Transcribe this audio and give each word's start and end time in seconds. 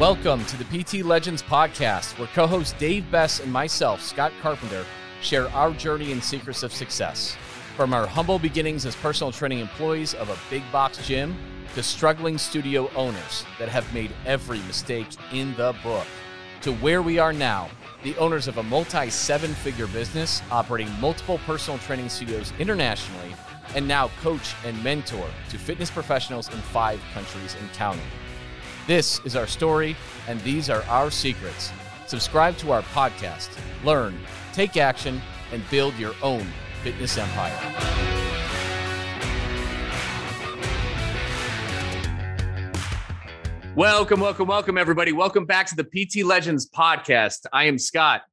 Welcome 0.00 0.44
to 0.46 0.56
the 0.56 0.64
PT 0.64 1.04
Legends 1.04 1.40
podcast, 1.40 2.18
where 2.18 2.26
co 2.34 2.48
host 2.48 2.76
Dave 2.78 3.08
Bess 3.12 3.38
and 3.38 3.52
myself, 3.52 4.02
Scott 4.02 4.32
Carpenter, 4.42 4.84
share 5.22 5.48
our 5.50 5.70
journey 5.70 6.10
and 6.10 6.22
secrets 6.22 6.64
of 6.64 6.72
success. 6.72 7.36
From 7.76 7.94
our 7.94 8.04
humble 8.04 8.40
beginnings 8.40 8.86
as 8.86 8.96
personal 8.96 9.30
training 9.30 9.60
employees 9.60 10.12
of 10.14 10.30
a 10.30 10.38
big 10.50 10.64
box 10.72 11.06
gym 11.06 11.36
to 11.76 11.82
struggling 11.84 12.38
studio 12.38 12.90
owners 12.96 13.44
that 13.60 13.68
have 13.68 13.94
made 13.94 14.10
every 14.26 14.58
mistake 14.62 15.06
in 15.32 15.54
the 15.54 15.72
book, 15.84 16.08
to 16.62 16.72
where 16.72 17.00
we 17.00 17.20
are 17.20 17.32
now, 17.32 17.70
the 18.02 18.16
owners 18.16 18.48
of 18.48 18.58
a 18.58 18.64
multi 18.64 19.08
seven 19.10 19.54
figure 19.54 19.86
business 19.86 20.42
operating 20.50 20.90
multiple 21.00 21.38
personal 21.46 21.78
training 21.78 22.08
studios 22.08 22.52
internationally, 22.58 23.32
and 23.76 23.86
now 23.86 24.08
coach 24.22 24.56
and 24.64 24.82
mentor 24.82 25.28
to 25.50 25.56
fitness 25.56 25.88
professionals 25.88 26.52
in 26.52 26.58
five 26.62 27.00
countries 27.14 27.54
and 27.60 27.72
counting. 27.74 28.02
This 28.86 29.18
is 29.24 29.34
our 29.34 29.46
story, 29.46 29.96
and 30.28 30.38
these 30.42 30.68
are 30.68 30.82
our 30.82 31.10
secrets. 31.10 31.72
Subscribe 32.06 32.58
to 32.58 32.70
our 32.70 32.82
podcast, 32.82 33.48
learn, 33.82 34.14
take 34.52 34.76
action, 34.76 35.22
and 35.52 35.62
build 35.70 35.94
your 35.94 36.12
own 36.22 36.46
fitness 36.82 37.16
empire. 37.16 37.50
Welcome, 43.74 44.20
welcome, 44.20 44.48
welcome, 44.48 44.76
everybody. 44.76 45.12
Welcome 45.12 45.46
back 45.46 45.66
to 45.68 45.76
the 45.76 45.84
PT 45.84 46.22
Legends 46.22 46.68
podcast. 46.68 47.46
I 47.54 47.64
am 47.64 47.78
Scott. 47.78 48.24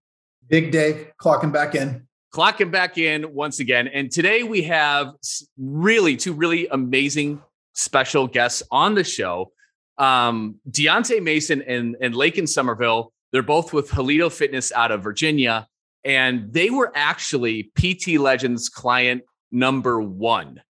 Big 0.50 0.74
Dave, 0.74 1.14
clocking 1.18 1.54
back 1.54 1.76
in. 1.76 2.06
Clocking 2.36 2.72
back 2.72 2.98
in 2.98 3.34
once 3.34 3.62
again. 3.62 3.88
And 3.88 4.12
today 4.12 4.44
we 4.44 4.64
have 4.64 5.14
really 5.58 6.18
two 6.18 6.34
really 6.34 6.68
amazing 6.68 7.42
special 7.72 8.28
guests 8.28 8.62
on 8.70 8.96
the 8.96 9.06
show 9.06 9.54
um, 9.98 10.56
Deontay 10.70 11.22
Mason 11.22 11.62
and, 11.62 11.96
and 12.02 12.16
Lakin 12.16 12.48
Somerville, 12.48 13.14
they're 13.32 13.44
both 13.44 13.74
with 13.74 13.90
Halito 13.90 14.32
Fitness 14.32 14.72
out 14.72 14.92
of 14.92 15.04
Virginia. 15.04 15.68
And 16.04 16.52
they 16.52 16.70
were 16.70 16.92
actually 16.96 17.72
PT 17.76 18.20
Legends 18.20 18.70
client 18.70 19.24
number 19.52 20.02
one, 20.02 20.62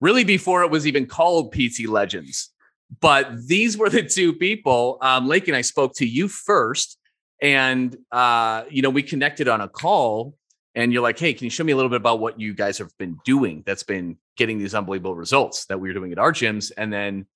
really 0.00 0.24
before 0.24 0.62
it 0.62 0.70
was 0.70 0.86
even 0.86 1.06
called 1.06 1.52
PT 1.52 1.86
Legends. 1.86 2.50
But 3.00 3.46
these 3.46 3.76
were 3.76 3.90
the 3.90 4.02
two 4.02 4.32
people. 4.32 4.98
Um, 5.02 5.28
Lakin, 5.28 5.54
I 5.54 5.60
spoke 5.60 5.94
to 5.96 6.06
you 6.06 6.28
first. 6.28 6.98
And, 7.40 7.96
uh, 8.10 8.64
you 8.70 8.82
know, 8.82 8.90
we 8.90 9.02
connected 9.02 9.46
on 9.46 9.60
a 9.60 9.68
call 9.68 10.34
and 10.74 10.92
you're 10.92 11.02
like, 11.02 11.18
hey, 11.18 11.34
can 11.34 11.44
you 11.44 11.50
show 11.50 11.64
me 11.64 11.72
a 11.72 11.76
little 11.76 11.88
bit 11.88 11.96
about 11.96 12.20
what 12.20 12.40
you 12.40 12.54
guys 12.54 12.78
have 12.78 12.96
been 12.98 13.18
doing 13.24 13.62
that's 13.66 13.82
been 13.82 14.16
getting 14.36 14.58
these 14.58 14.74
unbelievable 14.74 15.14
results 15.14 15.66
that 15.66 15.78
we 15.78 15.88
were 15.88 15.94
doing 15.94 16.12
at 16.12 16.18
our 16.18 16.32
gyms? 16.32 16.72
And 16.76 16.92
then 16.92 17.26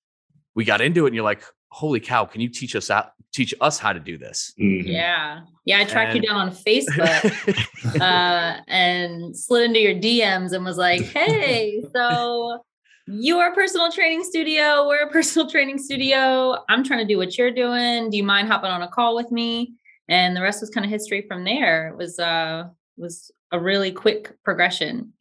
we 0.55 0.65
got 0.65 0.81
into 0.81 1.05
it 1.05 1.09
and 1.09 1.15
you're 1.15 1.23
like, 1.23 1.43
holy 1.69 1.99
cow, 1.99 2.25
can 2.25 2.41
you 2.41 2.49
teach 2.49 2.75
us 2.75 2.89
out, 2.89 3.11
teach 3.33 3.53
us 3.61 3.79
how 3.79 3.93
to 3.93 3.99
do 3.99 4.17
this? 4.17 4.53
Mm-hmm. 4.59 4.87
Yeah. 4.87 5.41
Yeah. 5.65 5.79
I 5.79 5.85
tracked 5.85 6.13
and- 6.13 6.23
you 6.23 6.29
down 6.29 6.37
on 6.37 6.51
Facebook 6.51 7.99
uh, 8.01 8.61
and 8.67 9.35
slid 9.35 9.63
into 9.63 9.79
your 9.79 9.95
DMs 9.95 10.53
and 10.53 10.63
was 10.63 10.77
like, 10.77 11.01
hey, 11.01 11.83
so 11.93 12.63
you 13.07 13.37
are 13.39 13.51
a 13.51 13.55
personal 13.55 13.91
training 13.91 14.23
studio. 14.23 14.87
We're 14.87 15.07
a 15.07 15.09
personal 15.11 15.49
training 15.49 15.77
studio. 15.77 16.63
I'm 16.69 16.83
trying 16.83 16.99
to 16.99 17.05
do 17.05 17.17
what 17.17 17.37
you're 17.37 17.51
doing. 17.51 18.09
Do 18.09 18.17
you 18.17 18.23
mind 18.23 18.47
hopping 18.47 18.71
on 18.71 18.81
a 18.81 18.87
call 18.87 19.15
with 19.15 19.31
me? 19.31 19.73
And 20.07 20.35
the 20.35 20.41
rest 20.41 20.61
was 20.61 20.69
kind 20.69 20.85
of 20.85 20.91
history 20.91 21.25
from 21.27 21.43
there. 21.43 21.87
It 21.89 21.97
was 21.97 22.19
uh 22.19 22.65
was 22.97 23.31
a 23.51 23.59
really 23.59 23.91
quick 23.91 24.33
progression. 24.43 25.13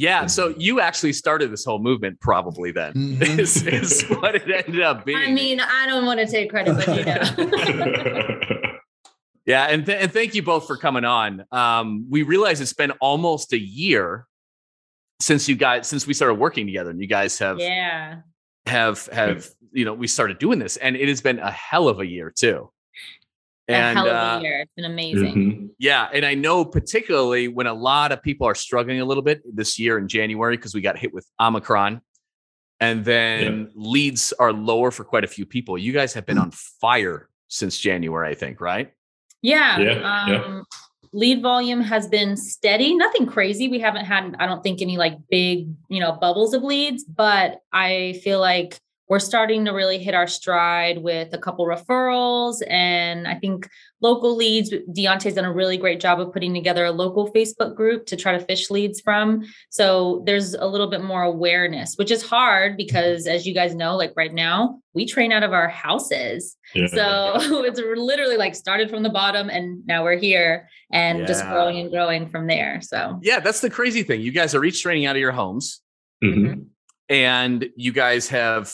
Yeah. 0.00 0.24
So 0.28 0.54
you 0.56 0.80
actually 0.80 1.12
started 1.12 1.52
this 1.52 1.62
whole 1.62 1.78
movement, 1.78 2.20
probably 2.20 2.72
then, 2.72 2.94
mm-hmm. 2.94 3.38
is, 3.38 3.62
is, 3.66 4.02
what 4.08 4.34
it 4.34 4.50
ended 4.50 4.80
up 4.80 5.04
being. 5.04 5.18
I 5.18 5.30
mean, 5.30 5.60
I 5.60 5.86
don't 5.86 6.06
want 6.06 6.20
to 6.20 6.26
take 6.26 6.48
credit, 6.48 6.74
but 6.74 6.88
you 6.88 7.04
know. 8.64 8.78
yeah. 9.44 9.66
And, 9.66 9.84
th- 9.84 10.02
and 10.02 10.10
thank 10.10 10.34
you 10.34 10.42
both 10.42 10.66
for 10.66 10.78
coming 10.78 11.04
on. 11.04 11.44
Um, 11.52 12.06
we 12.08 12.22
realize 12.22 12.62
it's 12.62 12.72
been 12.72 12.92
almost 12.92 13.52
a 13.52 13.58
year 13.58 14.26
since 15.20 15.50
you 15.50 15.54
guys, 15.54 15.86
since 15.86 16.06
we 16.06 16.14
started 16.14 16.36
working 16.36 16.64
together 16.64 16.88
and 16.88 16.98
you 16.98 17.06
guys 17.06 17.38
have, 17.38 17.60
yeah, 17.60 18.20
have, 18.64 19.04
have, 19.12 19.50
you 19.72 19.84
know, 19.84 19.92
we 19.92 20.06
started 20.06 20.38
doing 20.38 20.58
this 20.58 20.78
and 20.78 20.96
it 20.96 21.08
has 21.08 21.20
been 21.20 21.40
a 21.40 21.50
hell 21.50 21.88
of 21.88 22.00
a 22.00 22.06
year 22.06 22.32
too 22.34 22.70
and, 23.72 23.98
a 23.98 24.00
hell 24.00 24.08
of 24.08 24.12
a 24.12 24.36
uh, 24.36 24.40
year. 24.40 24.60
It's 24.60 24.72
been 24.76 24.84
amazing. 24.84 25.34
Mm-hmm. 25.34 25.66
Yeah. 25.78 26.08
And 26.12 26.24
I 26.24 26.34
know 26.34 26.64
particularly 26.64 27.48
when 27.48 27.66
a 27.66 27.74
lot 27.74 28.12
of 28.12 28.22
people 28.22 28.46
are 28.46 28.54
struggling 28.54 29.00
a 29.00 29.04
little 29.04 29.22
bit 29.22 29.42
this 29.54 29.78
year 29.78 29.98
in 29.98 30.08
January 30.08 30.56
because 30.56 30.74
we 30.74 30.80
got 30.80 30.98
hit 30.98 31.12
with 31.12 31.26
Omicron. 31.40 32.00
And 32.80 33.04
then 33.04 33.42
yeah. 33.42 33.66
leads 33.74 34.32
are 34.38 34.52
lower 34.52 34.90
for 34.90 35.04
quite 35.04 35.24
a 35.24 35.28
few 35.28 35.44
people. 35.44 35.76
You 35.76 35.92
guys 35.92 36.14
have 36.14 36.24
been 36.24 36.38
on 36.38 36.50
fire 36.50 37.28
since 37.48 37.78
January, 37.78 38.30
I 38.30 38.34
think, 38.34 38.60
right? 38.60 38.92
Yeah. 39.42 39.78
yeah, 39.78 39.90
um, 39.92 40.32
yeah. 40.32 40.62
Lead 41.12 41.42
volume 41.42 41.80
has 41.80 42.06
been 42.06 42.36
steady, 42.36 42.94
nothing 42.94 43.26
crazy. 43.26 43.68
We 43.68 43.80
haven't 43.80 44.04
had, 44.04 44.36
I 44.38 44.46
don't 44.46 44.62
think, 44.62 44.80
any 44.80 44.96
like 44.96 45.18
big, 45.28 45.68
you 45.88 46.00
know, 46.00 46.12
bubbles 46.12 46.54
of 46.54 46.62
leads, 46.62 47.04
but 47.04 47.60
I 47.72 48.20
feel 48.22 48.40
like 48.40 48.78
we're 49.10 49.18
starting 49.18 49.64
to 49.64 49.72
really 49.72 49.98
hit 49.98 50.14
our 50.14 50.28
stride 50.28 50.98
with 50.98 51.34
a 51.34 51.38
couple 51.38 51.66
referrals. 51.66 52.62
And 52.68 53.26
I 53.26 53.34
think 53.34 53.68
local 54.00 54.36
leads, 54.36 54.70
Deontay's 54.70 55.34
done 55.34 55.44
a 55.44 55.52
really 55.52 55.76
great 55.76 55.98
job 55.98 56.20
of 56.20 56.32
putting 56.32 56.54
together 56.54 56.84
a 56.84 56.92
local 56.92 57.28
Facebook 57.32 57.74
group 57.74 58.06
to 58.06 58.16
try 58.16 58.38
to 58.38 58.44
fish 58.44 58.70
leads 58.70 59.00
from. 59.00 59.42
So 59.68 60.22
there's 60.26 60.54
a 60.54 60.64
little 60.64 60.86
bit 60.86 61.02
more 61.02 61.24
awareness, 61.24 61.96
which 61.96 62.12
is 62.12 62.22
hard 62.22 62.76
because, 62.76 63.26
as 63.26 63.48
you 63.48 63.52
guys 63.52 63.74
know, 63.74 63.96
like 63.96 64.12
right 64.16 64.32
now, 64.32 64.80
we 64.94 65.06
train 65.06 65.32
out 65.32 65.42
of 65.42 65.52
our 65.52 65.68
houses. 65.68 66.56
Yeah. 66.72 66.86
So 66.86 67.34
it's 67.64 67.80
literally 67.80 68.36
like 68.36 68.54
started 68.54 68.90
from 68.90 69.02
the 69.02 69.10
bottom 69.10 69.50
and 69.50 69.84
now 69.88 70.04
we're 70.04 70.18
here 70.18 70.68
and 70.92 71.18
yeah. 71.18 71.26
just 71.26 71.44
growing 71.46 71.80
and 71.80 71.90
growing 71.90 72.28
from 72.28 72.46
there. 72.46 72.80
So, 72.80 73.18
yeah, 73.22 73.40
that's 73.40 73.60
the 73.60 73.70
crazy 73.70 74.04
thing. 74.04 74.20
You 74.20 74.30
guys 74.30 74.54
are 74.54 74.64
each 74.64 74.82
training 74.82 75.06
out 75.06 75.16
of 75.16 75.20
your 75.20 75.32
homes. 75.32 75.80
Mm-hmm. 76.22 76.60
And 77.08 77.70
you 77.74 77.92
guys 77.92 78.28
have 78.28 78.72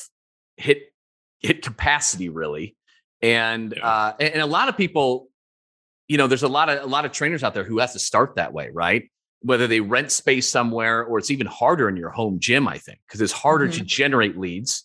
hit 0.57 0.93
hit 1.41 1.63
capacity 1.63 2.29
really 2.29 2.77
and 3.23 3.75
yeah. 3.77 3.89
uh 3.89 4.17
and 4.21 4.41
a 4.41 4.47
lot 4.47 4.69
of 4.69 4.77
people 4.77 5.29
you 6.09 6.17
know 6.17 6.27
there's 6.27 6.43
a 6.43 6.49
lot 6.49 6.69
of 6.69 6.83
a 6.83 6.87
lot 6.87 7.05
of 7.05 7.13
trainers 7.13 7.43
out 7.43 7.55
there 7.55 7.65
who 7.65 7.79
has 7.79 7.93
to 7.93 7.99
start 7.99 8.37
that 8.37 8.53
way 8.53 8.71
right 8.73 9.11
whether 9.43 9.67
they 9.67 9.81
rent 9.81 10.11
space 10.11 10.49
somewhere 10.49 11.05
or 11.05 11.19
it's 11.19 11.31
even 11.31 11.47
harder 11.47 11.89
in 11.89 11.97
your 11.97 12.11
home 12.11 12.39
gym 12.41 12.67
i 12.69 12.79
think 12.79 12.99
because 13.07 13.21
it's 13.21 13.33
harder 13.33 13.67
mm-hmm. 13.67 13.79
to 13.79 13.85
generate 13.85 14.39
leads 14.39 14.85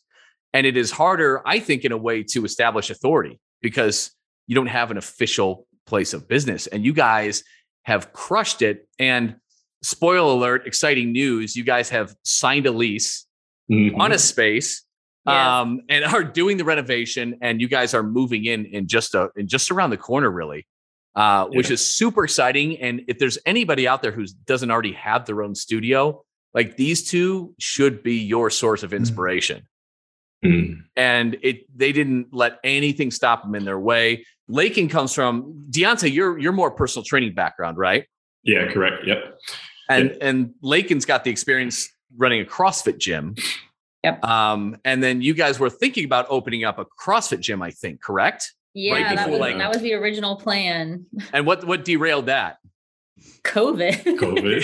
and 0.53 0.67
it 0.67 0.77
is 0.77 0.91
harder 0.91 1.41
i 1.45 1.59
think 1.59 1.85
in 1.85 1.91
a 1.91 1.97
way 1.97 2.23
to 2.23 2.43
establish 2.45 2.89
authority 2.89 3.39
because 3.61 4.11
you 4.47 4.55
don't 4.55 4.67
have 4.67 4.91
an 4.91 4.97
official 4.97 5.67
place 5.85 6.13
of 6.13 6.27
business 6.27 6.67
and 6.67 6.85
you 6.85 6.93
guys 6.93 7.43
have 7.83 8.13
crushed 8.13 8.61
it 8.61 8.87
and 8.99 9.35
spoiler 9.81 10.33
alert 10.33 10.67
exciting 10.67 11.11
news 11.11 11.55
you 11.55 11.63
guys 11.63 11.89
have 11.89 12.13
signed 12.23 12.65
a 12.65 12.71
lease 12.71 13.25
mm-hmm. 13.71 13.99
on 13.99 14.11
a 14.11 14.17
space 14.17 14.83
um, 15.25 15.81
and 15.89 16.05
are 16.13 16.23
doing 16.23 16.57
the 16.57 16.63
renovation. 16.63 17.37
And 17.41 17.61
you 17.61 17.67
guys 17.67 17.93
are 17.93 18.03
moving 18.03 18.45
in 18.45 18.65
in 18.65 18.87
just 18.87 19.15
a 19.15 19.29
in 19.35 19.47
just 19.47 19.71
around 19.71 19.89
the 19.91 19.97
corner, 19.97 20.29
really, 20.29 20.67
uh, 21.15 21.47
yeah. 21.49 21.57
which 21.57 21.71
is 21.71 21.85
super 21.85 22.23
exciting. 22.23 22.77
And 22.79 23.01
if 23.07 23.19
there's 23.19 23.37
anybody 23.45 23.87
out 23.87 24.01
there 24.01 24.11
who 24.11 24.25
doesn't 24.45 24.71
already 24.71 24.93
have 24.93 25.25
their 25.25 25.41
own 25.41 25.55
studio, 25.55 26.23
like 26.53 26.77
these 26.77 27.09
two 27.09 27.53
should 27.59 28.03
be 28.03 28.15
your 28.15 28.49
source 28.49 28.83
of 28.83 28.91
mm. 28.91 28.97
inspiration. 28.97 29.67
Mm. 30.43 30.83
And 30.95 31.37
it 31.43 31.65
they 31.77 31.91
didn't 31.91 32.33
let 32.33 32.59
anything 32.63 33.11
stop 33.11 33.43
them 33.43 33.55
in 33.55 33.63
their 33.65 33.79
way. 33.79 34.25
Lakin 34.47 34.89
comes 34.89 35.13
from 35.13 35.65
Deontay. 35.69 36.11
You're 36.11 36.37
you're 36.39 36.51
more 36.51 36.71
personal 36.71 37.05
training 37.05 37.35
background, 37.35 37.77
right? 37.77 38.05
Yeah, 38.43 38.71
correct. 38.71 39.05
Yep. 39.05 39.39
And 39.89 40.09
yep. 40.09 40.17
and 40.21 40.53
Lakin's 40.63 41.05
got 41.05 41.23
the 41.23 41.29
experience 41.29 41.89
running 42.17 42.41
a 42.41 42.45
CrossFit 42.45 42.97
gym. 42.97 43.35
Yep. 44.03 44.23
Um, 44.25 44.77
and 44.83 45.03
then 45.03 45.21
you 45.21 45.33
guys 45.33 45.59
were 45.59 45.69
thinking 45.69 46.05
about 46.05 46.25
opening 46.29 46.63
up 46.63 46.79
a 46.79 46.85
CrossFit 46.85 47.39
gym, 47.39 47.61
I 47.61 47.71
think, 47.71 48.01
correct? 48.01 48.53
Yeah, 48.73 48.93
right 48.93 49.15
that, 49.15 49.29
was, 49.29 49.39
like, 49.39 49.57
that 49.57 49.69
was 49.69 49.81
the 49.81 49.93
original 49.93 50.37
plan. 50.37 51.05
And 51.33 51.45
what 51.45 51.65
what 51.65 51.83
derailed 51.83 52.27
that? 52.27 52.57
COVID. 53.43 54.17
COVID. 54.17 54.61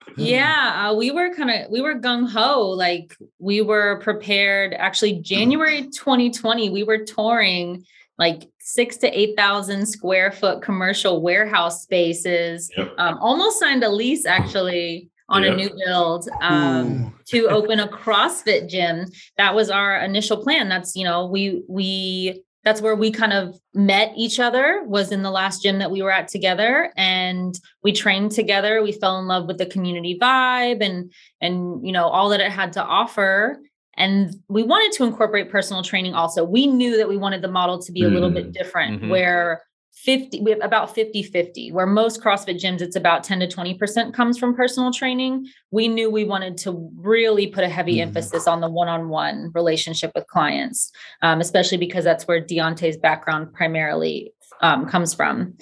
yeah, 0.16 0.88
uh, 0.88 0.94
we 0.94 1.10
were 1.10 1.34
kind 1.34 1.50
of 1.50 1.70
we 1.70 1.80
were 1.80 1.94
gung 1.94 2.28
ho. 2.28 2.68
Like 2.70 3.16
we 3.38 3.60
were 3.60 4.00
prepared. 4.00 4.74
Actually, 4.74 5.20
January 5.20 5.82
2020, 5.82 6.70
we 6.70 6.82
were 6.82 7.04
touring 7.04 7.84
like 8.18 8.48
six 8.60 8.96
to 8.98 9.18
eight 9.18 9.36
thousand 9.36 9.86
square 9.86 10.32
foot 10.32 10.60
commercial 10.62 11.22
warehouse 11.22 11.82
spaces. 11.82 12.70
Yep. 12.76 12.94
Um, 12.98 13.18
almost 13.18 13.60
signed 13.60 13.84
a 13.84 13.88
lease 13.88 14.26
actually 14.26 15.10
on 15.28 15.44
a 15.44 15.56
new 15.56 15.70
build 15.86 16.28
um, 16.42 17.14
to 17.26 17.46
open 17.46 17.80
a 17.80 17.88
CrossFit 17.88 18.68
gym. 18.68 19.06
That 19.38 19.54
was 19.54 19.70
our 19.70 19.98
initial 19.98 20.42
plan. 20.42 20.68
That's 20.68 20.94
you 20.94 21.04
know 21.04 21.26
we 21.26 21.62
we 21.68 22.42
that's 22.64 22.80
where 22.80 22.94
we 22.96 23.10
kind 23.10 23.32
of 23.32 23.60
met 23.74 24.12
each 24.16 24.40
other 24.40 24.82
was 24.86 25.12
in 25.12 25.22
the 25.22 25.30
last 25.30 25.62
gym 25.62 25.78
that 25.78 25.90
we 25.90 26.02
were 26.02 26.10
at 26.10 26.28
together 26.28 26.92
and 26.96 27.58
we 27.82 27.92
trained 27.92 28.32
together 28.32 28.82
we 28.82 28.92
fell 28.92 29.18
in 29.18 29.26
love 29.26 29.46
with 29.46 29.58
the 29.58 29.66
community 29.66 30.18
vibe 30.18 30.82
and 30.82 31.12
and 31.40 31.86
you 31.86 31.92
know 31.92 32.06
all 32.06 32.30
that 32.30 32.40
it 32.40 32.50
had 32.50 32.72
to 32.72 32.82
offer 32.82 33.58
and 33.96 34.34
we 34.48 34.62
wanted 34.62 34.92
to 34.92 35.04
incorporate 35.04 35.50
personal 35.50 35.82
training 35.82 36.14
also 36.14 36.42
we 36.42 36.66
knew 36.66 36.96
that 36.96 37.08
we 37.08 37.16
wanted 37.16 37.42
the 37.42 37.48
model 37.48 37.78
to 37.78 37.92
be 37.92 38.02
a 38.02 38.08
little 38.08 38.30
bit 38.30 38.44
mm-hmm. 38.44 38.52
different 38.52 39.00
mm-hmm. 39.00 39.10
where 39.10 39.62
50 40.04 40.42
we 40.42 40.50
have 40.50 40.60
about 40.62 40.94
50 40.94 41.22
50 41.22 41.72
where 41.72 41.86
most 41.86 42.20
crossfit 42.20 42.60
gyms 42.60 42.82
it's 42.82 42.96
about 42.96 43.24
10 43.24 43.40
to 43.40 43.46
20% 43.46 44.12
comes 44.12 44.38
from 44.38 44.54
personal 44.54 44.92
training 44.92 45.46
we 45.70 45.88
knew 45.88 46.10
we 46.10 46.24
wanted 46.24 46.58
to 46.58 46.90
really 46.96 47.46
put 47.46 47.64
a 47.64 47.68
heavy 47.68 47.94
mm-hmm. 47.94 48.08
emphasis 48.08 48.46
on 48.46 48.60
the 48.60 48.68
one-on-one 48.68 49.50
relationship 49.54 50.12
with 50.14 50.26
clients 50.26 50.92
um, 51.22 51.40
especially 51.40 51.78
because 51.78 52.04
that's 52.04 52.26
where 52.28 52.40
deontay's 52.40 52.98
background 52.98 53.52
primarily 53.52 54.32
um, 54.60 54.86
comes 54.86 55.14
from 55.14 55.54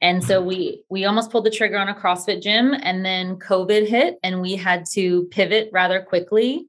and 0.00 0.22
so 0.22 0.38
mm-hmm. 0.38 0.48
we 0.48 0.82
we 0.88 1.04
almost 1.04 1.30
pulled 1.30 1.44
the 1.44 1.50
trigger 1.50 1.76
on 1.76 1.88
a 1.88 1.94
crossfit 1.94 2.40
gym 2.40 2.74
and 2.82 3.04
then 3.04 3.36
covid 3.36 3.86
hit 3.86 4.16
and 4.22 4.40
we 4.40 4.54
had 4.54 4.84
to 4.92 5.24
pivot 5.32 5.68
rather 5.72 6.00
quickly 6.00 6.68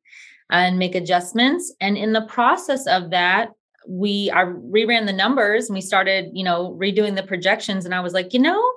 and 0.49 0.79
make 0.79 0.95
adjustments. 0.95 1.73
And 1.79 1.97
in 1.97 2.13
the 2.13 2.23
process 2.23 2.87
of 2.87 3.11
that, 3.11 3.49
we 3.89 4.29
I 4.31 4.43
reran 4.43 5.07
the 5.07 5.13
numbers 5.13 5.67
and 5.67 5.73
we 5.73 5.81
started, 5.81 6.29
you 6.33 6.43
know, 6.43 6.77
redoing 6.79 7.15
the 7.15 7.23
projections. 7.23 7.85
And 7.85 7.95
I 7.95 8.01
was 8.01 8.13
like, 8.13 8.33
you 8.33 8.39
know, 8.39 8.71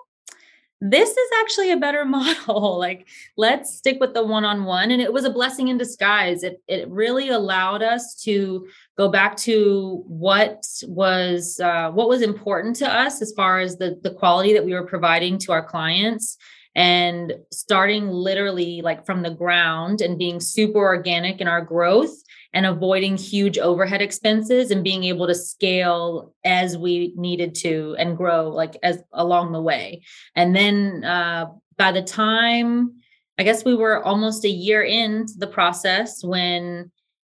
this 0.80 1.10
is 1.10 1.30
actually 1.40 1.70
a 1.70 1.76
better 1.76 2.04
model. 2.06 2.78
like, 2.78 3.06
let's 3.36 3.76
stick 3.76 3.98
with 4.00 4.14
the 4.14 4.24
one-on-one. 4.24 4.90
And 4.90 5.02
it 5.02 5.12
was 5.12 5.24
a 5.24 5.30
blessing 5.30 5.68
in 5.68 5.76
disguise. 5.76 6.42
It 6.42 6.62
it 6.66 6.88
really 6.88 7.28
allowed 7.28 7.82
us 7.82 8.14
to 8.22 8.66
go 8.96 9.10
back 9.10 9.36
to 9.38 10.02
what 10.06 10.64
was 10.84 11.60
uh, 11.60 11.90
what 11.90 12.08
was 12.08 12.22
important 12.22 12.76
to 12.76 12.90
us 12.90 13.20
as 13.20 13.32
far 13.36 13.60
as 13.60 13.76
the 13.76 14.00
the 14.02 14.14
quality 14.14 14.54
that 14.54 14.64
we 14.64 14.72
were 14.72 14.86
providing 14.86 15.36
to 15.38 15.52
our 15.52 15.64
clients 15.64 16.38
and 16.74 17.34
starting 17.50 18.08
literally 18.08 18.80
like 18.80 19.04
from 19.04 19.20
the 19.20 19.30
ground 19.30 20.00
and 20.00 20.18
being 20.18 20.40
super 20.40 20.78
organic 20.78 21.38
in 21.42 21.46
our 21.46 21.60
growth 21.60 22.14
and 22.54 22.66
avoiding 22.66 23.16
huge 23.16 23.58
overhead 23.58 24.02
expenses 24.02 24.70
and 24.70 24.84
being 24.84 25.04
able 25.04 25.26
to 25.26 25.34
scale 25.34 26.34
as 26.44 26.76
we 26.76 27.12
needed 27.16 27.54
to 27.54 27.96
and 27.98 28.16
grow 28.16 28.48
like 28.48 28.76
as 28.82 29.02
along 29.12 29.52
the 29.52 29.60
way 29.60 30.02
and 30.34 30.54
then 30.54 31.04
uh, 31.04 31.46
by 31.76 31.92
the 31.92 32.02
time 32.02 32.92
i 33.38 33.42
guess 33.42 33.64
we 33.64 33.74
were 33.74 34.04
almost 34.04 34.44
a 34.44 34.50
year 34.50 34.82
into 34.82 35.34
the 35.38 35.46
process 35.46 36.22
when 36.22 36.90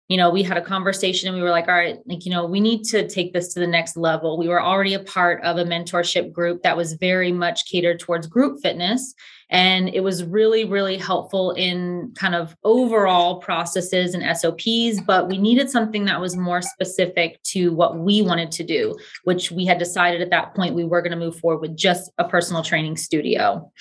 you 0.10 0.18
know, 0.18 0.32
we 0.32 0.42
had 0.42 0.58
a 0.58 0.62
conversation 0.62 1.30
and 1.30 1.38
we 1.38 1.44
were 1.44 1.52
like, 1.52 1.68
all 1.68 1.76
right, 1.76 2.00
like, 2.08 2.26
you 2.26 2.32
know, 2.32 2.46
we 2.48 2.60
need 2.60 2.84
to 2.86 3.08
take 3.08 3.32
this 3.32 3.54
to 3.54 3.60
the 3.60 3.68
next 3.68 3.96
level. 3.96 4.40
We 4.40 4.48
were 4.48 4.62
already 4.62 4.96
a 4.96 5.04
part 5.04 5.42
of 5.44 5.58
a 5.58 5.64
mentorship 5.64 6.34
group 6.34 6.64
that 6.64 6.76
was 6.76 6.94
very 6.94 7.32
much 7.32 7.70
catered 7.70 8.00
towards 8.00 8.26
group 8.26 8.60
fitness. 8.62 9.14
And 9.50 9.90
it 9.90 10.02
was 10.02 10.24
really, 10.24 10.66
really 10.66 10.98
helpful 10.98 11.52
in 11.52 12.14
kind 12.16 12.36
of 12.36 12.56
overall 12.64 13.38
processes 13.38 14.14
and 14.14 14.38
SOPs. 14.38 15.02
But 15.02 15.28
we 15.28 15.38
needed 15.38 15.70
something 15.70 16.06
that 16.06 16.22
was 16.22 16.36
more 16.36 16.62
specific 16.62 17.42
to 17.44 17.74
what 17.74 17.98
we 17.98 18.22
wanted 18.22 18.52
to 18.52 18.64
do, 18.64 18.96
which 19.24 19.52
we 19.52 19.66
had 19.66 19.80
decided 19.80 20.22
at 20.22 20.30
that 20.30 20.54
point 20.54 20.76
we 20.76 20.86
were 20.86 21.02
going 21.02 21.12
to 21.12 21.18
move 21.18 21.40
forward 21.40 21.62
with 21.62 21.76
just 21.76 22.12
a 22.18 22.28
personal 22.28 22.64
training 22.64 22.98
studio 22.98 23.72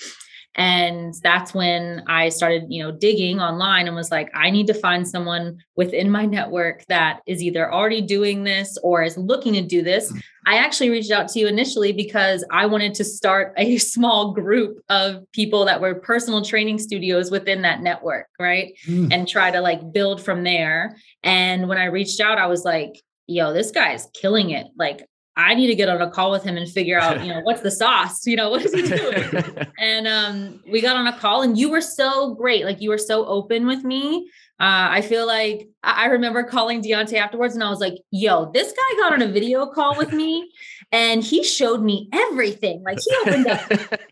and 0.59 1.15
that's 1.23 1.53
when 1.53 2.03
i 2.07 2.27
started 2.27 2.65
you 2.67 2.83
know 2.83 2.91
digging 2.91 3.39
online 3.39 3.87
and 3.87 3.95
was 3.95 4.11
like 4.11 4.29
i 4.35 4.49
need 4.49 4.67
to 4.67 4.73
find 4.73 5.07
someone 5.07 5.57
within 5.77 6.11
my 6.11 6.25
network 6.25 6.85
that 6.87 7.21
is 7.25 7.41
either 7.41 7.73
already 7.73 8.01
doing 8.01 8.43
this 8.43 8.77
or 8.83 9.01
is 9.01 9.17
looking 9.17 9.53
to 9.53 9.61
do 9.61 9.81
this 9.81 10.11
mm. 10.11 10.21
i 10.45 10.57
actually 10.57 10.89
reached 10.89 11.11
out 11.11 11.29
to 11.29 11.39
you 11.39 11.47
initially 11.47 11.93
because 11.93 12.43
i 12.51 12.65
wanted 12.65 12.93
to 12.93 13.05
start 13.05 13.53
a 13.57 13.77
small 13.93 14.33
group 14.33 14.83
of 14.89 15.23
people 15.31 15.63
that 15.63 15.79
were 15.79 15.95
personal 15.95 16.43
training 16.43 16.77
studios 16.77 17.31
within 17.31 17.61
that 17.61 17.81
network 17.81 18.27
right 18.37 18.73
mm. 18.85 19.11
and 19.13 19.27
try 19.27 19.49
to 19.49 19.61
like 19.61 19.93
build 19.93 20.21
from 20.21 20.43
there 20.43 20.97
and 21.23 21.69
when 21.69 21.77
i 21.77 21.85
reached 21.85 22.19
out 22.19 22.37
i 22.37 22.47
was 22.47 22.65
like 22.65 23.01
yo 23.27 23.53
this 23.53 23.71
guy's 23.71 24.09
killing 24.13 24.49
it 24.49 24.67
like 24.77 25.07
I 25.39 25.55
need 25.55 25.67
to 25.67 25.75
get 25.75 25.87
on 25.87 26.01
a 26.01 26.11
call 26.11 26.31
with 26.31 26.43
him 26.43 26.57
and 26.57 26.69
figure 26.69 26.99
out, 26.99 27.23
you 27.25 27.33
know, 27.33 27.39
what's 27.41 27.61
the 27.61 27.71
sauce? 27.71 28.27
You 28.27 28.35
know, 28.35 28.49
what 28.49 28.63
is 28.63 28.73
he 28.73 28.81
doing? 28.81 29.67
and 29.79 30.07
um, 30.07 30.61
we 30.69 30.81
got 30.81 30.97
on 30.97 31.07
a 31.07 31.17
call, 31.17 31.41
and 31.41 31.57
you 31.57 31.69
were 31.69 31.81
so 31.81 32.35
great. 32.35 32.65
Like 32.65 32.81
you 32.81 32.89
were 32.89 32.97
so 32.97 33.25
open 33.25 33.65
with 33.65 33.83
me. 33.83 34.29
Uh, 34.61 34.91
I 34.91 35.01
feel 35.01 35.25
like 35.25 35.69
I 35.83 36.07
remember 36.07 36.43
calling 36.43 36.83
Deontay 36.83 37.13
afterwards, 37.13 37.55
and 37.55 37.63
I 37.63 37.69
was 37.69 37.79
like, 37.79 37.93
"Yo, 38.11 38.51
this 38.51 38.73
guy 38.73 38.97
got 38.97 39.13
on 39.13 39.21
a 39.21 39.27
video 39.27 39.65
call 39.67 39.97
with 39.97 40.11
me, 40.11 40.51
and 40.91 41.23
he 41.23 41.45
showed 41.45 41.81
me 41.81 42.09
everything. 42.11 42.83
Like 42.83 42.99
he 42.99 43.15
opened 43.21 43.47
up 43.47 43.61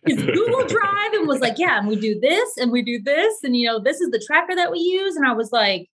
his 0.05 0.23
Google 0.23 0.65
Drive 0.65 1.13
and 1.13 1.27
was 1.27 1.41
like, 1.41 1.57
"Yeah, 1.57 1.77
and 1.77 1.87
we 1.87 1.97
do 1.97 2.17
this, 2.21 2.57
and 2.57 2.71
we 2.71 2.81
do 2.81 3.01
this, 3.03 3.43
and 3.43 3.57
you 3.57 3.67
know, 3.67 3.79
this 3.79 3.99
is 3.99 4.09
the 4.11 4.23
tracker 4.25 4.55
that 4.55 4.71
we 4.71 4.79
use." 4.79 5.17
And 5.17 5.27
I 5.27 5.33
was 5.33 5.51
like, 5.51 5.89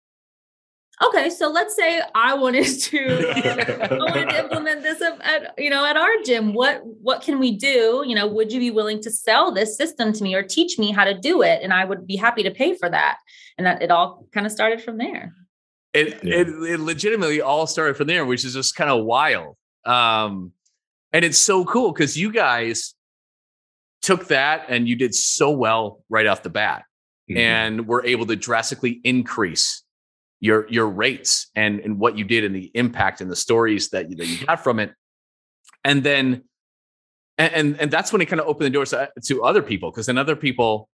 okay 1.05 1.31
so 1.31 1.49
let's 1.49 1.77
say 1.77 2.01
i 2.15 2.35
wanted 2.35 2.65
to 2.81 3.31
uh, 3.31 3.89
i 3.91 3.95
wanted 3.95 4.29
to 4.29 4.39
implement 4.45 4.83
this 4.83 5.01
at 5.01 5.55
you 5.59 5.71
know 5.71 5.85
at 5.85 5.97
our 5.97 6.11
gym. 6.25 6.53
What 6.53 6.83
what 6.85 7.23
can 7.23 7.39
we 7.39 7.57
do? 7.57 8.05
You 8.07 8.15
know 8.15 8.27
would 8.27 8.53
you 8.53 8.61
be 8.61 8.71
willing 8.71 9.01
to 9.03 9.11
sell 9.11 9.53
this 9.53 9.77
system 9.77 10.13
to 10.13 10.23
me 10.23 10.35
or 10.35 10.43
teach 10.43 10.79
me 10.79 10.93
how 10.93 11.05
to 11.05 11.15
do 11.15 11.43
it? 11.43 11.61
And 11.63 11.73
i 11.73 11.85
would 11.85 12.07
be 12.07 12.17
happy 12.17 12.43
to 12.43 12.51
pay 12.51 12.75
for 12.75 12.89
that. 12.89 13.19
And 13.57 13.67
that 13.67 13.83
it 13.83 13.91
all 13.91 14.27
kind 14.33 14.47
of 14.47 14.53
started 14.53 14.83
from 14.83 14.99
there. 14.99 15.35
It, 15.95 16.23
yeah. 16.23 16.37
it, 16.37 16.49
it 16.49 16.81
legitimately 16.81 17.41
all 17.41 17.67
started 17.67 17.97
from 17.97 18.07
there 18.07 18.25
which 18.27 18.45
is 18.45 18.55
just 18.55 18.75
kind 18.75 18.91
of 18.91 19.05
wild. 19.05 19.57
Um 19.85 20.53
and 21.13 21.25
it's 21.25 21.39
so 21.39 21.65
cool 21.65 21.93
because 21.93 22.17
you 22.17 22.31
guys 22.31 22.95
took 24.03 24.29
that 24.29 24.67
and 24.69 24.89
you 24.89 24.95
did 24.95 25.15
so 25.15 25.51
well 25.51 26.05
right 26.09 26.27
off 26.27 26.43
the 26.43 26.51
bat 26.51 26.85
mm-hmm. 27.29 27.39
and 27.39 27.87
were 27.87 28.05
able 28.05 28.27
to 28.27 28.37
drastically 28.37 29.01
increase 29.05 29.83
your 30.41 30.69
your 30.69 30.89
rates 30.89 31.51
and 31.55 31.81
and 31.81 31.99
what 31.99 32.17
you 32.17 32.25
did 32.25 32.45
and 32.45 32.55
the 32.55 32.71
impact 32.75 33.21
and 33.21 33.31
the 33.31 33.37
stories 33.37 33.91
that 33.91 34.11
you, 34.11 34.17
that 34.17 34.27
you 34.27 34.47
got 34.47 34.63
from 34.63 34.79
it. 34.79 34.93
And 35.85 36.03
then 36.03 36.45
and 37.37 37.81
and 37.81 37.91
that's 37.91 38.13
when 38.13 38.21
it 38.21 38.27
kind 38.27 38.41
of 38.41 38.47
opened 38.47 38.67
the 38.67 38.71
doors 38.71 38.91
to, 38.91 39.11
to 39.25 39.45
other 39.45 39.63
people 39.63 39.91
because 39.91 40.07
then 40.07 40.19
other 40.19 40.37
people 40.37 40.89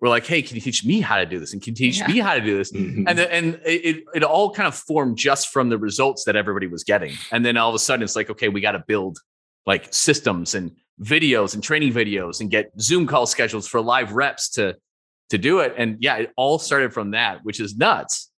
were 0.00 0.08
like 0.08 0.26
hey 0.26 0.42
can 0.42 0.56
you 0.56 0.60
teach 0.60 0.84
me 0.84 1.00
how 1.00 1.16
to 1.16 1.26
do 1.26 1.40
this? 1.40 1.52
And 1.52 1.62
can 1.62 1.72
you 1.72 1.76
teach 1.76 1.98
yeah. 1.98 2.06
me 2.06 2.18
how 2.18 2.34
to 2.34 2.40
do 2.40 2.56
this? 2.56 2.72
Mm-hmm. 2.72 3.08
and 3.08 3.18
then, 3.18 3.28
and 3.30 3.60
it, 3.64 4.04
it 4.14 4.22
all 4.22 4.52
kind 4.52 4.68
of 4.68 4.74
formed 4.74 5.16
just 5.16 5.48
from 5.48 5.68
the 5.68 5.78
results 5.78 6.24
that 6.24 6.36
everybody 6.36 6.66
was 6.66 6.84
getting. 6.84 7.14
And 7.32 7.44
then 7.44 7.56
all 7.56 7.68
of 7.68 7.74
a 7.74 7.80
sudden 7.80 8.02
it's 8.02 8.16
like 8.16 8.30
okay 8.30 8.48
we 8.48 8.60
got 8.60 8.72
to 8.72 8.84
build 8.86 9.18
like 9.64 9.92
systems 9.92 10.54
and 10.54 10.70
videos 11.02 11.54
and 11.54 11.62
training 11.62 11.92
videos 11.92 12.40
and 12.40 12.50
get 12.50 12.70
zoom 12.80 13.06
call 13.06 13.26
schedules 13.26 13.66
for 13.66 13.80
live 13.80 14.12
reps 14.12 14.50
to 14.50 14.76
to 15.30 15.38
do 15.38 15.58
it. 15.58 15.74
And 15.76 15.96
yeah 16.00 16.16
it 16.16 16.32
all 16.36 16.60
started 16.60 16.92
from 16.92 17.10
that 17.12 17.44
which 17.44 17.58
is 17.58 17.76
nuts 17.76 18.30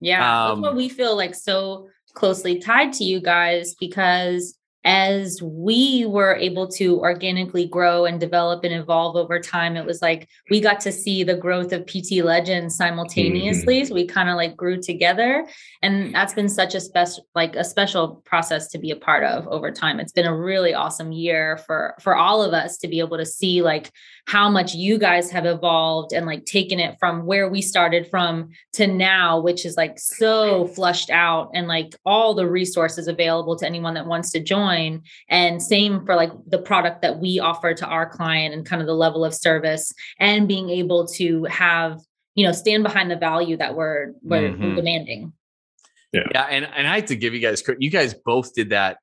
yeah, 0.00 0.48
um, 0.48 0.60
that's 0.60 0.68
what 0.68 0.76
we 0.76 0.88
feel 0.88 1.16
like 1.16 1.34
so 1.34 1.88
closely 2.14 2.58
tied 2.58 2.92
to 2.94 3.04
you 3.04 3.20
guys 3.20 3.74
because 3.78 4.58
as 4.86 5.42
we 5.42 6.06
were 6.06 6.36
able 6.36 6.68
to 6.68 7.00
organically 7.00 7.66
grow 7.66 8.04
and 8.04 8.20
develop 8.20 8.62
and 8.62 8.72
evolve 8.72 9.16
over 9.16 9.40
time, 9.40 9.76
it 9.76 9.84
was 9.84 10.00
like 10.00 10.28
we 10.48 10.60
got 10.60 10.78
to 10.78 10.92
see 10.92 11.24
the 11.24 11.34
growth 11.34 11.72
of 11.72 11.84
PT 11.86 12.22
Legends 12.22 12.76
simultaneously. 12.76 13.80
Mm-hmm. 13.80 13.88
So 13.88 13.94
we 13.94 14.06
kind 14.06 14.28
of 14.28 14.36
like 14.36 14.56
grew 14.56 14.80
together. 14.80 15.44
And 15.82 16.14
that's 16.14 16.34
been 16.34 16.48
such 16.48 16.76
a 16.76 16.80
special, 16.80 17.26
like 17.34 17.56
a 17.56 17.64
special 17.64 18.22
process 18.24 18.68
to 18.68 18.78
be 18.78 18.92
a 18.92 18.96
part 18.96 19.24
of 19.24 19.48
over 19.48 19.72
time. 19.72 19.98
It's 19.98 20.12
been 20.12 20.24
a 20.24 20.36
really 20.36 20.72
awesome 20.72 21.10
year 21.10 21.58
for 21.66 21.96
for 22.00 22.14
all 22.14 22.40
of 22.44 22.54
us 22.54 22.78
to 22.78 22.88
be 22.88 23.00
able 23.00 23.16
to 23.18 23.26
see 23.26 23.62
like 23.62 23.90
how 24.26 24.50
much 24.50 24.74
you 24.74 24.98
guys 24.98 25.30
have 25.30 25.46
evolved 25.46 26.12
and 26.12 26.26
like 26.26 26.44
taken 26.44 26.80
it 26.80 26.96
from 26.98 27.26
where 27.26 27.48
we 27.48 27.62
started 27.62 28.08
from 28.10 28.50
to 28.72 28.86
now, 28.88 29.40
which 29.40 29.64
is 29.64 29.76
like 29.76 30.00
so 30.00 30.66
flushed 30.68 31.10
out 31.10 31.48
and 31.54 31.68
like 31.68 31.94
all 32.04 32.34
the 32.34 32.48
resources 32.48 33.06
available 33.06 33.56
to 33.56 33.64
anyone 33.64 33.94
that 33.94 34.06
wants 34.06 34.32
to 34.32 34.40
join. 34.40 35.00
And 35.28 35.62
same 35.62 36.04
for 36.04 36.16
like 36.16 36.32
the 36.48 36.58
product 36.58 37.02
that 37.02 37.20
we 37.20 37.38
offer 37.38 37.72
to 37.72 37.86
our 37.86 38.08
client 38.08 38.52
and 38.52 38.66
kind 38.66 38.82
of 38.82 38.88
the 38.88 38.94
level 38.94 39.24
of 39.24 39.32
service 39.32 39.94
and 40.18 40.48
being 40.48 40.70
able 40.70 41.06
to 41.08 41.44
have, 41.44 42.00
you 42.34 42.44
know, 42.44 42.52
stand 42.52 42.82
behind 42.82 43.12
the 43.12 43.16
value 43.16 43.56
that 43.56 43.76
we're, 43.76 44.12
we're, 44.22 44.50
mm-hmm. 44.50 44.74
demanding. 44.74 45.32
Yeah. 46.12 46.22
yeah. 46.32 46.46
And, 46.50 46.68
and 46.76 46.88
I 46.88 46.96
have 46.96 47.06
to 47.06 47.16
give 47.16 47.32
you 47.32 47.40
guys 47.40 47.62
credit. 47.62 47.80
You 47.80 47.90
guys 47.90 48.12
both 48.12 48.54
did 48.54 48.70
that 48.70 48.98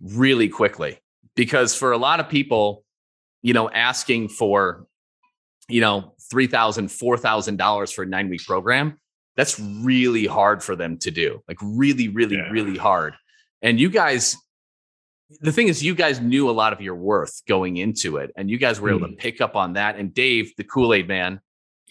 really 0.00 0.48
quickly 0.48 0.98
because 1.36 1.76
for 1.76 1.92
a 1.92 1.98
lot 1.98 2.18
of 2.18 2.28
people, 2.28 2.83
you 3.44 3.52
know, 3.52 3.68
asking 3.68 4.26
for, 4.30 4.86
you 5.68 5.82
know, 5.82 6.14
$3,000, 6.32 6.84
$4,000 6.84 7.94
for 7.94 8.02
a 8.02 8.06
nine 8.06 8.30
week 8.30 8.42
program, 8.42 8.98
that's 9.36 9.60
really 9.60 10.24
hard 10.24 10.62
for 10.62 10.74
them 10.74 10.96
to 10.98 11.10
do. 11.10 11.42
Like, 11.46 11.58
really, 11.62 12.08
really, 12.08 12.36
yeah. 12.36 12.48
really 12.48 12.78
hard. 12.78 13.14
And 13.60 13.78
you 13.78 13.90
guys, 13.90 14.34
the 15.40 15.52
thing 15.52 15.68
is, 15.68 15.82
you 15.82 15.94
guys 15.94 16.20
knew 16.20 16.48
a 16.48 16.52
lot 16.52 16.72
of 16.72 16.80
your 16.80 16.94
worth 16.94 17.42
going 17.46 17.76
into 17.76 18.16
it, 18.16 18.30
and 18.34 18.50
you 18.50 18.56
guys 18.56 18.80
were 18.80 18.88
mm. 18.88 18.96
able 18.96 19.06
to 19.08 19.12
hmm. 19.12 19.18
pick 19.18 19.42
up 19.42 19.56
on 19.56 19.74
that. 19.74 19.96
And 19.96 20.14
Dave, 20.14 20.54
the 20.56 20.64
Kool 20.64 20.94
Aid 20.94 21.06
man, 21.06 21.40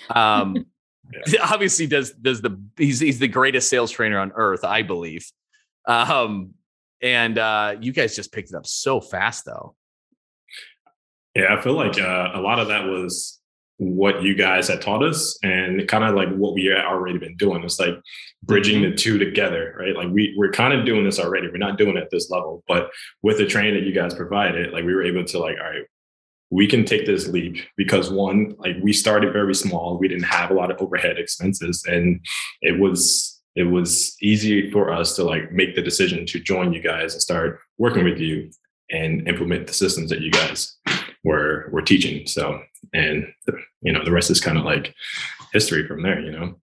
um, 0.09 0.65
yeah. 1.27 1.45
obviously 1.51 1.85
does 1.85 2.13
does 2.13 2.41
the 2.41 2.59
he's 2.77 2.99
he's 2.99 3.19
the 3.19 3.27
greatest 3.27 3.69
sales 3.69 3.91
trainer 3.91 4.19
on 4.19 4.31
earth, 4.35 4.63
I 4.63 4.81
believe. 4.81 5.29
Um, 5.85 6.53
and 7.01 7.37
uh, 7.37 7.75
you 7.79 7.91
guys 7.91 8.15
just 8.15 8.31
picked 8.31 8.49
it 8.49 8.55
up 8.55 8.65
so 8.65 9.01
fast, 9.01 9.45
though. 9.45 9.75
Yeah, 11.35 11.55
I 11.55 11.61
feel 11.61 11.73
like 11.73 11.99
uh, 11.99 12.31
a 12.33 12.41
lot 12.41 12.59
of 12.59 12.67
that 12.67 12.85
was 12.85 13.39
what 13.77 14.21
you 14.21 14.35
guys 14.35 14.67
had 14.67 14.81
taught 14.81 15.03
us 15.03 15.37
and 15.41 15.87
kind 15.87 16.03
of 16.03 16.15
like 16.15 16.29
what 16.35 16.53
we 16.53 16.65
had 16.65 16.85
already 16.85 17.17
been 17.17 17.35
doing. 17.37 17.63
It's 17.63 17.79
like 17.79 17.95
bridging 18.43 18.81
mm-hmm. 18.81 18.91
the 18.91 18.97
two 18.97 19.17
together, 19.17 19.75
right? 19.79 19.95
Like 19.95 20.09
we 20.09 20.35
we're 20.37 20.51
kind 20.51 20.73
of 20.73 20.85
doing 20.85 21.03
this 21.03 21.19
already. 21.19 21.47
We're 21.47 21.57
not 21.57 21.77
doing 21.77 21.97
it 21.97 22.03
at 22.03 22.11
this 22.11 22.29
level, 22.29 22.63
but 22.67 22.91
with 23.23 23.37
the 23.37 23.47
training 23.47 23.73
that 23.73 23.83
you 23.83 23.93
guys 23.93 24.13
provided, 24.13 24.71
like 24.71 24.85
we 24.85 24.93
were 24.93 25.03
able 25.03 25.25
to 25.25 25.39
like, 25.39 25.57
all 25.57 25.69
right, 25.69 25.85
we 26.51 26.67
can 26.67 26.85
take 26.85 27.07
this 27.07 27.27
leap 27.27 27.57
because 27.75 28.11
one, 28.11 28.53
like 28.59 28.75
we 28.81 28.93
started 28.93 29.33
very 29.33 29.55
small. 29.55 29.97
We 29.97 30.07
didn't 30.07 30.25
have 30.25 30.51
a 30.51 30.53
lot 30.53 30.69
of 30.69 30.79
overhead 30.79 31.17
expenses 31.17 31.83
and 31.87 32.23
it 32.61 32.79
was 32.79 33.41
it 33.55 33.63
was 33.63 34.15
easy 34.21 34.71
for 34.71 34.91
us 34.91 35.15
to 35.15 35.23
like 35.23 35.51
make 35.51 35.75
the 35.75 35.81
decision 35.81 36.25
to 36.25 36.39
join 36.39 36.73
you 36.73 36.81
guys 36.81 37.13
and 37.13 37.21
start 37.21 37.59
working 37.77 38.03
with 38.03 38.17
you 38.17 38.49
and 38.89 39.27
implement 39.27 39.67
the 39.67 39.73
systems 39.73 40.09
that 40.09 40.21
you 40.21 40.31
guys 40.31 40.75
were 41.23 41.69
were 41.71 41.81
teaching. 41.81 42.27
So, 42.27 42.61
and 42.93 43.27
you 43.81 43.91
know, 43.91 44.03
the 44.03 44.11
rest 44.11 44.29
is 44.29 44.39
kind 44.39 44.57
of 44.57 44.65
like 44.65 44.93
history 45.51 45.87
from 45.87 46.03
there. 46.03 46.19
You 46.19 46.31
know. 46.31 46.59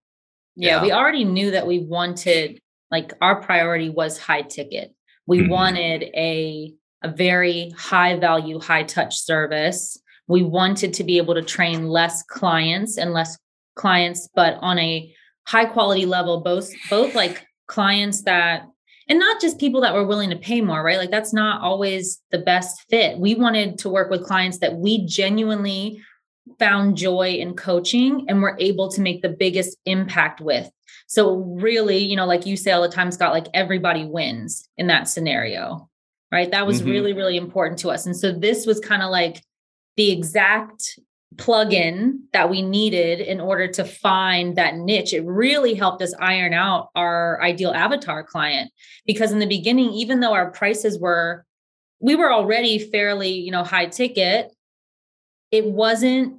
Yeah, 0.55 0.77
yeah, 0.77 0.81
we 0.81 0.91
already 0.91 1.23
knew 1.23 1.51
that 1.51 1.67
we 1.67 1.79
wanted 1.79 2.59
like 2.89 3.13
our 3.21 3.41
priority 3.41 3.89
was 3.89 4.17
high 4.17 4.41
ticket. 4.41 4.93
We 5.25 5.39
mm-hmm. 5.39 5.51
wanted 5.51 6.03
a 6.15 6.73
a 7.03 7.09
very 7.09 7.71
high 7.77 8.17
value, 8.19 8.59
high 8.59 8.83
touch 8.83 9.17
service. 9.17 9.97
We 10.27 10.43
wanted 10.43 10.93
to 10.93 11.03
be 11.03 11.17
able 11.17 11.33
to 11.33 11.41
train 11.41 11.87
less 11.87 12.23
clients 12.23 12.97
and 12.97 13.13
less 13.13 13.37
clients, 13.75 14.29
but 14.35 14.57
on 14.61 14.77
a 14.77 15.13
high 15.47 15.65
quality 15.65 16.05
level, 16.05 16.41
both 16.41 16.69
both 16.89 17.15
like 17.15 17.45
clients 17.67 18.23
that 18.23 18.67
and 19.11 19.19
not 19.19 19.41
just 19.41 19.59
people 19.59 19.81
that 19.81 19.93
were 19.93 20.05
willing 20.05 20.29
to 20.29 20.37
pay 20.37 20.61
more, 20.61 20.81
right? 20.81 20.97
Like 20.97 21.11
that's 21.11 21.33
not 21.33 21.61
always 21.61 22.21
the 22.31 22.37
best 22.37 22.85
fit. 22.89 23.19
We 23.19 23.35
wanted 23.35 23.77
to 23.79 23.89
work 23.89 24.09
with 24.09 24.23
clients 24.23 24.59
that 24.59 24.77
we 24.77 25.05
genuinely 25.05 26.01
found 26.57 26.95
joy 26.95 27.33
in 27.33 27.55
coaching 27.55 28.23
and 28.29 28.41
were 28.41 28.55
able 28.57 28.89
to 28.89 29.01
make 29.01 29.21
the 29.21 29.27
biggest 29.27 29.77
impact 29.85 30.39
with. 30.39 30.71
So 31.07 31.35
really, 31.35 31.97
you 31.97 32.15
know, 32.15 32.25
like 32.25 32.45
you 32.45 32.55
say 32.55 32.71
all 32.71 32.81
the 32.81 32.87
time, 32.87 33.11
Scott, 33.11 33.33
like 33.33 33.47
everybody 33.53 34.05
wins 34.05 34.65
in 34.77 34.87
that 34.87 35.09
scenario, 35.09 35.89
right? 36.31 36.49
That 36.49 36.65
was 36.65 36.79
mm-hmm. 36.79 36.91
really, 36.91 37.11
really 37.11 37.35
important 37.35 37.79
to 37.79 37.89
us. 37.89 38.05
And 38.05 38.15
so 38.15 38.31
this 38.31 38.65
was 38.65 38.79
kind 38.79 39.03
of 39.03 39.09
like 39.09 39.43
the 39.97 40.09
exact 40.09 40.97
plug-in 41.37 42.21
that 42.33 42.49
we 42.49 42.61
needed 42.61 43.21
in 43.21 43.39
order 43.39 43.67
to 43.67 43.85
find 43.85 44.57
that 44.57 44.75
niche 44.75 45.13
it 45.13 45.25
really 45.25 45.73
helped 45.73 46.01
us 46.01 46.13
iron 46.19 46.53
out 46.53 46.89
our 46.95 47.41
ideal 47.41 47.71
avatar 47.71 48.21
client 48.21 48.69
because 49.05 49.31
in 49.31 49.39
the 49.39 49.45
beginning 49.45 49.89
even 49.91 50.19
though 50.19 50.33
our 50.33 50.51
prices 50.51 50.99
were 50.99 51.45
we 52.01 52.15
were 52.15 52.33
already 52.33 52.77
fairly 52.77 53.31
you 53.31 53.49
know 53.49 53.63
high 53.63 53.85
ticket 53.85 54.51
it 55.51 55.65
wasn't 55.65 56.37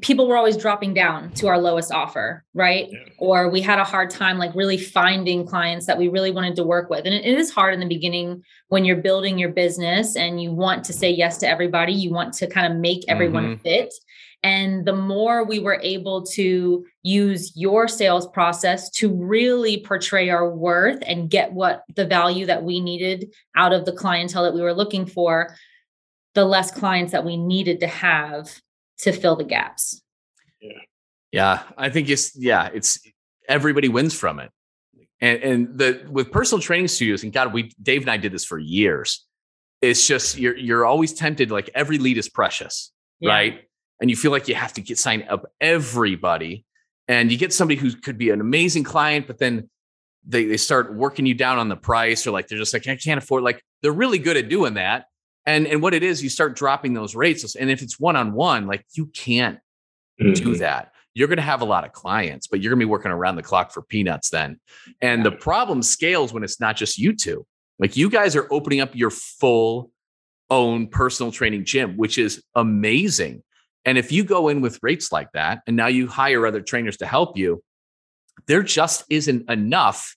people 0.00 0.28
were 0.28 0.36
always 0.36 0.56
dropping 0.56 0.94
down 0.94 1.30
to 1.32 1.48
our 1.48 1.58
lowest 1.58 1.90
offer 1.90 2.44
right 2.54 2.88
yeah. 2.90 2.98
or 3.18 3.48
we 3.48 3.60
had 3.60 3.78
a 3.78 3.84
hard 3.84 4.10
time 4.10 4.38
like 4.38 4.54
really 4.54 4.78
finding 4.78 5.44
clients 5.44 5.86
that 5.86 5.98
we 5.98 6.08
really 6.08 6.30
wanted 6.30 6.54
to 6.54 6.62
work 6.62 6.88
with 6.88 7.04
and 7.04 7.14
it, 7.14 7.24
is 7.24 7.50
hard 7.50 7.74
in 7.74 7.80
the 7.80 7.86
beginning 7.86 8.42
when 8.68 8.84
you're 8.84 8.96
building 8.96 9.38
your 9.38 9.48
business 9.48 10.16
and 10.16 10.40
you 10.40 10.52
want 10.52 10.84
to 10.84 10.92
say 10.92 11.10
yes 11.10 11.38
to 11.38 11.48
everybody 11.48 11.92
you 11.92 12.10
want 12.10 12.32
to 12.32 12.46
kind 12.46 12.72
of 12.72 12.78
make 12.78 13.04
everyone 13.08 13.44
mm-hmm. 13.44 13.62
fit 13.62 13.92
and 14.42 14.84
the 14.84 14.94
more 14.94 15.44
we 15.44 15.58
were 15.58 15.80
able 15.82 16.24
to 16.26 16.84
use 17.02 17.52
your 17.56 17.86
sales 17.88 18.26
process 18.28 18.90
to 18.90 19.12
really 19.14 19.82
portray 19.84 20.30
our 20.30 20.50
worth 20.50 21.02
and 21.06 21.30
get 21.30 21.52
what 21.52 21.84
the 21.94 22.06
value 22.06 22.46
that 22.46 22.64
we 22.64 22.80
needed 22.80 23.32
out 23.56 23.72
of 23.72 23.84
the 23.84 23.92
clientele 23.92 24.42
that 24.42 24.54
we 24.54 24.60
were 24.60 24.74
looking 24.74 25.06
for, 25.06 25.54
the 26.34 26.44
less 26.44 26.70
clients 26.70 27.12
that 27.12 27.24
we 27.24 27.36
needed 27.36 27.80
to 27.80 27.86
have 27.86 28.60
to 28.98 29.12
fill 29.12 29.36
the 29.36 29.44
gaps. 29.44 30.02
Yeah. 30.60 30.72
Yeah. 31.30 31.62
I 31.78 31.88
think 31.88 32.08
it's, 32.08 32.36
yeah, 32.36 32.68
it's 32.74 32.98
everybody 33.48 33.88
wins 33.88 34.14
from 34.14 34.40
it. 34.40 34.50
And, 35.20 35.42
and 35.42 35.78
the 35.78 36.04
with 36.10 36.32
personal 36.32 36.60
training 36.60 36.88
studios, 36.88 37.22
and 37.22 37.32
God, 37.32 37.52
we 37.52 37.72
Dave 37.80 38.00
and 38.00 38.10
I 38.10 38.16
did 38.16 38.32
this 38.32 38.44
for 38.44 38.58
years. 38.58 39.24
It's 39.80 40.04
just 40.04 40.36
you're 40.36 40.56
you're 40.56 40.84
always 40.84 41.12
tempted, 41.12 41.50
like 41.52 41.70
every 41.76 41.98
lead 41.98 42.18
is 42.18 42.28
precious, 42.28 42.90
yeah. 43.20 43.30
right? 43.30 43.60
And 44.02 44.10
you 44.10 44.16
feel 44.16 44.30
like 44.30 44.48
you 44.48 44.54
have 44.54 44.74
to 44.74 44.82
get 44.82 44.98
sign 44.98 45.24
up 45.30 45.50
everybody 45.60 46.66
and 47.08 47.32
you 47.32 47.38
get 47.38 47.54
somebody 47.54 47.80
who 47.80 47.92
could 47.92 48.18
be 48.18 48.28
an 48.28 48.42
amazing 48.42 48.84
client 48.84 49.26
but 49.26 49.38
then 49.38 49.70
they, 50.26 50.44
they 50.44 50.58
start 50.58 50.94
working 50.94 51.24
you 51.24 51.34
down 51.34 51.58
on 51.58 51.68
the 51.70 51.76
price 51.76 52.26
or 52.26 52.32
like 52.32 52.48
they're 52.48 52.58
just 52.58 52.74
like 52.74 52.86
i 52.86 52.96
can't 52.96 53.18
afford 53.22 53.42
like 53.42 53.62
they're 53.80 53.92
really 53.92 54.18
good 54.18 54.36
at 54.36 54.50
doing 54.50 54.74
that 54.74 55.06
and 55.46 55.66
and 55.66 55.82
what 55.82 55.94
it 55.94 56.02
is 56.02 56.22
you 56.22 56.28
start 56.28 56.54
dropping 56.54 56.94
those 56.94 57.14
rates 57.14 57.54
and 57.54 57.70
if 57.70 57.82
it's 57.82 57.98
one-on-one 57.98 58.66
like 58.66 58.84
you 58.92 59.06
can't 59.06 59.58
mm-hmm. 60.20 60.32
do 60.32 60.56
that. 60.56 60.92
You're 61.14 61.28
going 61.28 61.36
to 61.36 61.42
have 61.42 61.60
a 61.60 61.66
lot 61.66 61.84
of 61.84 61.92
clients 61.92 62.46
but 62.46 62.60
you're 62.60 62.70
going 62.70 62.80
to 62.80 62.86
be 62.86 62.90
working 62.90 63.10
around 63.10 63.36
the 63.36 63.42
clock 63.42 63.72
for 63.72 63.82
peanuts 63.82 64.30
then 64.30 64.58
and 65.00 65.24
the 65.24 65.32
problem 65.32 65.82
scales 65.82 66.32
when 66.32 66.42
it's 66.42 66.60
not 66.60 66.76
just 66.76 66.98
you 66.98 67.14
two. 67.14 67.46
Like 67.78 67.96
you 67.96 68.08
guys 68.08 68.36
are 68.36 68.46
opening 68.50 68.80
up 68.80 68.94
your 68.94 69.10
full 69.10 69.90
own 70.50 70.86
personal 70.86 71.32
training 71.32 71.64
gym 71.64 71.96
which 71.96 72.18
is 72.18 72.42
amazing 72.54 73.42
and 73.84 73.98
if 73.98 74.12
you 74.12 74.24
go 74.24 74.48
in 74.48 74.60
with 74.60 74.78
rates 74.82 75.12
like 75.12 75.32
that, 75.32 75.62
and 75.66 75.76
now 75.76 75.88
you 75.88 76.06
hire 76.06 76.46
other 76.46 76.60
trainers 76.60 76.96
to 76.98 77.06
help 77.06 77.36
you, 77.36 77.62
there 78.46 78.62
just 78.62 79.04
isn't 79.10 79.50
enough 79.50 80.16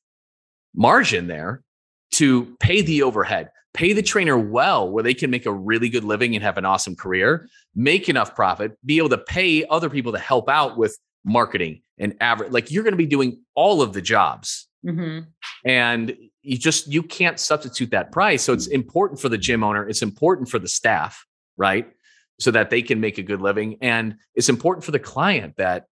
margin 0.75 1.27
there 1.27 1.63
to 2.11 2.55
pay 2.59 2.81
the 2.81 3.03
overhead, 3.03 3.49
pay 3.73 3.93
the 3.93 4.01
trainer 4.01 4.37
well, 4.37 4.89
where 4.89 5.03
they 5.03 5.13
can 5.13 5.29
make 5.29 5.45
a 5.45 5.51
really 5.51 5.89
good 5.89 6.03
living 6.03 6.35
and 6.35 6.43
have 6.43 6.57
an 6.57 6.65
awesome 6.65 6.95
career, 6.95 7.49
make 7.75 8.07
enough 8.07 8.35
profit, 8.35 8.77
be 8.85 8.97
able 8.97 9.09
to 9.09 9.17
pay 9.17 9.65
other 9.65 9.89
people 9.89 10.11
to 10.11 10.19
help 10.19 10.49
out 10.49 10.77
with 10.77 10.97
marketing 11.23 11.81
and 11.97 12.15
average. 12.21 12.51
Like 12.51 12.71
you're 12.71 12.83
going 12.83 12.93
to 12.93 12.97
be 12.97 13.05
doing 13.05 13.41
all 13.55 13.81
of 13.81 13.93
the 13.93 14.01
jobs. 14.01 14.67
Mm-hmm. 14.85 15.27
And 15.65 16.15
you 16.43 16.57
just 16.57 16.87
you 16.87 17.01
can't 17.01 17.39
substitute 17.39 17.89
that 17.89 18.11
price. 18.11 18.43
So 18.43 18.53
it's 18.53 18.67
important 18.67 19.19
for 19.19 19.29
the 19.29 19.37
gym 19.37 19.63
owner. 19.63 19.87
It's 19.87 20.03
important 20.03 20.47
for 20.47 20.59
the 20.59 20.67
staff, 20.67 21.25
right? 21.57 21.91
So 22.39 22.51
that 22.51 22.69
they 22.69 22.81
can 22.81 22.99
make 22.99 23.17
a 23.17 23.23
good 23.23 23.41
living. 23.41 23.77
And 23.81 24.15
it's 24.33 24.49
important 24.49 24.83
for 24.83 24.91
the 24.91 24.99
client 24.99 25.55
that, 25.57 25.85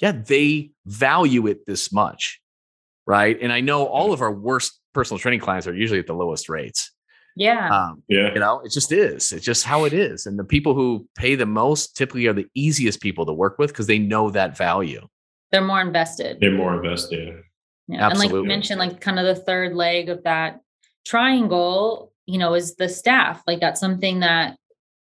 yeah, 0.00 0.12
they 0.12 0.70
value 0.84 1.46
it 1.46 1.66
this 1.66 1.92
much. 1.92 2.40
Right. 3.06 3.38
And 3.40 3.52
I 3.52 3.60
know 3.60 3.84
all 3.84 4.12
of 4.12 4.20
our 4.20 4.32
worst 4.32 4.80
personal 4.92 5.18
training 5.18 5.40
clients 5.40 5.66
are 5.66 5.74
usually 5.74 6.00
at 6.00 6.06
the 6.06 6.14
lowest 6.14 6.48
rates. 6.48 6.90
Yeah. 7.36 7.68
Um, 7.68 8.02
yeah. 8.08 8.32
You 8.32 8.40
know, 8.40 8.60
it 8.64 8.72
just 8.72 8.90
is. 8.90 9.32
It's 9.32 9.44
just 9.44 9.64
how 9.64 9.84
it 9.84 9.92
is. 9.92 10.26
And 10.26 10.38
the 10.38 10.44
people 10.44 10.74
who 10.74 11.06
pay 11.16 11.34
the 11.34 11.46
most 11.46 11.96
typically 11.96 12.26
are 12.26 12.32
the 12.32 12.46
easiest 12.54 13.00
people 13.00 13.26
to 13.26 13.32
work 13.32 13.58
with 13.58 13.70
because 13.70 13.86
they 13.86 13.98
know 13.98 14.30
that 14.30 14.56
value. 14.56 15.06
They're 15.52 15.62
more 15.62 15.80
invested. 15.80 16.38
They're 16.40 16.50
more 16.50 16.74
invested. 16.74 17.42
Yeah. 17.88 18.06
Absolutely. 18.06 18.10
And 18.10 18.18
like 18.18 18.42
you 18.42 18.48
mentioned, 18.48 18.80
like 18.80 19.00
kind 19.00 19.18
of 19.18 19.26
the 19.26 19.40
third 19.40 19.74
leg 19.74 20.08
of 20.08 20.24
that 20.24 20.60
triangle, 21.04 22.12
you 22.24 22.38
know, 22.38 22.54
is 22.54 22.74
the 22.74 22.88
staff. 22.88 23.42
Like 23.46 23.60
that's 23.60 23.78
something 23.78 24.20
that 24.20 24.56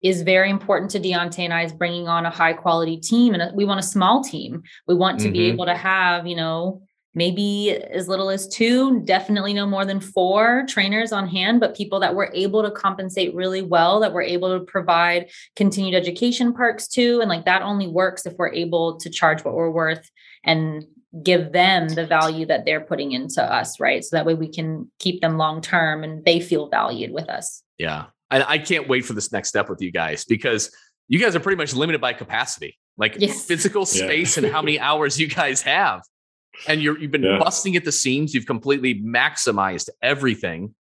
is 0.03 0.21
very 0.21 0.49
important 0.49 0.91
to 0.91 0.99
Deontay 0.99 1.39
and 1.39 1.53
I 1.53 1.63
is 1.63 1.73
bringing 1.73 2.07
on 2.07 2.25
a 2.25 2.29
high 2.29 2.53
quality 2.53 2.97
team. 2.97 3.33
And 3.33 3.55
we 3.55 3.65
want 3.65 3.79
a 3.79 3.83
small 3.83 4.23
team. 4.23 4.63
We 4.87 4.95
want 4.95 5.19
to 5.19 5.25
mm-hmm. 5.25 5.33
be 5.33 5.45
able 5.45 5.65
to 5.65 5.75
have, 5.75 6.27
you 6.27 6.35
know, 6.35 6.81
maybe 7.17 7.71
as 7.71 8.07
little 8.07 8.29
as 8.29 8.47
two, 8.47 9.01
definitely 9.01 9.51
no 9.51 9.65
more 9.65 9.85
than 9.85 9.99
four 9.99 10.65
trainers 10.69 11.11
on 11.11 11.27
hand, 11.27 11.59
but 11.59 11.75
people 11.75 11.99
that 11.99 12.13
we're 12.13 12.31
able 12.33 12.61
to 12.61 12.69
compensate 12.69 13.33
really 13.33 13.63
well, 13.63 13.99
that 13.99 14.13
we're 14.13 14.21
able 14.21 14.57
to 14.57 14.63
provide 14.63 15.27
continued 15.55 15.95
education 15.95 16.53
perks 16.53 16.87
to. 16.87 17.19
And 17.19 17.27
like 17.27 17.45
that 17.45 17.63
only 17.63 17.87
works 17.87 18.27
if 18.27 18.33
we're 18.37 18.53
able 18.53 18.97
to 18.97 19.09
charge 19.09 19.43
what 19.43 19.55
we're 19.55 19.71
worth 19.71 20.07
and 20.43 20.85
give 21.23 21.53
them 21.53 21.89
the 21.89 22.05
value 22.05 22.45
that 22.45 22.65
they're 22.65 22.81
putting 22.81 23.13
into 23.13 23.41
us, 23.41 23.79
right? 23.79 24.03
So 24.03 24.15
that 24.15 24.25
way 24.27 24.35
we 24.35 24.49
can 24.49 24.91
keep 24.99 25.21
them 25.21 25.37
long 25.37 25.61
term 25.61 26.03
and 26.03 26.23
they 26.23 26.39
feel 26.39 26.69
valued 26.69 27.11
with 27.11 27.29
us. 27.29 27.63
Yeah. 27.79 28.05
I, 28.29 28.43
I 28.43 28.57
can't 28.57 28.87
wait 28.87 29.05
for 29.05 29.13
this 29.13 29.31
next 29.31 29.49
step 29.49 29.69
with 29.69 29.81
you 29.81 29.91
guys 29.91 30.25
because 30.25 30.71
you 31.07 31.19
guys 31.19 31.35
are 31.35 31.39
pretty 31.39 31.57
much 31.57 31.73
limited 31.73 32.01
by 32.01 32.13
capacity, 32.13 32.77
like 32.97 33.15
yes. 33.17 33.45
physical 33.47 33.85
space 33.85 34.37
yeah. 34.37 34.43
and 34.43 34.53
how 34.53 34.61
many 34.61 34.79
hours 34.89 35.19
you 35.19 35.27
guys 35.27 35.61
have. 35.61 36.01
And 36.67 36.81
you're, 36.81 36.97
you've 36.97 37.11
been 37.11 37.23
yeah. 37.23 37.37
busting 37.39 37.75
at 37.75 37.85
the 37.85 37.91
seams. 37.91 38.33
You've 38.33 38.47
completely 38.47 38.95
maximized 38.95 39.89
everything 40.01 40.73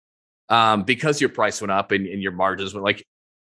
um, 0.48 0.84
because 0.84 1.20
your 1.20 1.30
price 1.30 1.60
went 1.60 1.70
up 1.70 1.92
and, 1.92 2.06
and 2.06 2.22
your 2.22 2.32
margins 2.32 2.72
were 2.72 2.80
like, 2.80 3.06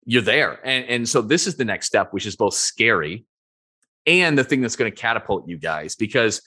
you're 0.06 0.22
there. 0.22 0.60
And, 0.66 0.86
and 0.86 1.10
so 1.10 1.22
this 1.22 1.48
is 1.48 1.56
the 1.56 1.66
next 1.66 1.88
step, 1.88 2.12
which 2.12 2.26
is 2.26 2.36
both 2.36 2.56
scary 2.56 3.26
and 4.06 4.38
the 4.38 4.44
thing 4.44 4.62
that's 4.62 4.76
going 4.76 4.92
to 4.92 4.96
catapult 4.96 5.48
you 5.48 5.58
guys 5.58 5.96
because 5.96 6.42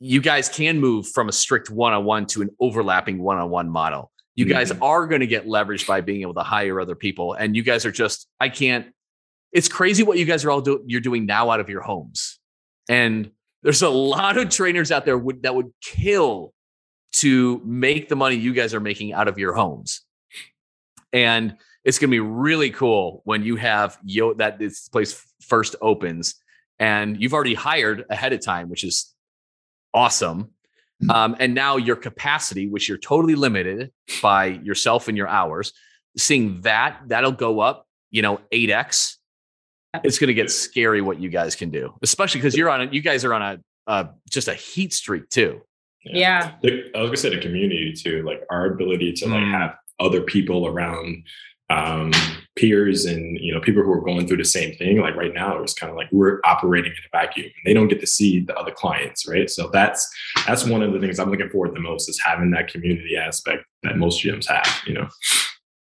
you 0.00 0.20
guys 0.20 0.48
can 0.48 0.80
move 0.80 1.06
from 1.06 1.28
a 1.28 1.32
strict 1.32 1.70
one-on-one 1.70 2.26
to 2.26 2.42
an 2.42 2.50
overlapping 2.60 3.18
one-on-one 3.18 3.68
model 3.68 4.10
you 4.36 4.44
guys 4.44 4.70
are 4.70 5.06
going 5.06 5.22
to 5.22 5.26
get 5.26 5.46
leveraged 5.46 5.86
by 5.86 6.02
being 6.02 6.20
able 6.20 6.34
to 6.34 6.42
hire 6.42 6.78
other 6.78 6.94
people. 6.94 7.32
And 7.32 7.56
you 7.56 7.62
guys 7.62 7.86
are 7.86 7.90
just, 7.90 8.28
I 8.38 8.50
can't, 8.50 8.86
it's 9.50 9.66
crazy 9.66 10.02
what 10.02 10.18
you 10.18 10.26
guys 10.26 10.44
are 10.44 10.50
all 10.50 10.60
doing. 10.60 10.84
You're 10.86 11.00
doing 11.00 11.24
now 11.24 11.50
out 11.50 11.58
of 11.58 11.70
your 11.70 11.80
homes. 11.80 12.38
And 12.88 13.30
there's 13.62 13.82
a 13.82 13.88
lot 13.88 14.36
of 14.36 14.50
trainers 14.50 14.92
out 14.92 15.06
there 15.06 15.16
would, 15.16 15.42
that 15.42 15.54
would 15.54 15.72
kill 15.82 16.52
to 17.12 17.62
make 17.64 18.10
the 18.10 18.16
money 18.16 18.36
you 18.36 18.52
guys 18.52 18.74
are 18.74 18.80
making 18.80 19.14
out 19.14 19.26
of 19.26 19.38
your 19.38 19.54
homes. 19.54 20.02
And 21.14 21.56
it's 21.82 21.98
going 21.98 22.10
to 22.10 22.14
be 22.14 22.20
really 22.20 22.70
cool 22.70 23.22
when 23.24 23.42
you 23.42 23.56
have 23.56 23.98
yo 24.04 24.34
that 24.34 24.58
this 24.58 24.88
place 24.88 25.24
first 25.40 25.76
opens 25.80 26.34
and 26.78 27.20
you've 27.20 27.32
already 27.32 27.54
hired 27.54 28.04
ahead 28.10 28.34
of 28.34 28.44
time, 28.44 28.68
which 28.68 28.84
is 28.84 29.14
awesome. 29.94 30.50
Mm-hmm. 31.02 31.10
Um, 31.10 31.36
and 31.38 31.54
now 31.54 31.76
your 31.76 31.96
capacity, 31.96 32.68
which 32.68 32.88
you're 32.88 32.98
totally 32.98 33.34
limited 33.34 33.92
by 34.22 34.46
yourself 34.46 35.08
and 35.08 35.16
your 35.16 35.28
hours, 35.28 35.72
seeing 36.16 36.60
that 36.62 37.00
that'll 37.06 37.32
go 37.32 37.60
up, 37.60 37.86
you 38.10 38.22
know, 38.22 38.40
8x. 38.52 39.16
It's 40.04 40.18
going 40.18 40.28
to 40.28 40.34
get 40.34 40.50
scary 40.50 41.00
what 41.00 41.20
you 41.20 41.28
guys 41.28 41.54
can 41.54 41.70
do, 41.70 41.94
especially 42.02 42.40
because 42.40 42.56
you're 42.56 42.68
on 42.68 42.82
it. 42.82 42.92
you 42.92 43.00
guys 43.00 43.24
are 43.24 43.32
on 43.32 43.42
a 43.42 43.58
uh, 43.86 44.04
just 44.30 44.48
a 44.48 44.54
heat 44.54 44.92
streak 44.92 45.28
too. 45.28 45.62
Yeah. 46.04 46.52
yeah. 46.62 46.70
I 46.94 47.00
was 47.00 47.08
gonna 47.08 47.16
say 47.16 47.30
the 47.30 47.40
community 47.40 47.92
too, 47.92 48.22
like 48.22 48.42
our 48.50 48.66
ability 48.66 49.12
to 49.14 49.26
like 49.26 49.42
mm. 49.42 49.50
have 49.50 49.76
other 49.98 50.22
people 50.22 50.66
around 50.66 51.24
um, 51.68 52.12
peers 52.56 53.04
and 53.04 53.38
you 53.38 53.52
know 53.52 53.60
people 53.60 53.82
who 53.82 53.92
are 53.92 54.00
going 54.00 54.26
through 54.26 54.36
the 54.36 54.44
same 54.44 54.74
thing 54.76 54.98
like 54.98 55.14
right 55.14 55.34
now 55.34 55.60
it's 55.60 55.74
kind 55.74 55.90
of 55.90 55.96
like 55.96 56.08
we're 56.10 56.40
operating 56.44 56.90
in 56.90 56.96
a 56.96 57.18
vacuum 57.18 57.50
they 57.64 57.74
don't 57.74 57.88
get 57.88 58.00
to 58.00 58.06
see 58.06 58.40
the 58.40 58.56
other 58.56 58.72
clients 58.72 59.28
right 59.28 59.50
so 59.50 59.68
that's 59.72 60.08
that's 60.46 60.64
one 60.64 60.82
of 60.82 60.92
the 60.92 60.98
things 60.98 61.18
i'm 61.18 61.30
looking 61.30 61.50
forward 61.50 61.74
the 61.74 61.80
most 61.80 62.08
is 62.08 62.20
having 62.24 62.50
that 62.50 62.68
community 62.68 63.16
aspect 63.16 63.64
that 63.82 63.98
most 63.98 64.24
gyms 64.24 64.46
have 64.46 64.66
you 64.86 64.94
know 64.94 65.06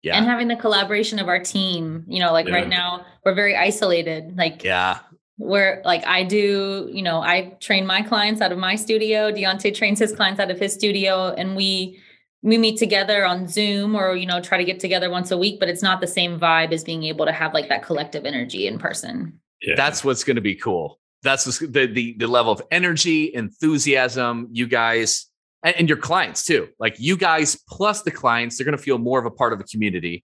yeah 0.01 0.17
and 0.17 0.25
having 0.25 0.47
the 0.47 0.55
collaboration 0.55 1.19
of 1.19 1.27
our 1.27 1.39
team 1.39 2.03
you 2.07 2.19
know 2.19 2.31
like 2.31 2.47
yeah. 2.47 2.55
right 2.55 2.69
now 2.69 3.05
we're 3.23 3.35
very 3.35 3.55
isolated 3.55 4.35
like 4.35 4.63
yeah 4.63 4.99
where 5.37 5.81
like 5.83 6.05
I 6.05 6.23
do, 6.23 6.89
you 6.93 7.01
know, 7.01 7.21
I 7.21 7.57
train 7.59 7.87
my 7.87 8.01
clients 8.01 8.39
out 8.39 8.51
of 8.51 8.59
my 8.59 8.75
studio. 8.75 9.31
Deontay 9.31 9.73
trains 9.73 9.99
his 9.99 10.13
clients 10.13 10.39
out 10.39 10.51
of 10.51 10.59
his 10.59 10.73
studio, 10.73 11.33
and 11.33 11.55
we 11.55 11.99
we 12.43 12.57
meet 12.57 12.77
together 12.77 13.25
on 13.25 13.47
Zoom 13.47 13.95
or 13.95 14.15
you 14.15 14.27
know 14.27 14.39
try 14.41 14.57
to 14.57 14.63
get 14.63 14.79
together 14.79 15.09
once 15.09 15.31
a 15.31 15.37
week. 15.37 15.59
But 15.59 15.69
it's 15.69 15.81
not 15.81 16.01
the 16.01 16.07
same 16.07 16.39
vibe 16.39 16.71
as 16.71 16.83
being 16.83 17.03
able 17.03 17.25
to 17.25 17.31
have 17.31 17.53
like 17.53 17.69
that 17.69 17.83
collective 17.83 18.25
energy 18.25 18.67
in 18.67 18.77
person. 18.77 19.39
Yeah. 19.61 19.75
That's 19.75 20.03
what's 20.03 20.23
going 20.23 20.35
to 20.35 20.41
be 20.41 20.55
cool. 20.55 20.99
That's 21.23 21.45
the, 21.59 21.87
the 21.87 22.15
the 22.17 22.27
level 22.27 22.51
of 22.51 22.61
energy, 22.69 23.33
enthusiasm 23.33 24.49
you 24.51 24.67
guys 24.67 25.27
and, 25.63 25.75
and 25.77 25.89
your 25.89 25.97
clients 25.97 26.45
too. 26.45 26.69
Like 26.77 26.95
you 26.99 27.17
guys 27.17 27.57
plus 27.67 28.03
the 28.03 28.11
clients, 28.11 28.57
they're 28.57 28.65
going 28.65 28.77
to 28.77 28.83
feel 28.83 28.99
more 28.99 29.19
of 29.19 29.25
a 29.25 29.31
part 29.31 29.53
of 29.53 29.59
a 29.59 29.63
community 29.63 30.23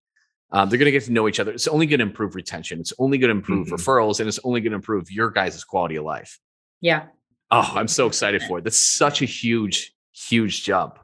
um, 0.51 0.69
they're 0.69 0.79
going 0.79 0.85
to 0.85 0.91
get 0.91 1.03
to 1.03 1.11
know 1.11 1.27
each 1.27 1.39
other. 1.39 1.51
It's 1.51 1.67
only 1.67 1.85
going 1.85 1.99
to 1.99 2.05
improve 2.05 2.35
retention. 2.35 2.79
It's 2.79 2.93
only 2.97 3.17
going 3.17 3.29
to 3.29 3.35
improve 3.35 3.67
mm-hmm. 3.67 3.75
referrals, 3.75 4.19
and 4.19 4.27
it's 4.27 4.39
only 4.43 4.61
going 4.61 4.71
to 4.71 4.77
improve 4.77 5.11
your 5.11 5.29
guys' 5.29 5.63
quality 5.63 5.95
of 5.97 6.05
life. 6.05 6.39
Yeah. 6.81 7.05
Oh, 7.51 7.71
I'm 7.75 7.87
so 7.87 8.07
excited 8.07 8.41
for 8.43 8.59
it. 8.59 8.63
That's 8.63 8.79
such 8.79 9.21
a 9.21 9.25
huge, 9.25 9.93
huge 10.11 10.63
jump. 10.63 10.97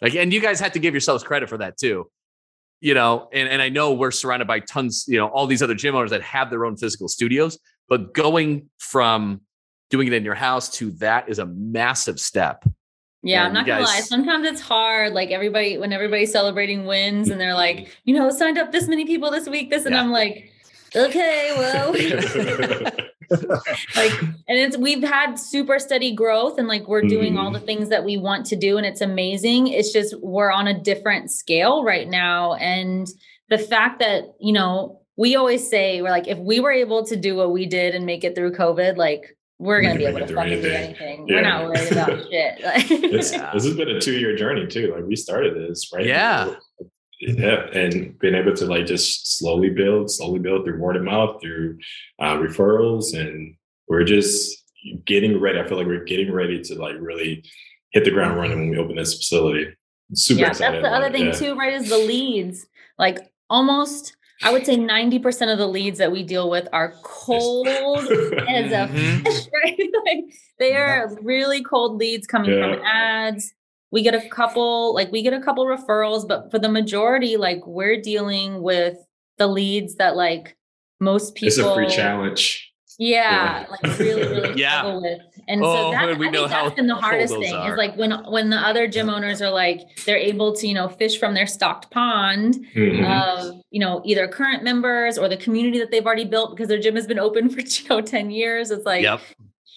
Like, 0.00 0.14
and 0.14 0.32
you 0.32 0.40
guys 0.40 0.60
have 0.60 0.72
to 0.72 0.78
give 0.78 0.94
yourselves 0.94 1.24
credit 1.24 1.48
for 1.48 1.58
that 1.58 1.76
too. 1.76 2.10
You 2.80 2.94
know, 2.94 3.28
and, 3.32 3.48
and 3.48 3.60
I 3.60 3.70
know 3.70 3.92
we're 3.92 4.12
surrounded 4.12 4.46
by 4.46 4.60
tons, 4.60 5.04
you 5.08 5.18
know, 5.18 5.26
all 5.26 5.46
these 5.46 5.62
other 5.62 5.74
gym 5.74 5.96
owners 5.96 6.10
that 6.10 6.22
have 6.22 6.48
their 6.48 6.64
own 6.64 6.76
physical 6.76 7.08
studios, 7.08 7.58
but 7.88 8.14
going 8.14 8.70
from 8.78 9.40
doing 9.90 10.06
it 10.06 10.12
in 10.12 10.24
your 10.24 10.36
house 10.36 10.68
to 10.76 10.92
that 10.92 11.28
is 11.28 11.38
a 11.40 11.46
massive 11.46 12.20
step. 12.20 12.64
Yeah, 13.22 13.46
I'm 13.46 13.52
not 13.52 13.66
gonna 13.66 13.84
lie. 13.84 14.00
Sometimes 14.00 14.46
it's 14.46 14.60
hard. 14.60 15.12
Like 15.12 15.30
everybody, 15.30 15.76
when 15.76 15.92
everybody's 15.92 16.30
celebrating 16.30 16.86
wins 16.86 17.30
and 17.30 17.40
they're 17.40 17.48
mm-hmm. 17.48 17.78
like, 17.78 17.98
you 18.04 18.14
know, 18.14 18.30
signed 18.30 18.58
up 18.58 18.70
this 18.70 18.86
many 18.86 19.06
people 19.06 19.30
this 19.32 19.48
week, 19.48 19.70
this, 19.70 19.86
and 19.86 19.94
yeah. 19.94 20.00
I'm 20.00 20.12
like, 20.12 20.52
okay, 20.94 21.52
well, 21.56 21.92
like, 23.96 24.12
and 24.22 24.58
it's 24.58 24.76
we've 24.76 25.02
had 25.02 25.34
super 25.36 25.78
steady 25.78 26.14
growth 26.14 26.58
and 26.58 26.68
like 26.68 26.88
we're 26.88 27.02
doing 27.02 27.34
mm. 27.34 27.38
all 27.38 27.50
the 27.50 27.58
mm-hmm. 27.58 27.66
things 27.66 27.88
that 27.90 28.04
we 28.04 28.16
want 28.16 28.46
to 28.46 28.56
do, 28.56 28.76
and 28.76 28.86
it's 28.86 29.00
amazing. 29.00 29.68
It's 29.68 29.92
just 29.92 30.14
we're 30.22 30.50
on 30.50 30.68
a 30.68 30.78
different 30.78 31.30
scale 31.30 31.84
right 31.84 32.08
now. 32.08 32.54
And 32.54 33.08
the 33.48 33.58
fact 33.58 34.00
that, 34.00 34.24
you 34.40 34.52
know, 34.52 35.00
we 35.16 35.36
always 35.36 35.68
say 35.68 36.00
we're 36.00 36.10
like, 36.10 36.28
if 36.28 36.38
we 36.38 36.60
were 36.60 36.72
able 36.72 37.04
to 37.06 37.16
do 37.16 37.34
what 37.34 37.52
we 37.52 37.66
did 37.66 37.94
and 37.94 38.06
make 38.06 38.24
it 38.24 38.34
through 38.34 38.52
COVID, 38.52 38.96
like 38.96 39.36
we're 39.58 39.82
gonna 39.82 39.96
be 39.96 40.06
able 40.06 40.20
to 40.20 40.26
fucking 40.34 40.52
anything. 40.52 40.62
do 40.62 40.70
anything. 40.70 41.28
Yeah. 41.28 41.34
We're 41.34 41.42
not 41.42 41.64
worried 41.64 41.92
about 41.92 42.08
shit. 42.30 42.58
this, 43.12 43.30
this 43.30 43.64
has 43.64 43.74
been 43.74 43.88
a 43.88 44.00
two 44.00 44.18
year 44.18 44.36
journey 44.36 44.66
too. 44.66 44.94
Like 44.94 45.04
we 45.04 45.16
started 45.16 45.56
this, 45.56 45.90
right? 45.92 46.06
Yeah. 46.06 46.54
Yeah, 47.20 47.66
and 47.72 48.16
being 48.18 48.34
able 48.34 48.54
to 48.54 48.66
like 48.66 48.86
just 48.86 49.38
slowly 49.38 49.70
build, 49.70 50.10
slowly 50.10 50.38
build 50.38 50.64
through 50.64 50.78
word 50.78 50.96
of 50.96 51.02
mouth, 51.02 51.40
through 51.42 51.78
uh, 52.20 52.36
referrals, 52.36 53.18
and 53.18 53.56
we're 53.88 54.04
just 54.04 54.64
getting 55.04 55.40
ready. 55.40 55.58
I 55.58 55.66
feel 55.66 55.78
like 55.78 55.86
we're 55.86 56.04
getting 56.04 56.32
ready 56.32 56.62
to 56.62 56.74
like 56.76 56.94
really 57.00 57.44
hit 57.90 58.04
the 58.04 58.12
ground 58.12 58.36
running 58.36 58.58
when 58.58 58.70
we 58.70 58.78
open 58.78 58.96
this 58.96 59.14
facility. 59.14 59.74
Super 60.14 60.42
yeah, 60.42 60.48
excited. 60.48 60.84
That's 60.84 60.90
the 60.90 60.96
other 60.96 61.10
thing 61.10 61.26
yeah. 61.26 61.32
too, 61.32 61.54
right? 61.56 61.72
Is 61.72 61.88
the 61.88 61.98
leads 61.98 62.66
like 62.98 63.18
almost 63.50 64.16
I 64.42 64.52
would 64.52 64.64
say 64.64 64.76
90% 64.76 65.52
of 65.52 65.58
the 65.58 65.66
leads 65.66 65.98
that 65.98 66.12
we 66.12 66.22
deal 66.22 66.48
with 66.48 66.68
are 66.72 66.94
cold 67.02 67.66
as 67.66 68.08
a 68.08 68.88
fish, 69.24 69.48
right? 69.64 69.90
like 70.06 70.24
they 70.58 70.76
are 70.76 71.16
really 71.22 71.62
cold 71.62 71.96
leads 71.96 72.26
coming 72.26 72.52
yeah. 72.52 72.74
from 72.74 72.84
ads. 72.84 73.52
We 73.90 74.02
get 74.02 74.14
a 74.14 74.28
couple, 74.28 74.94
like 74.94 75.10
we 75.10 75.22
get 75.22 75.32
a 75.32 75.40
couple 75.40 75.64
referrals, 75.66 76.26
but 76.28 76.50
for 76.50 76.58
the 76.58 76.68
majority, 76.68 77.36
like 77.36 77.66
we're 77.66 78.00
dealing 78.00 78.62
with 78.62 78.96
the 79.38 79.46
leads 79.46 79.96
that 79.96 80.16
like 80.16 80.56
most 81.00 81.34
people. 81.34 81.48
It's 81.48 81.58
a 81.58 81.74
free 81.74 81.88
challenge. 81.88 82.68
Yeah, 82.98 83.60
yeah. 83.60 83.66
like 83.70 83.98
really, 83.98 84.22
really 84.22 84.60
yeah. 84.60 84.80
struggle 84.80 85.02
with. 85.02 85.20
And 85.46 85.62
oh, 85.62 85.72
so 85.72 85.90
that, 85.92 86.08
I 86.08 86.18
think 86.18 86.32
that's 86.32 86.74
been 86.74 86.88
the 86.88 86.96
hardest 86.96 87.32
thing 87.32 87.54
are. 87.54 87.72
is 87.72 87.78
like 87.78 87.96
when 87.96 88.10
when 88.24 88.50
the 88.50 88.56
other 88.56 88.88
gym 88.88 89.08
owners 89.08 89.40
are 89.40 89.50
like 89.50 89.80
they're 90.04 90.18
able 90.18 90.52
to 90.56 90.66
you 90.66 90.74
know 90.74 90.88
fish 90.88 91.18
from 91.18 91.34
their 91.34 91.46
stocked 91.46 91.90
pond 91.90 92.66
mm-hmm. 92.74 93.04
of 93.04 93.62
you 93.70 93.80
know 93.80 94.02
either 94.04 94.26
current 94.26 94.64
members 94.64 95.16
or 95.16 95.28
the 95.28 95.36
community 95.36 95.78
that 95.78 95.92
they've 95.92 96.04
already 96.04 96.24
built 96.24 96.50
because 96.50 96.68
their 96.68 96.80
gym 96.80 96.96
has 96.96 97.06
been 97.06 97.20
open 97.20 97.48
for 97.50 97.60
you 97.60 97.88
know 97.88 98.00
ten 98.00 98.30
years. 98.30 98.72
It's 98.72 98.84
like 98.84 99.02
yep. 99.02 99.20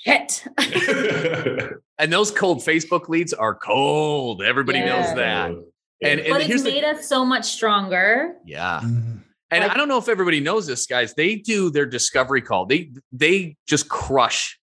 Shit. 0.03 0.43
and 1.97 2.11
those 2.11 2.31
cold 2.31 2.59
Facebook 2.59 3.09
leads 3.09 3.33
are 3.33 3.55
cold. 3.55 4.41
Everybody 4.41 4.79
yeah. 4.79 4.85
knows 4.85 5.15
that. 5.15 5.51
And, 6.03 6.19
and 6.19 6.29
but 6.29 6.49
it's 6.49 6.63
made 6.63 6.83
the, 6.83 6.89
us 6.89 7.07
so 7.07 7.23
much 7.23 7.45
stronger. 7.45 8.35
Yeah. 8.45 8.81
Mm-hmm. 8.83 9.17
And 9.51 9.63
like, 9.63 9.71
I 9.71 9.77
don't 9.77 9.87
know 9.87 9.97
if 9.97 10.07
everybody 10.07 10.39
knows 10.39 10.65
this, 10.65 10.87
guys. 10.87 11.13
They 11.13 11.35
do 11.35 11.69
their 11.69 11.85
discovery 11.85 12.41
call. 12.41 12.65
They 12.65 12.91
they 13.11 13.57
just 13.67 13.89
crush 13.89 14.57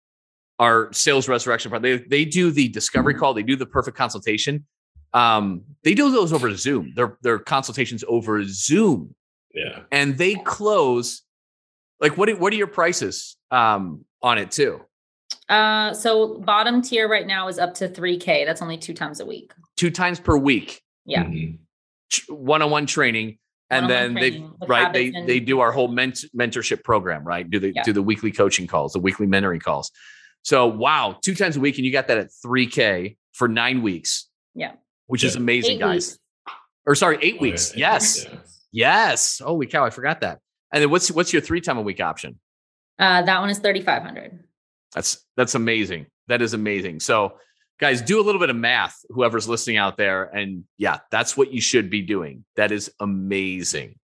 our 0.59 0.93
sales 0.93 1.29
resurrection 1.29 1.71
part. 1.71 1.83
They 1.83 1.99
they 1.99 2.25
do 2.25 2.51
the 2.51 2.69
discovery 2.69 3.15
call. 3.15 3.35
They 3.35 3.43
do 3.43 3.57
the 3.57 3.67
perfect 3.67 3.97
consultation. 3.97 4.65
Um, 5.13 5.63
they 5.83 5.95
do 5.95 6.11
those 6.11 6.33
over 6.33 6.55
Zoom. 6.55 6.93
Their 6.95 7.19
their 7.23 7.39
consultations 7.39 8.05
over 8.07 8.45
Zoom. 8.45 9.15
Yeah. 9.53 9.81
And 9.91 10.17
they 10.17 10.37
close. 10.37 11.23
Like 12.01 12.17
what? 12.17 12.31
What 12.39 12.53
are 12.53 12.57
your 12.57 12.67
prices 12.69 13.37
um, 13.51 14.05
on 14.23 14.39
it 14.39 14.53
too? 14.53 14.83
Uh, 15.49 15.95
so 15.95 16.39
bottom 16.39 16.83
tier 16.83 17.09
right 17.09 17.27
now 17.27 17.49
is 17.49 17.59
up 17.59 17.75
to 17.75 17.89
three 17.89 18.19
k. 18.19 18.45
That's 18.45 18.63
only 18.63 18.79
two 18.79 18.95
times 18.95 19.21
a 19.21 19.27
week. 19.27 19.53
Two 19.77 19.91
times 19.91 20.19
per 20.19 20.37
week. 20.37 20.83
Yeah. 21.05 21.25
Mm-hmm. 21.25 22.35
One 22.35 22.63
on 22.63 22.71
one 22.71 22.87
training 22.87 23.39
and 23.71 23.91
then 23.91 24.15
they 24.15 24.45
right 24.67 24.93
they 24.93 25.13
and, 25.13 25.29
they 25.29 25.41
do 25.41 25.61
our 25.61 25.73
whole 25.73 25.89
ment- 25.89 26.25
mentorship 26.37 26.85
program 26.85 27.25
right 27.25 27.51
do 27.51 27.59
the 27.59 27.73
yeah. 27.75 27.83
do 27.83 27.93
the 27.93 28.03
weekly 28.03 28.31
coaching 28.31 28.67
calls 28.67 28.93
the 28.93 28.99
weekly 28.99 29.27
mentoring 29.27 29.61
calls 29.61 29.91
so 30.43 30.67
wow 30.67 31.17
two 31.23 31.35
times 31.35 31.57
a 31.57 31.61
week 31.61 31.77
and 31.77 31.85
you 31.85 31.93
got 31.93 32.09
that 32.09 32.19
at 32.19 32.31
3k 32.45 33.17
for 33.33 33.49
nine 33.49 33.83
weeks 33.83 34.29
yeah 34.55 34.73
which 35.07 35.23
yeah. 35.23 35.29
is 35.29 35.37
amazing 35.37 35.73
eight 35.73 35.81
guys 35.81 35.93
weeks. 35.93 36.19
or 36.87 36.95
sorry 36.95 37.19
eight 37.23 37.37
oh, 37.39 37.43
weeks 37.43 37.77
yeah. 37.77 37.93
yes 37.93 38.25
yeah. 38.25 38.39
yes 38.73 39.41
holy 39.45 39.67
cow 39.67 39.85
i 39.85 39.91
forgot 39.91 40.21
that 40.21 40.39
and 40.73 40.83
then 40.83 40.91
what's 40.91 41.11
what's 41.11 41.33
your 41.33 41.43
three 41.43 41.61
time 41.61 41.79
a 41.79 41.83
week 41.83 42.01
option 42.01 42.39
uh 42.99 43.23
that 43.23 43.41
one 43.41 43.51
is 43.51 43.59
3500 43.59 44.45
that's 44.97 45.25
that's 45.37 45.55
amazing. 45.55 46.07
That 46.27 46.43
is 46.43 46.55
amazing. 46.55 47.01
So 47.01 47.35
guys 47.79 48.01
do 48.01 48.19
a 48.19 48.25
little 48.25 48.41
bit 48.41 48.49
of 48.49 48.57
math 48.57 48.97
whoever's 49.11 49.47
listening 49.47 49.77
out 49.77 49.99
there 49.99 50.25
and 50.35 50.65
yeah 50.79 50.97
that's 51.11 51.37
what 51.37 51.53
you 51.53 51.61
should 51.61 51.91
be 51.91 52.01
doing. 52.01 52.45
That 52.57 52.73
is 52.73 52.91
amazing. 52.99 53.99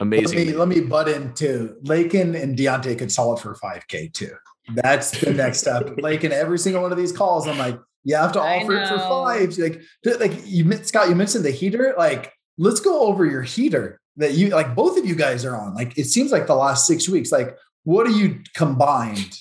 Amazing 0.00 0.38
let 0.38 0.46
me, 0.46 0.52
let 0.54 0.68
me 0.68 0.80
butt 0.80 1.08
in 1.08 1.34
too 1.34 1.76
lakin 1.82 2.34
and 2.34 2.56
deontay 2.56 2.96
could 2.98 3.12
sell 3.12 3.34
it 3.34 3.40
for 3.40 3.54
5k 3.54 4.12
too. 4.14 4.32
That's 4.74 5.10
the 5.20 5.34
next 5.34 5.60
step. 5.60 5.90
Lakin 6.02 6.32
every 6.32 6.58
single 6.58 6.82
one 6.82 6.92
of 6.92 6.98
these 6.98 7.12
calls 7.12 7.46
i'm 7.46 7.58
like 7.58 7.78
you 8.04 8.16
have 8.16 8.32
to 8.32 8.40
offer 8.40 8.76
it 8.76 8.88
for 8.88 8.98
five 8.98 9.58
like 9.58 9.82
like 10.20 10.32
you 10.46 10.70
scott 10.84 11.08
you 11.08 11.14
mentioned 11.14 11.44
the 11.44 11.50
heater. 11.50 11.94
Like 11.98 12.32
let's 12.56 12.80
go 12.80 13.02
over 13.02 13.26
your 13.26 13.42
heater 13.42 14.00
that 14.16 14.32
you 14.34 14.48
like 14.48 14.74
both 14.74 14.98
of 14.98 15.04
you 15.04 15.14
guys 15.14 15.44
are 15.44 15.56
on. 15.56 15.74
Like 15.74 15.98
it 15.98 16.04
seems 16.04 16.32
like 16.32 16.46
the 16.46 16.54
last 16.54 16.86
six 16.86 17.06
weeks. 17.06 17.30
Like 17.30 17.56
what 17.84 18.06
are 18.06 18.12
you 18.12 18.40
combined 18.54 19.38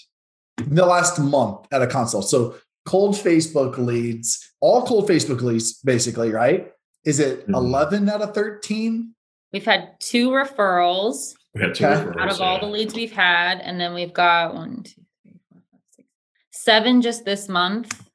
the 0.58 0.86
last 0.86 1.20
month 1.20 1.68
at 1.72 1.82
a 1.82 1.88
console 1.88 2.22
so 2.22 2.56
cold 2.88 3.16
Facebook 3.16 3.78
leads, 3.78 4.54
all 4.62 4.86
cold 4.86 5.10
Facebook 5.10 5.42
leads, 5.42 5.74
basically, 5.82 6.32
right? 6.32 6.72
Is 7.06 7.20
it 7.20 7.42
mm-hmm. 7.42 7.54
11 7.54 8.10
out 8.10 8.22
of 8.22 8.34
13? 8.34 9.14
We've 9.52 9.66
had 9.66 10.00
two 10.00 10.30
referrals. 10.30 11.34
We 11.54 11.62
had 11.62 11.76
two 11.76 11.86
okay. 11.86 12.02
referrals, 12.02 12.18
out 12.18 12.32
of 12.32 12.40
yeah. 12.40 12.46
all 12.46 12.60
the 12.60 12.68
leads 12.68 12.96
we've 12.96 13.12
had. 13.12 13.60
And 13.60 13.80
then 13.80 13.94
we've 13.94 14.14
got 14.14 14.56
one, 14.56 14.84
two, 14.84 15.02
three, 15.22 15.40
four, 15.50 15.60
five, 15.72 15.82
six, 15.96 16.08
seven 16.52 17.02
just 17.02 17.26
this 17.26 17.50
month. 17.50 18.10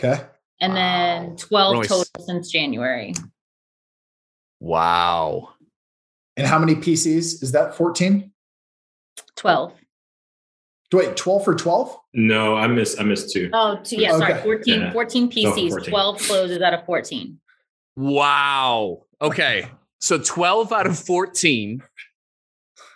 Okay. 0.00 0.22
And 0.60 0.72
wow. 0.72 0.76
then 0.76 1.36
12 1.36 1.72
really 1.72 1.88
total 1.88 2.04
s- 2.18 2.26
since 2.26 2.50
January. 2.50 3.14
Wow. 4.60 5.54
And 6.36 6.46
how 6.46 6.58
many 6.58 6.76
PCs? 6.76 7.42
Is 7.42 7.52
that 7.52 7.74
14? 7.74 8.30
12. 9.36 9.72
Wait, 10.92 11.16
12 11.16 11.44
for 11.44 11.54
12? 11.54 11.96
No, 12.14 12.56
I 12.56 12.66
missed 12.66 13.00
I 13.00 13.04
missed 13.04 13.32
two. 13.32 13.50
Oh, 13.52 13.78
two, 13.82 13.96
yeah, 13.96 14.14
okay. 14.14 14.32
sorry. 14.32 14.42
14, 14.42 14.80
yeah. 14.80 14.92
14 14.92 15.30
PCs, 15.30 15.70
14. 15.70 15.90
12 15.90 16.18
closes 16.18 16.62
out 16.62 16.74
of 16.74 16.84
14. 16.84 17.38
Wow. 17.96 19.04
Okay. 19.20 19.68
So 20.00 20.18
12 20.18 20.72
out 20.72 20.86
of 20.86 20.98
14. 20.98 21.82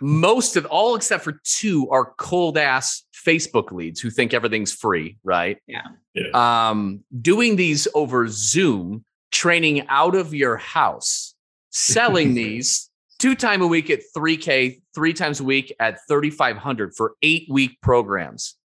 Most 0.01 0.57
of 0.57 0.67
all 0.67 0.95
except 0.95 1.25
for 1.25 1.41
two 1.45 1.89
are 1.91 2.13
cold 2.19 2.59
ass 2.59 3.05
Facebook 3.27 3.73
leads 3.73 4.01
who 4.01 4.11
think 4.11 4.35
everything's 4.35 4.73
free, 4.73 5.17
right? 5.25 5.59
Yeah. 5.67 5.83
yeah. 6.15 6.69
Um, 6.69 7.03
doing 7.21 7.57
these 7.57 7.89
over 7.95 8.29
Zoom, 8.29 9.05
training 9.33 9.89
out 9.89 10.15
of 10.15 10.35
your 10.35 10.57
house, 10.59 11.35
selling 11.71 12.35
these 12.35 12.91
two 13.19 13.35
time 13.35 13.63
a 13.63 13.67
week 13.67 13.91
at 13.91 14.01
3K, 14.17 14.81
three 14.95 15.13
times 15.13 15.41
a 15.41 15.45
week 15.45 15.75
at 15.81 15.99
3,500 16.09 16.95
for 16.97 17.15
eight 17.23 17.47
week 17.51 17.81
programs. 17.81 18.57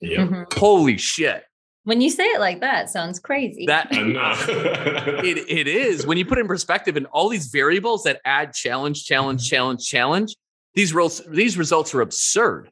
Yeah. 0.00 0.18
Mm-hmm. 0.18 0.58
Holy 0.58 0.96
shit. 0.98 1.44
When 1.84 2.00
you 2.02 2.10
say 2.10 2.24
it 2.24 2.40
like 2.40 2.60
that, 2.60 2.90
sounds 2.90 3.18
crazy. 3.18 3.64
That 3.66 3.88
it, 3.92 5.38
it 5.48 5.66
is. 5.66 6.06
When 6.06 6.18
you 6.18 6.26
put 6.26 6.38
in 6.38 6.46
perspective 6.46 6.96
and 6.96 7.06
all 7.06 7.30
these 7.30 7.46
variables 7.46 8.04
that 8.04 8.20
add 8.24 8.52
challenge, 8.52 9.06
challenge, 9.06 9.42
mm-hmm. 9.42 9.56
challenge, 9.56 9.88
challenge, 9.88 10.36
these 10.74 10.92
results, 10.92 11.22
these 11.28 11.56
results 11.56 11.94
are 11.94 12.02
absurd. 12.02 12.70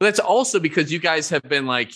But 0.00 0.06
that's 0.06 0.18
also 0.18 0.58
because 0.58 0.92
you 0.92 0.98
guys 0.98 1.30
have 1.30 1.42
been 1.42 1.66
like, 1.66 1.92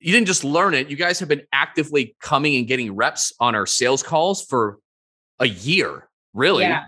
you 0.00 0.12
didn't 0.12 0.26
just 0.26 0.44
learn 0.44 0.74
it, 0.74 0.90
you 0.90 0.96
guys 0.96 1.20
have 1.20 1.28
been 1.28 1.42
actively 1.52 2.14
coming 2.20 2.56
and 2.56 2.66
getting 2.66 2.94
reps 2.94 3.32
on 3.40 3.54
our 3.54 3.66
sales 3.66 4.02
calls 4.02 4.44
for 4.44 4.78
a 5.38 5.48
year. 5.48 6.08
Really? 6.34 6.64
Yeah. 6.64 6.84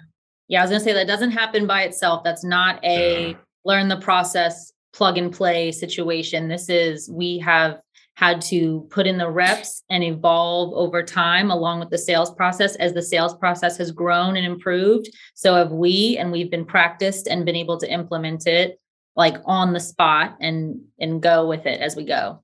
Yeah, 0.49 0.61
I 0.61 0.63
was 0.65 0.71
gonna 0.71 0.85
say 0.85 0.93
that 0.93 1.07
doesn't 1.07 1.31
happen 1.31 1.67
by 1.67 1.83
itself. 1.83 2.23
That's 2.23 2.45
not 2.45 2.85
a 2.85 3.37
learn 3.65 3.89
the 3.89 3.97
process, 3.97 4.73
plug 4.93 5.17
and 5.19 5.33
play 5.33 5.73
situation. 5.73 6.49
This 6.49 6.69
is 6.69 7.11
we 7.11 7.39
have 7.39 7.81
had 8.17 8.41
to 8.41 8.87
put 8.91 9.07
in 9.07 9.19
the 9.19 9.31
reps 9.31 9.83
and 9.91 10.05
evolve 10.05 10.73
over 10.75 11.03
time 11.03 11.51
along 11.51 11.81
with 11.81 11.91
the 11.91 11.99
sales 11.99 12.33
process 12.35 12.77
as 12.77 12.93
the 12.93 13.03
sales 13.03 13.35
process 13.35 13.77
has 13.77 13.91
grown 13.91 14.37
and 14.37 14.47
improved. 14.47 15.09
So 15.35 15.57
have 15.57 15.73
we, 15.73 16.17
and 16.17 16.31
we've 16.31 16.51
been 16.51 16.65
practiced 16.65 17.27
and 17.27 17.45
been 17.45 17.57
able 17.57 17.79
to 17.79 17.91
implement 17.91 18.47
it 18.47 18.79
like 19.17 19.37
on 19.45 19.73
the 19.73 19.81
spot 19.81 20.37
and 20.41 20.81
and 20.99 21.23
go 21.23 21.47
with 21.47 21.67
it 21.67 21.81
as 21.81 21.97
we 21.97 22.05
go. 22.05 22.43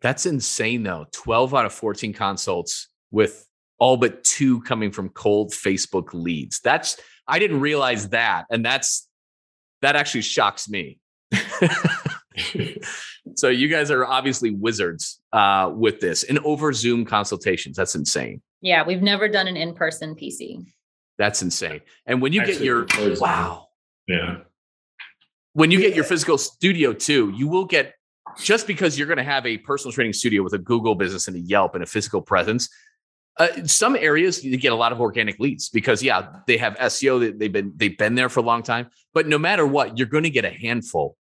That's 0.00 0.26
insane 0.26 0.82
though. 0.82 1.06
12 1.12 1.54
out 1.54 1.66
of 1.66 1.72
14 1.72 2.12
consults 2.12 2.88
with 3.10 3.47
all 3.78 3.96
but 3.96 4.24
two 4.24 4.60
coming 4.62 4.90
from 4.90 5.08
cold 5.10 5.52
Facebook 5.52 6.12
leads. 6.12 6.60
That's 6.60 6.98
I 7.26 7.38
didn't 7.38 7.60
realize 7.60 8.08
that, 8.10 8.46
and 8.50 8.64
that's 8.64 9.08
that 9.82 9.96
actually 9.96 10.22
shocks 10.22 10.68
me. 10.68 10.98
so 13.36 13.48
you 13.48 13.68
guys 13.68 13.90
are 13.90 14.04
obviously 14.04 14.50
wizards 14.50 15.20
uh, 15.32 15.70
with 15.74 16.00
this 16.00 16.24
and 16.24 16.38
over 16.40 16.72
Zoom 16.72 17.04
consultations. 17.04 17.76
That's 17.76 17.94
insane. 17.94 18.42
Yeah, 18.60 18.84
we've 18.84 19.02
never 19.02 19.28
done 19.28 19.46
an 19.46 19.56
in-person 19.56 20.16
PC. 20.16 20.66
That's 21.16 21.42
insane. 21.42 21.80
And 22.06 22.22
when 22.22 22.32
you 22.32 22.40
actually, 22.40 22.54
get 22.54 22.64
your 22.64 22.86
wow, 23.20 23.68
yeah, 24.06 24.38
when 25.52 25.70
you 25.70 25.80
get 25.80 25.94
your 25.94 26.04
physical 26.04 26.38
studio 26.38 26.92
too, 26.92 27.32
you 27.36 27.48
will 27.48 27.64
get 27.64 27.94
just 28.38 28.66
because 28.66 28.98
you're 28.98 29.06
going 29.06 29.18
to 29.18 29.24
have 29.24 29.46
a 29.46 29.58
personal 29.58 29.92
training 29.92 30.12
studio 30.12 30.42
with 30.42 30.52
a 30.52 30.58
Google 30.58 30.94
business 30.94 31.28
and 31.28 31.36
a 31.36 31.40
Yelp 31.40 31.74
and 31.74 31.82
a 31.82 31.86
physical 31.86 32.22
presence 32.22 32.68
uh, 33.38 33.64
some 33.64 33.94
areas 33.96 34.44
you 34.44 34.56
get 34.56 34.72
a 34.72 34.76
lot 34.76 34.92
of 34.92 35.00
organic 35.00 35.38
leads 35.38 35.68
because 35.68 36.02
yeah, 36.02 36.28
they 36.46 36.56
have 36.56 36.76
SEO. 36.76 37.38
They've 37.38 37.52
been 37.52 37.72
they've 37.76 37.96
been 37.96 38.14
there 38.14 38.28
for 38.28 38.40
a 38.40 38.42
long 38.42 38.62
time. 38.62 38.90
But 39.14 39.28
no 39.28 39.38
matter 39.38 39.66
what, 39.66 39.96
you're 39.96 40.08
going 40.08 40.24
to 40.24 40.30
get 40.30 40.44
a 40.44 40.50
handful 40.50 41.16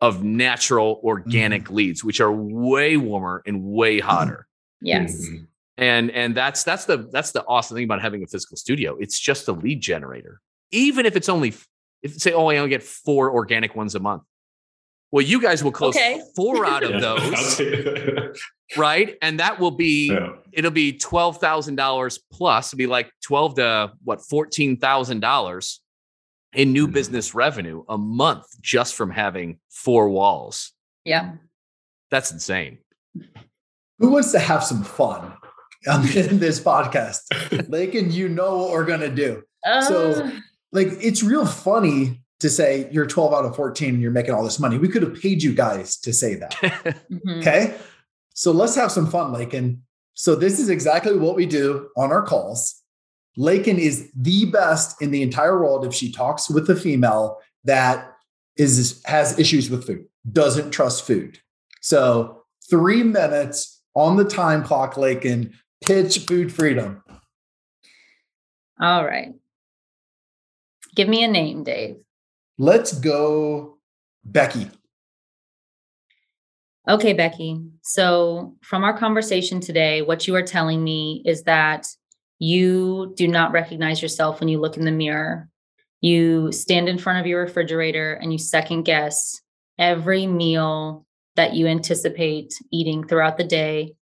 of 0.00 0.22
natural 0.22 1.00
organic 1.02 1.64
mm-hmm. 1.64 1.74
leads, 1.74 2.04
which 2.04 2.20
are 2.20 2.32
way 2.32 2.96
warmer 2.96 3.42
and 3.46 3.62
way 3.62 3.98
mm-hmm. 3.98 4.08
hotter. 4.08 4.46
Yes. 4.80 5.26
Mm-hmm. 5.26 5.44
And 5.78 6.10
and 6.10 6.34
that's 6.34 6.64
that's 6.64 6.86
the 6.86 7.08
that's 7.12 7.32
the 7.32 7.44
awesome 7.44 7.76
thing 7.76 7.84
about 7.84 8.00
having 8.00 8.22
a 8.22 8.26
physical 8.26 8.56
studio. 8.56 8.96
It's 8.98 9.18
just 9.18 9.46
a 9.48 9.52
lead 9.52 9.80
generator. 9.80 10.40
Even 10.72 11.06
if 11.06 11.16
it's 11.16 11.28
only 11.28 11.54
if 12.02 12.14
say, 12.14 12.32
oh, 12.32 12.48
I 12.48 12.56
only 12.56 12.70
get 12.70 12.82
four 12.82 13.30
organic 13.30 13.76
ones 13.76 13.94
a 13.94 14.00
month. 14.00 14.22
Well, 15.12 15.24
you 15.24 15.40
guys 15.40 15.62
will 15.62 15.72
close 15.72 15.96
okay. 15.96 16.20
four 16.34 16.66
out 16.66 16.82
of 16.82 17.00
those, 17.00 17.60
right? 18.76 19.16
And 19.22 19.40
that 19.40 19.60
will 19.60 19.70
be 19.70 20.10
yeah. 20.10 20.32
it'll 20.52 20.70
be 20.70 20.92
twelve 20.92 21.38
thousand 21.38 21.76
dollars 21.76 22.18
plus. 22.32 22.68
It'll 22.68 22.78
be 22.78 22.86
like 22.86 23.10
twelve 23.22 23.54
to 23.56 23.92
what 24.02 24.22
fourteen 24.22 24.76
thousand 24.76 25.20
dollars 25.20 25.80
in 26.52 26.72
new 26.72 26.86
mm-hmm. 26.86 26.94
business 26.94 27.34
revenue 27.34 27.84
a 27.88 27.96
month 27.96 28.46
just 28.60 28.94
from 28.94 29.10
having 29.10 29.58
four 29.70 30.08
walls. 30.08 30.72
Yeah, 31.04 31.34
that's 32.10 32.32
insane. 32.32 32.78
Who 33.98 34.10
wants 34.10 34.32
to 34.32 34.38
have 34.38 34.64
some 34.64 34.82
fun 34.82 35.32
in 35.86 36.02
this 36.38 36.60
podcast? 36.60 37.70
Lakin, 37.70 38.10
you 38.10 38.28
know 38.28 38.58
what 38.58 38.70
we're 38.72 38.84
gonna 38.84 39.08
do. 39.08 39.42
Uh, 39.64 39.82
so, 39.82 40.30
like, 40.72 40.88
it's 41.00 41.22
real 41.22 41.46
funny 41.46 42.22
to 42.40 42.50
say 42.50 42.88
you're 42.92 43.06
12 43.06 43.32
out 43.32 43.44
of 43.44 43.56
14 43.56 43.94
and 43.94 44.02
you're 44.02 44.10
making 44.10 44.34
all 44.34 44.44
this 44.44 44.58
money. 44.58 44.78
We 44.78 44.88
could 44.88 45.02
have 45.02 45.20
paid 45.20 45.42
you 45.42 45.54
guys 45.54 45.96
to 45.98 46.12
say 46.12 46.34
that. 46.34 46.50
mm-hmm. 46.52 47.40
Okay. 47.40 47.74
So 48.34 48.52
let's 48.52 48.74
have 48.74 48.92
some 48.92 49.10
fun, 49.10 49.32
Lakin. 49.32 49.82
So 50.14 50.34
this 50.34 50.58
is 50.58 50.68
exactly 50.68 51.16
what 51.16 51.36
we 51.36 51.46
do 51.46 51.88
on 51.96 52.12
our 52.12 52.22
calls. 52.22 52.82
Lakin 53.36 53.78
is 53.78 54.10
the 54.14 54.46
best 54.46 55.00
in 55.00 55.10
the 55.10 55.22
entire 55.22 55.58
world 55.60 55.84
if 55.84 55.94
she 55.94 56.10
talks 56.12 56.48
with 56.48 56.68
a 56.70 56.76
female 56.76 57.38
that 57.64 58.12
is 58.56 59.02
has 59.04 59.38
issues 59.38 59.68
with 59.68 59.86
food, 59.86 60.06
doesn't 60.30 60.70
trust 60.70 61.06
food. 61.06 61.38
So 61.82 62.44
three 62.70 63.02
minutes 63.02 63.82
on 63.94 64.16
the 64.16 64.24
time 64.24 64.62
clock, 64.62 64.96
Lakin, 64.96 65.52
pitch 65.84 66.20
food 66.20 66.52
freedom. 66.52 67.02
All 68.80 69.04
right. 69.04 69.34
Give 70.94 71.08
me 71.08 71.22
a 71.22 71.28
name, 71.28 71.62
Dave. 71.64 71.96
Let's 72.58 72.98
go, 72.98 73.78
Becky. 74.24 74.70
Okay, 76.88 77.12
Becky. 77.12 77.60
So, 77.82 78.56
from 78.62 78.82
our 78.84 78.96
conversation 78.96 79.60
today, 79.60 80.02
what 80.02 80.26
you 80.26 80.34
are 80.36 80.42
telling 80.42 80.82
me 80.82 81.22
is 81.26 81.42
that 81.42 81.86
you 82.38 83.12
do 83.16 83.28
not 83.28 83.52
recognize 83.52 84.00
yourself 84.00 84.40
when 84.40 84.48
you 84.48 84.58
look 84.58 84.76
in 84.76 84.84
the 84.84 84.92
mirror. 84.92 85.48
You 86.00 86.52
stand 86.52 86.88
in 86.88 86.98
front 86.98 87.18
of 87.18 87.26
your 87.26 87.42
refrigerator 87.42 88.14
and 88.14 88.32
you 88.32 88.38
second 88.38 88.84
guess 88.84 89.40
every 89.78 90.26
meal 90.26 91.04
that 91.34 91.54
you 91.54 91.66
anticipate 91.66 92.54
eating 92.72 93.06
throughout 93.06 93.36
the 93.36 93.44
day. 93.44 93.94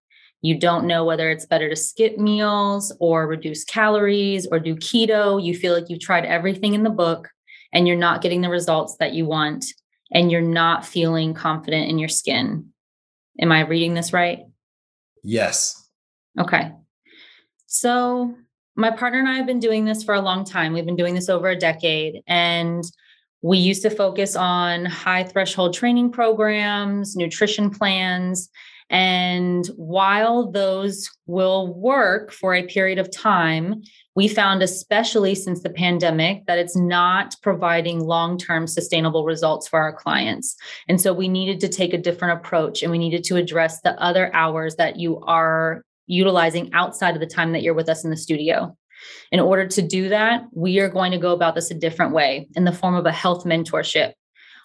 You 0.43 0.59
don't 0.61 0.87
know 0.87 1.05
whether 1.05 1.31
it's 1.31 1.47
better 1.47 1.69
to 1.71 1.77
skip 1.77 2.19
meals 2.19 2.95
or 3.01 3.27
reduce 3.27 3.65
calories 3.65 4.47
or 4.47 4.61
do 4.61 4.77
keto. 4.77 5.43
You 5.43 5.57
feel 5.57 5.75
like 5.75 5.89
you've 5.89 6.01
tried 6.01 6.25
everything 6.25 6.75
in 6.75 6.83
the 6.83 6.91
book 6.91 7.31
and 7.75 7.87
you're 7.87 7.97
not 7.97 8.23
getting 8.23 8.41
the 8.41 8.49
results 8.49 8.97
that 9.01 9.13
you 9.13 9.27
want 9.27 9.67
and 10.13 10.31
you're 10.31 10.41
not 10.41 10.87
feeling 10.87 11.35
confident 11.35 11.91
in 11.91 11.99
your 11.99 12.09
skin. 12.09 12.71
Am 13.41 13.51
I 13.53 13.61
reading 13.61 13.95
this 13.95 14.13
right? 14.13 14.41
Yes. 15.23 15.89
Okay. 16.39 16.73
So, 17.67 18.35
my 18.77 18.91
partner 18.91 19.19
and 19.19 19.29
I 19.29 19.35
have 19.35 19.47
been 19.47 19.61
doing 19.61 19.85
this 19.85 20.03
for 20.03 20.15
a 20.15 20.21
long 20.21 20.45
time. 20.45 20.73
We've 20.73 20.87
been 20.87 20.97
doing 20.97 21.15
this 21.15 21.29
over 21.29 21.49
a 21.49 21.57
decade. 21.57 22.23
And 22.27 22.85
we 23.43 23.59
used 23.59 23.83
to 23.83 23.91
focus 23.91 24.37
on 24.37 24.87
high 24.87 25.23
threshold 25.23 25.75
training 25.75 26.11
programs, 26.11 27.15
nutrition 27.15 27.71
plans, 27.71 28.49
and 28.91 29.67
while 29.77 30.51
those 30.51 31.11
will 31.27 31.75
work 31.75 32.31
for 32.31 32.55
a 32.55 32.67
period 32.67 32.99
of 32.99 33.11
time, 33.11 33.83
we 34.15 34.29
found, 34.29 34.63
especially 34.63 35.35
since 35.35 35.63
the 35.63 35.71
pandemic, 35.71 36.47
that 36.47 36.59
it's 36.59 36.77
not 36.77 37.35
providing 37.43 38.01
long 38.01 38.37
term 38.37 38.67
sustainable 38.67 39.25
results 39.25 39.67
for 39.67 39.81
our 39.81 39.93
clients. 39.93 40.57
And 40.89 41.01
so 41.01 41.13
we 41.13 41.29
needed 41.29 41.61
to 41.61 41.69
take 41.69 41.95
a 41.95 41.99
different 41.99 42.39
approach 42.39 42.83
and 42.83 42.93
we 42.93 42.99
needed 42.99 43.25
to 43.25 43.37
address 43.37 43.81
the 43.81 44.01
other 44.01 44.35
hours 44.35 44.77
that 44.77 44.97
you 44.97 45.21
are 45.21 45.83
utilizing 46.07 46.73
outside 46.75 47.15
of 47.15 47.21
the 47.21 47.27
time 47.27 47.53
that 47.53 47.63
you're 47.63 47.75
with 47.75 47.89
us 47.89 48.05
in 48.05 48.11
the 48.11 48.17
studio. 48.17 48.77
In 49.33 49.41
order 49.41 49.67
to 49.67 49.83
do 49.83 50.11
that, 50.11 50.45
we 50.53 50.79
are 50.81 50.89
going 50.89 51.13
to 51.13 51.19
go 51.19 51.33
about 51.33 51.55
this 51.55 51.71
a 51.71 51.75
different 51.75 52.13
way 52.13 52.49
in 52.55 52.65
the 52.65 52.73
form 52.73 52.95
of 52.95 53.07
a 53.07 53.13
health 53.13 53.45
mentorship 53.45 54.13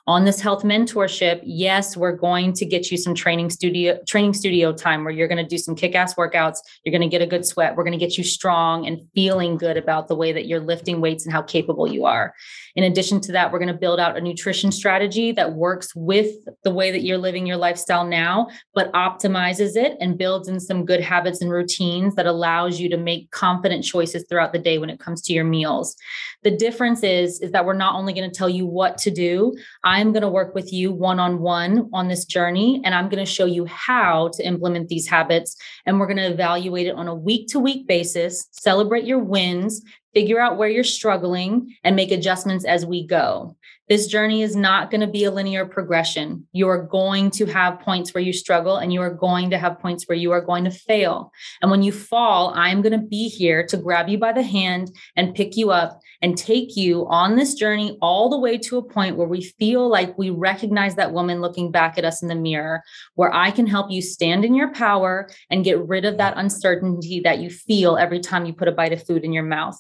on 0.09 0.25
this 0.25 0.41
health 0.41 0.63
mentorship 0.63 1.39
yes 1.43 1.95
we're 1.95 2.15
going 2.15 2.51
to 2.51 2.65
get 2.65 2.89
you 2.89 2.97
some 2.97 3.13
training 3.13 3.47
studio 3.47 3.95
training 4.07 4.33
studio 4.33 4.73
time 4.73 5.03
where 5.03 5.13
you're 5.13 5.27
going 5.27 5.37
to 5.37 5.47
do 5.47 5.59
some 5.59 5.75
kick-ass 5.75 6.15
workouts 6.15 6.57
you're 6.83 6.91
going 6.91 7.07
to 7.07 7.07
get 7.07 7.21
a 7.21 7.27
good 7.27 7.45
sweat 7.45 7.75
we're 7.75 7.83
going 7.83 7.97
to 7.97 8.05
get 8.05 8.17
you 8.17 8.23
strong 8.23 8.87
and 8.87 8.99
feeling 9.13 9.55
good 9.55 9.77
about 9.77 10.07
the 10.07 10.15
way 10.15 10.31
that 10.31 10.47
you're 10.47 10.59
lifting 10.59 10.99
weights 10.99 11.25
and 11.25 11.31
how 11.31 11.43
capable 11.43 11.87
you 11.87 12.05
are. 12.05 12.33
In 12.75 12.83
addition 12.83 13.21
to 13.21 13.31
that 13.33 13.51
we're 13.51 13.59
going 13.59 13.71
to 13.71 13.73
build 13.75 13.99
out 13.99 14.17
a 14.17 14.21
nutrition 14.21 14.71
strategy 14.71 15.31
that 15.33 15.53
works 15.53 15.95
with 15.95 16.33
the 16.63 16.73
way 16.73 16.89
that 16.89 17.03
you're 17.03 17.19
living 17.19 17.45
your 17.45 17.57
lifestyle 17.57 18.03
now 18.03 18.47
but 18.73 18.91
optimizes 18.93 19.75
it 19.75 19.95
and 20.01 20.17
builds 20.17 20.47
in 20.47 20.59
some 20.59 20.85
good 20.85 21.01
habits 21.01 21.39
and 21.39 21.51
routines 21.51 22.15
that 22.15 22.25
allows 22.25 22.79
you 22.79 22.89
to 22.89 22.97
make 22.97 23.29
confident 23.29 23.83
choices 23.83 24.25
throughout 24.27 24.53
the 24.53 24.59
day 24.59 24.79
when 24.79 24.89
it 24.89 24.99
comes 24.99 25.21
to 25.21 25.33
your 25.33 25.45
meals. 25.45 25.95
The 26.41 26.51
difference 26.51 27.03
is 27.03 27.39
is 27.41 27.51
that 27.51 27.65
we're 27.65 27.73
not 27.73 27.93
only 27.93 28.13
going 28.13 28.29
to 28.29 28.35
tell 28.35 28.49
you 28.49 28.65
what 28.65 28.97
to 28.97 29.11
do 29.11 29.55
i 29.83 29.98
I'm 29.99 30.13
going 30.13 30.21
to 30.21 30.29
work 30.29 30.55
with 30.55 30.71
you 30.71 30.93
one 30.93 31.19
on 31.19 31.41
one 31.41 31.89
on 31.91 32.07
this 32.07 32.23
journey, 32.23 32.81
and 32.85 32.95
I'm 32.95 33.09
going 33.09 33.23
to 33.23 33.29
show 33.29 33.45
you 33.45 33.65
how 33.65 34.29
to 34.29 34.47
implement 34.47 34.87
these 34.87 35.09
habits. 35.09 35.57
And 35.85 35.99
we're 35.99 36.07
going 36.07 36.15
to 36.15 36.31
evaluate 36.31 36.87
it 36.87 36.95
on 36.95 37.09
a 37.09 37.13
week 37.13 37.49
to 37.49 37.59
week 37.59 37.85
basis, 37.85 38.47
celebrate 38.51 39.03
your 39.03 39.19
wins, 39.19 39.83
figure 40.13 40.39
out 40.39 40.57
where 40.57 40.69
you're 40.69 40.85
struggling, 40.85 41.75
and 41.83 41.97
make 41.97 42.11
adjustments 42.11 42.63
as 42.63 42.85
we 42.85 43.05
go. 43.05 43.57
This 43.89 44.07
journey 44.07 44.41
is 44.41 44.55
not 44.55 44.89
going 44.89 45.01
to 45.01 45.07
be 45.07 45.25
a 45.25 45.31
linear 45.31 45.65
progression. 45.65 46.47
You 46.53 46.69
are 46.69 46.81
going 46.81 47.31
to 47.31 47.47
have 47.47 47.81
points 47.81 48.13
where 48.13 48.23
you 48.23 48.31
struggle 48.31 48.77
and 48.77 48.93
you 48.93 49.01
are 49.01 49.13
going 49.13 49.49
to 49.49 49.57
have 49.57 49.79
points 49.79 50.07
where 50.07 50.17
you 50.17 50.31
are 50.31 50.41
going 50.41 50.63
to 50.63 50.71
fail. 50.71 51.31
And 51.61 51.71
when 51.71 51.81
you 51.81 51.91
fall, 51.91 52.53
I'm 52.55 52.81
going 52.83 52.97
to 52.97 53.05
be 53.05 53.27
here 53.27 53.65
to 53.65 53.77
grab 53.77 54.07
you 54.07 54.17
by 54.17 54.31
the 54.31 54.43
hand 54.43 54.95
and 55.17 55.35
pick 55.35 55.57
you 55.57 55.71
up 55.71 55.99
and 56.21 56.37
take 56.37 56.75
you 56.75 57.07
on 57.07 57.35
this 57.35 57.53
journey 57.53 57.97
all 58.01 58.29
the 58.29 58.39
way 58.39 58.57
to 58.57 58.77
a 58.77 58.83
point 58.83 59.15
where 59.15 59.27
we 59.27 59.41
feel 59.41 59.87
like 59.87 60.17
we 60.17 60.29
recognize 60.29 60.95
that 60.95 61.13
woman 61.13 61.41
looking 61.41 61.71
back 61.71 61.97
at 61.97 62.05
us 62.05 62.21
in 62.21 62.27
the 62.27 62.35
mirror, 62.35 62.83
where 63.15 63.33
I 63.33 63.51
can 63.51 63.67
help 63.67 63.91
you 63.91 64.01
stand 64.01 64.45
in 64.45 64.55
your 64.55 64.73
power 64.73 65.29
and 65.49 65.63
get 65.63 65.85
rid 65.87 66.05
of 66.05 66.17
that 66.17 66.37
uncertainty 66.37 67.19
that 67.21 67.39
you 67.39 67.49
feel 67.49 67.97
every 67.97 68.19
time 68.19 68.45
you 68.45 68.53
put 68.53 68.67
a 68.67 68.73
bite 68.73 68.93
of 68.93 69.05
food 69.05 69.23
in 69.23 69.33
your 69.33 69.43
mouth. 69.43 69.79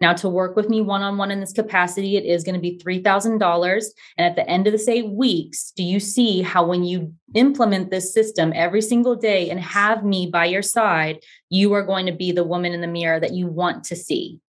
Now, 0.00 0.12
to 0.14 0.28
work 0.28 0.56
with 0.56 0.68
me 0.68 0.80
one 0.80 1.02
on 1.02 1.16
one 1.16 1.30
in 1.30 1.40
this 1.40 1.52
capacity, 1.52 2.16
it 2.16 2.24
is 2.24 2.44
going 2.44 2.54
to 2.54 2.60
be 2.60 2.78
$3,000. 2.78 3.84
And 4.18 4.26
at 4.26 4.36
the 4.36 4.48
end 4.48 4.66
of 4.66 4.72
this 4.72 4.88
eight 4.88 5.08
weeks, 5.08 5.72
do 5.76 5.82
you 5.82 6.00
see 6.00 6.42
how 6.42 6.66
when 6.66 6.84
you 6.84 7.14
implement 7.34 7.90
this 7.90 8.12
system 8.12 8.52
every 8.54 8.82
single 8.82 9.14
day 9.14 9.50
and 9.50 9.60
have 9.60 10.04
me 10.04 10.26
by 10.26 10.46
your 10.46 10.62
side, 10.62 11.20
you 11.48 11.72
are 11.72 11.84
going 11.84 12.06
to 12.06 12.12
be 12.12 12.32
the 12.32 12.44
woman 12.44 12.72
in 12.72 12.80
the 12.80 12.86
mirror 12.86 13.20
that 13.20 13.32
you 13.32 13.46
want 13.46 13.84
to 13.84 13.96
see? 13.96 14.40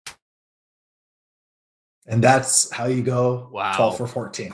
And 2.07 2.23
that's 2.23 2.71
how 2.71 2.85
you 2.85 3.03
go 3.03 3.49
wow. 3.51 3.75
12 3.75 3.97
for 3.97 4.07
14. 4.07 4.53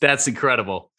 That's 0.00 0.28
incredible. 0.28 0.90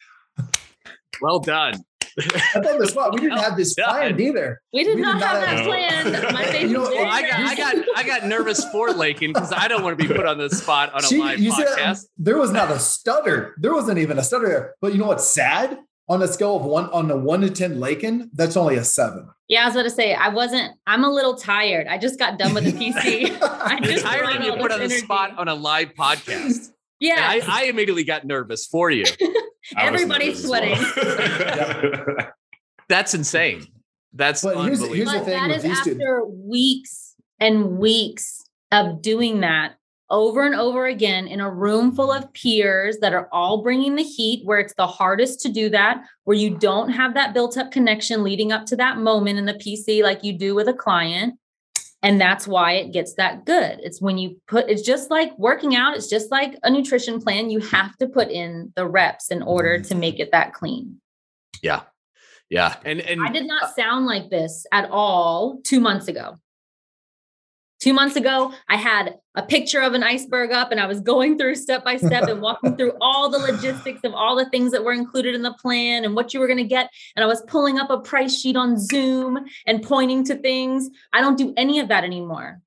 well 1.20 1.40
done. 1.40 1.84
I 2.18 2.60
thought 2.60 2.78
this 2.78 2.96
we 3.12 3.20
didn't 3.20 3.38
have 3.42 3.56
this 3.56 3.74
planned 3.74 4.20
either. 4.20 4.60
We 4.72 4.84
did, 4.84 4.96
we 4.96 5.02
not, 5.02 5.14
did 5.14 5.20
not, 5.20 5.34
have, 5.36 5.48
have 5.48 5.56
that 5.58 6.12
planned. 6.12 6.34
My 6.34 6.44
face 6.44 6.62
you 6.68 6.68
know, 6.68 6.82
well, 6.82 7.06
I 7.06 7.22
got, 7.22 7.32
I 7.32 7.54
got, 7.54 7.76
I 7.96 8.02
got 8.02 8.24
nervous 8.24 8.64
for 8.70 8.90
Lakin 8.90 9.32
because 9.32 9.52
I 9.52 9.68
don't 9.68 9.82
want 9.82 9.98
to 9.98 10.08
be 10.08 10.12
put 10.12 10.24
on 10.24 10.38
the 10.38 10.48
spot 10.48 10.94
on 10.94 11.04
a 11.04 11.06
she, 11.06 11.18
live 11.18 11.38
podcast. 11.38 11.96
Said, 11.96 12.06
there 12.16 12.38
was 12.38 12.52
not 12.52 12.70
a 12.70 12.78
stutter. 12.78 13.54
There 13.58 13.74
wasn't 13.74 13.98
even 13.98 14.18
a 14.18 14.22
stutter 14.22 14.48
there. 14.48 14.74
But 14.80 14.92
you 14.92 14.98
know 14.98 15.08
what's 15.08 15.28
sad? 15.28 15.78
On 16.08 16.22
a 16.22 16.28
scale 16.28 16.56
of 16.56 16.64
one 16.64 16.88
on 16.90 17.10
a 17.10 17.16
one 17.16 17.40
to 17.40 17.50
ten 17.50 17.80
Lakin, 17.80 18.30
that's 18.32 18.56
only 18.56 18.76
a 18.76 18.84
seven. 18.84 19.28
Yeah, 19.48 19.62
I 19.62 19.66
was 19.66 19.74
about 19.74 19.82
to 19.84 19.90
say 19.90 20.14
I 20.14 20.28
wasn't. 20.28 20.72
I'm 20.86 21.02
a 21.02 21.10
little 21.10 21.34
tired. 21.34 21.88
I 21.88 21.98
just 21.98 22.18
got 22.18 22.38
done 22.38 22.54
with 22.54 22.64
the 22.64 22.72
PC. 22.72 23.36
I 23.40 23.80
just 23.80 24.04
tired 24.04 24.26
when 24.26 24.42
you 24.44 24.52
put 24.56 24.70
on 24.70 24.80
the 24.80 24.90
spot 24.90 25.36
on 25.36 25.48
a 25.48 25.54
live 25.54 25.94
podcast. 25.94 26.70
Yeah, 26.98 27.16
I, 27.18 27.42
I, 27.46 27.64
immediately 27.64 28.04
got 28.04 28.24
nervous 28.24 28.66
for 28.66 28.90
you. 28.90 29.04
Everybody's 29.76 30.42
sweating. 30.42 30.78
Well. 30.96 32.16
That's 32.88 33.12
insane. 33.12 33.66
That's 34.14 34.42
but 34.42 34.56
here's, 34.64 34.80
here's 34.80 35.12
the 35.12 35.20
thing 35.20 35.48
that 35.48 35.50
is 35.50 35.64
after 35.66 36.24
weeks 36.24 37.14
and 37.38 37.78
weeks 37.78 38.42
of 38.72 39.02
doing 39.02 39.40
that 39.40 39.74
over 40.10 40.44
and 40.46 40.54
over 40.54 40.86
again 40.86 41.26
in 41.26 41.40
a 41.40 41.50
room 41.50 41.94
full 41.94 42.12
of 42.12 42.32
peers 42.32 42.98
that 42.98 43.12
are 43.12 43.28
all 43.32 43.62
bringing 43.62 43.96
the 43.96 44.02
heat 44.02 44.44
where 44.44 44.58
it's 44.58 44.74
the 44.74 44.86
hardest 44.86 45.40
to 45.40 45.48
do 45.48 45.68
that 45.70 46.02
where 46.24 46.36
you 46.36 46.56
don't 46.56 46.90
have 46.90 47.14
that 47.14 47.34
built 47.34 47.56
up 47.56 47.72
connection 47.72 48.22
leading 48.22 48.52
up 48.52 48.66
to 48.66 48.76
that 48.76 48.98
moment 48.98 49.38
in 49.38 49.46
the 49.46 49.54
pc 49.54 50.02
like 50.02 50.22
you 50.22 50.32
do 50.32 50.54
with 50.54 50.68
a 50.68 50.74
client. 50.74 51.38
And 52.02 52.20
that's 52.20 52.46
why 52.46 52.72
it 52.72 52.92
gets 52.92 53.14
that 53.14 53.46
good. 53.46 53.80
It's 53.82 54.00
when 54.00 54.16
you 54.16 54.40
put 54.46 54.68
it's 54.70 54.82
just 54.82 55.10
like 55.10 55.36
working 55.38 55.74
out 55.74 55.96
it's 55.96 56.08
just 56.08 56.30
like 56.30 56.56
a 56.62 56.70
nutrition 56.70 57.20
plan. 57.20 57.50
You 57.50 57.58
have 57.60 57.96
to 57.96 58.06
put 58.06 58.30
in 58.30 58.72
the 58.76 58.86
reps 58.86 59.30
in 59.30 59.42
order 59.42 59.80
to 59.80 59.94
make 59.94 60.20
it 60.20 60.30
that 60.30 60.52
clean. 60.52 61.00
Yeah. 61.62 61.82
Yeah. 62.48 62.76
And 62.84 63.00
and 63.00 63.20
i 63.22 63.32
did 63.32 63.46
not 63.46 63.64
uh 63.64 63.74
sound 63.74 64.06
like 64.06 64.30
this 64.30 64.66
at 64.70 64.88
all 64.90 65.60
two 65.64 65.80
months 65.80 66.06
ago 66.06 66.36
Two 67.78 67.92
months 67.92 68.16
ago, 68.16 68.54
I 68.68 68.76
had 68.76 69.18
a 69.34 69.42
picture 69.42 69.80
of 69.80 69.92
an 69.92 70.02
iceberg 70.02 70.50
up 70.50 70.70
and 70.70 70.80
I 70.80 70.86
was 70.86 71.00
going 71.00 71.36
through 71.36 71.56
step 71.56 71.84
by 71.84 71.98
step 71.98 72.26
and 72.26 72.40
walking 72.40 72.74
through 72.76 72.92
all 73.02 73.28
the 73.28 73.38
logistics 73.38 74.00
of 74.02 74.14
all 74.14 74.34
the 74.34 74.48
things 74.48 74.72
that 74.72 74.82
were 74.82 74.94
included 74.94 75.34
in 75.34 75.42
the 75.42 75.52
plan 75.60 76.04
and 76.04 76.14
what 76.14 76.32
you 76.32 76.40
were 76.40 76.46
going 76.46 76.56
to 76.56 76.64
get. 76.64 76.90
And 77.14 77.22
I 77.22 77.26
was 77.26 77.42
pulling 77.46 77.78
up 77.78 77.90
a 77.90 77.98
price 77.98 78.40
sheet 78.40 78.56
on 78.56 78.78
Zoom 78.78 79.44
and 79.66 79.82
pointing 79.82 80.24
to 80.24 80.36
things. 80.36 80.88
I 81.12 81.20
don't 81.20 81.36
do 81.36 81.52
any 81.56 81.78
of 81.78 81.88
that 81.88 82.02
anymore. 82.02 82.62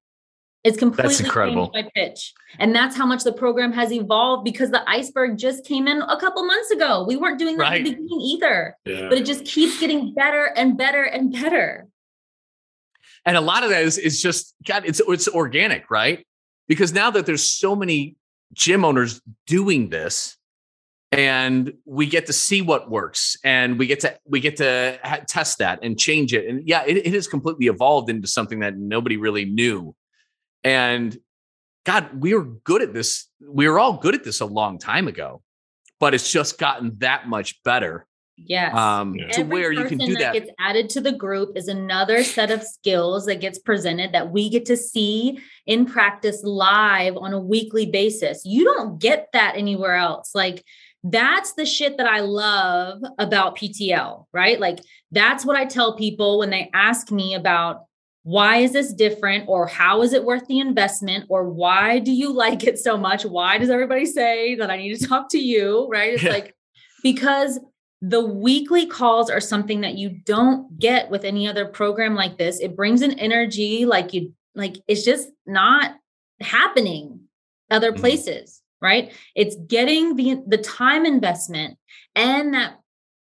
It's 0.63 0.77
completely 0.77 1.13
that's 1.13 1.21
incredible. 1.21 1.71
my 1.73 1.89
pitch. 1.95 2.33
And 2.59 2.75
that's 2.75 2.95
how 2.95 3.05
much 3.05 3.23
the 3.23 3.31
program 3.31 3.71
has 3.73 3.91
evolved 3.91 4.43
because 4.43 4.69
the 4.69 4.87
iceberg 4.87 5.37
just 5.37 5.65
came 5.65 5.87
in 5.87 6.01
a 6.01 6.19
couple 6.19 6.45
months 6.45 6.69
ago. 6.69 7.05
We 7.07 7.15
weren't 7.15 7.39
doing 7.39 7.57
that 7.57 7.63
right. 7.63 7.79
at 7.79 7.85
the 7.85 7.91
beginning 7.91 8.21
either. 8.21 8.77
Yeah. 8.85 9.07
But 9.09 9.17
it 9.17 9.25
just 9.25 9.45
keeps 9.45 9.79
getting 9.79 10.13
better 10.13 10.51
and 10.55 10.77
better 10.77 11.03
and 11.03 11.31
better 11.31 11.87
and 13.25 13.37
a 13.37 13.41
lot 13.41 13.63
of 13.63 13.69
that 13.69 13.83
is 13.83 13.97
is 13.97 14.21
just 14.21 14.55
God, 14.65 14.83
it's 14.85 15.01
it's 15.07 15.27
organic, 15.27 15.89
right? 15.89 16.25
Because 16.67 16.93
now 16.93 17.09
that 17.11 17.25
there's 17.25 17.43
so 17.43 17.75
many 17.75 18.15
gym 18.53 18.85
owners 18.85 19.21
doing 19.47 19.89
this, 19.89 20.37
and 21.11 21.73
we 21.85 22.07
get 22.07 22.27
to 22.27 22.33
see 22.33 22.61
what 22.61 22.89
works, 22.89 23.37
and 23.43 23.79
we 23.79 23.87
get 23.87 24.01
to 24.01 24.17
we 24.25 24.39
get 24.39 24.57
to 24.57 24.99
ha- 25.03 25.21
test 25.27 25.59
that 25.59 25.79
and 25.83 25.99
change 25.99 26.33
it, 26.33 26.47
and 26.47 26.67
yeah, 26.67 26.83
it, 26.85 26.97
it 26.97 27.13
has 27.13 27.27
completely 27.27 27.67
evolved 27.67 28.09
into 28.09 28.27
something 28.27 28.59
that 28.59 28.77
nobody 28.77 29.17
really 29.17 29.45
knew, 29.45 29.95
and 30.63 31.17
God, 31.85 32.21
we 32.21 32.33
were 32.33 32.43
good 32.43 32.81
at 32.81 32.93
this. 32.93 33.27
We 33.41 33.67
were 33.67 33.79
all 33.79 33.93
good 33.93 34.15
at 34.15 34.23
this 34.23 34.41
a 34.41 34.45
long 34.45 34.77
time 34.77 35.07
ago, 35.07 35.41
but 35.99 36.13
it's 36.13 36.31
just 36.31 36.59
gotten 36.59 36.95
that 36.99 37.27
much 37.27 37.61
better 37.63 38.05
Yes. 38.45 38.75
Um, 38.75 39.15
yeah. 39.15 39.29
to 39.31 39.43
where 39.43 39.71
you 39.71 39.85
can 39.85 39.97
do 39.97 40.13
that. 40.13 40.19
that. 40.19 40.33
Gets 40.33 40.51
added 40.59 40.89
to 40.91 41.01
the 41.01 41.11
group 41.11 41.55
is 41.55 41.67
another 41.67 42.23
set 42.23 42.51
of 42.51 42.63
skills 42.63 43.25
that 43.25 43.41
gets 43.41 43.59
presented 43.59 44.13
that 44.13 44.31
we 44.31 44.49
get 44.49 44.65
to 44.65 44.77
see 44.77 45.39
in 45.65 45.85
practice 45.85 46.41
live 46.43 47.17
on 47.17 47.33
a 47.33 47.39
weekly 47.39 47.85
basis. 47.85 48.43
You 48.45 48.63
don't 48.63 48.99
get 48.99 49.29
that 49.33 49.55
anywhere 49.55 49.95
else. 49.95 50.31
Like 50.33 50.63
that's 51.03 51.53
the 51.53 51.65
shit 51.65 51.97
that 51.97 52.07
I 52.07 52.19
love 52.21 53.01
about 53.17 53.57
PTL, 53.57 54.25
right? 54.33 54.59
Like 54.59 54.79
that's 55.11 55.45
what 55.45 55.55
I 55.55 55.65
tell 55.65 55.95
people 55.95 56.39
when 56.39 56.49
they 56.49 56.69
ask 56.73 57.11
me 57.11 57.33
about 57.33 57.85
why 58.23 58.57
is 58.57 58.73
this 58.73 58.93
different 58.93 59.45
or 59.47 59.65
how 59.65 60.01
is 60.01 60.13
it 60.13 60.25
worth 60.25 60.45
the 60.47 60.59
investment 60.59 61.25
or 61.29 61.49
why 61.49 61.99
do 61.99 62.11
you 62.11 62.33
like 62.33 62.63
it 62.63 62.77
so 62.77 62.97
much? 62.97 63.25
Why 63.25 63.57
does 63.57 63.69
everybody 63.69 64.05
say 64.05 64.55
that 64.55 64.69
I 64.69 64.77
need 64.77 64.97
to 64.97 65.07
talk 65.07 65.29
to 65.29 65.39
you, 65.39 65.87
right? 65.89 66.13
It's 66.13 66.23
like 66.23 66.55
because 67.03 67.59
the 68.01 68.23
weekly 68.23 68.85
calls 68.85 69.29
are 69.29 69.41
something 69.41 69.81
that 69.81 69.97
you 69.97 70.09
don't 70.09 70.79
get 70.79 71.09
with 71.09 71.25
any 71.25 71.47
other 71.47 71.65
program 71.65 72.15
like 72.15 72.37
this. 72.37 72.59
It 72.59 72.75
brings 72.75 73.01
an 73.01 73.19
energy 73.19 73.85
like 73.85 74.13
you 74.13 74.33
like 74.55 74.77
it's 74.87 75.03
just 75.03 75.29
not 75.45 75.95
happening 76.39 77.21
other 77.69 77.91
mm-hmm. 77.91 78.01
places, 78.01 78.61
right? 78.81 79.11
It's 79.35 79.55
getting 79.67 80.15
the 80.15 80.41
the 80.47 80.57
time 80.57 81.05
investment 81.05 81.77
and 82.15 82.53
that 82.53 82.79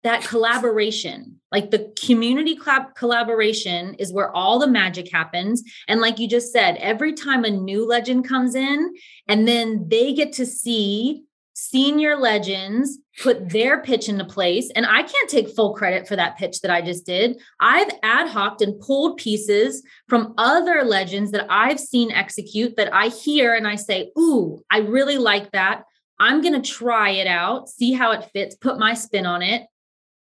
that 0.03 0.25
collaboration 0.25 1.39
like 1.53 1.71
the 1.71 1.93
community 2.03 2.57
club 2.57 2.95
collaboration 2.95 3.95
is 3.95 4.13
where 4.13 4.35
all 4.35 4.59
the 4.59 4.67
magic 4.67 5.13
happens 5.13 5.63
and 5.89 6.01
like 6.01 6.19
you 6.19 6.27
just 6.27 6.53
said 6.53 6.77
every 6.77 7.13
time 7.13 7.45
a 7.45 7.51
new 7.51 7.87
legend 7.87 8.27
comes 8.27 8.55
in 8.55 8.95
and 9.29 9.47
then 9.47 9.87
they 9.89 10.15
get 10.15 10.33
to 10.33 10.47
see 10.47 11.23
senior 11.53 12.17
legends 12.17 12.99
put 13.21 13.51
their 13.51 13.83
pitch 13.83 14.09
into 14.09 14.25
place. 14.25 14.71
And 14.75 14.87
I 14.87 15.03
can't 15.03 15.31
take 15.31 15.55
full 15.55 15.75
credit 15.75 16.09
for 16.09 16.17
that 16.17 16.39
pitch 16.39 16.63
that 16.63 16.71
I 16.71 16.81
just 16.81 17.05
did. 17.05 17.41
I've 17.61 17.93
ad 18.03 18.29
hoced 18.29 18.63
and 18.63 18.81
pulled 18.81 19.19
pieces 19.19 19.83
from 20.09 20.33
other 20.39 20.83
legends 20.85 21.31
that 21.33 21.47
I've 21.51 21.79
seen 21.79 22.11
execute 22.11 22.77
that 22.77 22.93
I 22.95 23.09
hear 23.09 23.55
and 23.55 23.69
I 23.69 23.77
say, 23.77 24.11
Ooh, 24.19 24.63
I 24.71 24.79
really 24.79 25.19
like 25.19 25.53
that. 25.53 25.85
I'm 26.19 26.41
going 26.41 26.61
to 26.61 26.71
try 26.71 27.11
it 27.11 27.27
out, 27.27 27.69
see 27.69 27.93
how 27.93 28.13
it 28.13 28.31
fits, 28.33 28.57
put 28.57 28.79
my 28.79 28.95
spin 28.95 29.27
on 29.27 29.43
it, 29.43 29.67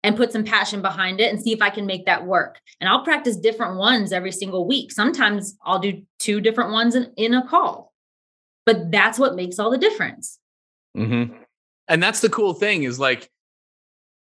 and 0.03 0.17
put 0.17 0.33
some 0.33 0.45
passion 0.45 0.83
behind 0.83 1.21
it 1.21 1.33
and 1.33 1.43
see 1.43 1.53
if 1.53 1.63
I 1.63 1.71
can 1.71 1.87
make 1.87 2.07
that 2.07 2.25
work. 2.25 2.61
And 2.81 2.89
I'll 2.89 3.05
practice 3.05 3.37
different 3.37 3.79
ones 3.79 4.13
every 4.13 4.33
single 4.33 4.67
week. 4.67 4.93
Sometimes 4.93 5.57
I'll 5.65 5.79
do 5.81 6.03
two 6.19 6.41
different 6.41 6.73
ones 6.73 6.95
in, 6.95 7.13
in 7.17 7.35
a 7.35 7.47
call, 7.47 7.93
but 8.65 8.93
that's 8.93 9.19
what 9.19 9.35
makes 9.35 9.59
all 9.59 9.71
the 9.71 9.79
difference. 9.79 10.39
Mm-hmm. 10.97 11.37
And 11.89 12.03
that's 12.03 12.21
the 12.21 12.29
cool 12.29 12.55
thing 12.55 12.83
is 12.83 12.99
like, 12.99 13.31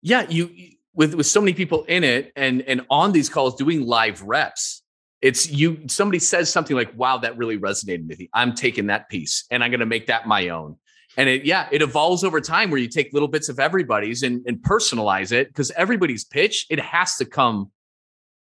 yeah, 0.01 0.25
you 0.29 0.49
with 0.93 1.15
with 1.15 1.25
so 1.25 1.41
many 1.41 1.53
people 1.53 1.83
in 1.85 2.03
it 2.03 2.31
and 2.35 2.61
and 2.63 2.85
on 2.89 3.11
these 3.11 3.29
calls 3.29 3.55
doing 3.55 3.85
live 3.85 4.21
reps. 4.21 4.81
It's 5.21 5.49
you. 5.49 5.87
Somebody 5.87 6.19
says 6.19 6.51
something 6.51 6.75
like, 6.75 6.95
"Wow, 6.97 7.19
that 7.19 7.37
really 7.37 7.57
resonated 7.57 8.07
with 8.07 8.19
me. 8.19 8.29
I'm 8.33 8.53
taking 8.53 8.87
that 8.87 9.09
piece 9.09 9.45
and 9.49 9.63
I'm 9.63 9.71
going 9.71 9.79
to 9.79 9.85
make 9.85 10.07
that 10.07 10.27
my 10.27 10.49
own." 10.49 10.77
And 11.15 11.29
it, 11.29 11.45
yeah, 11.45 11.67
it 11.71 11.81
evolves 11.81 12.23
over 12.23 12.41
time 12.41 12.71
where 12.71 12.79
you 12.79 12.87
take 12.87 13.13
little 13.13 13.27
bits 13.27 13.47
of 13.47 13.59
everybody's 13.59 14.23
and, 14.23 14.43
and 14.47 14.57
personalize 14.57 15.31
it 15.31 15.47
because 15.47 15.71
everybody's 15.71 16.25
pitch, 16.25 16.65
it 16.69 16.79
has 16.79 17.17
to 17.17 17.25
come 17.25 17.71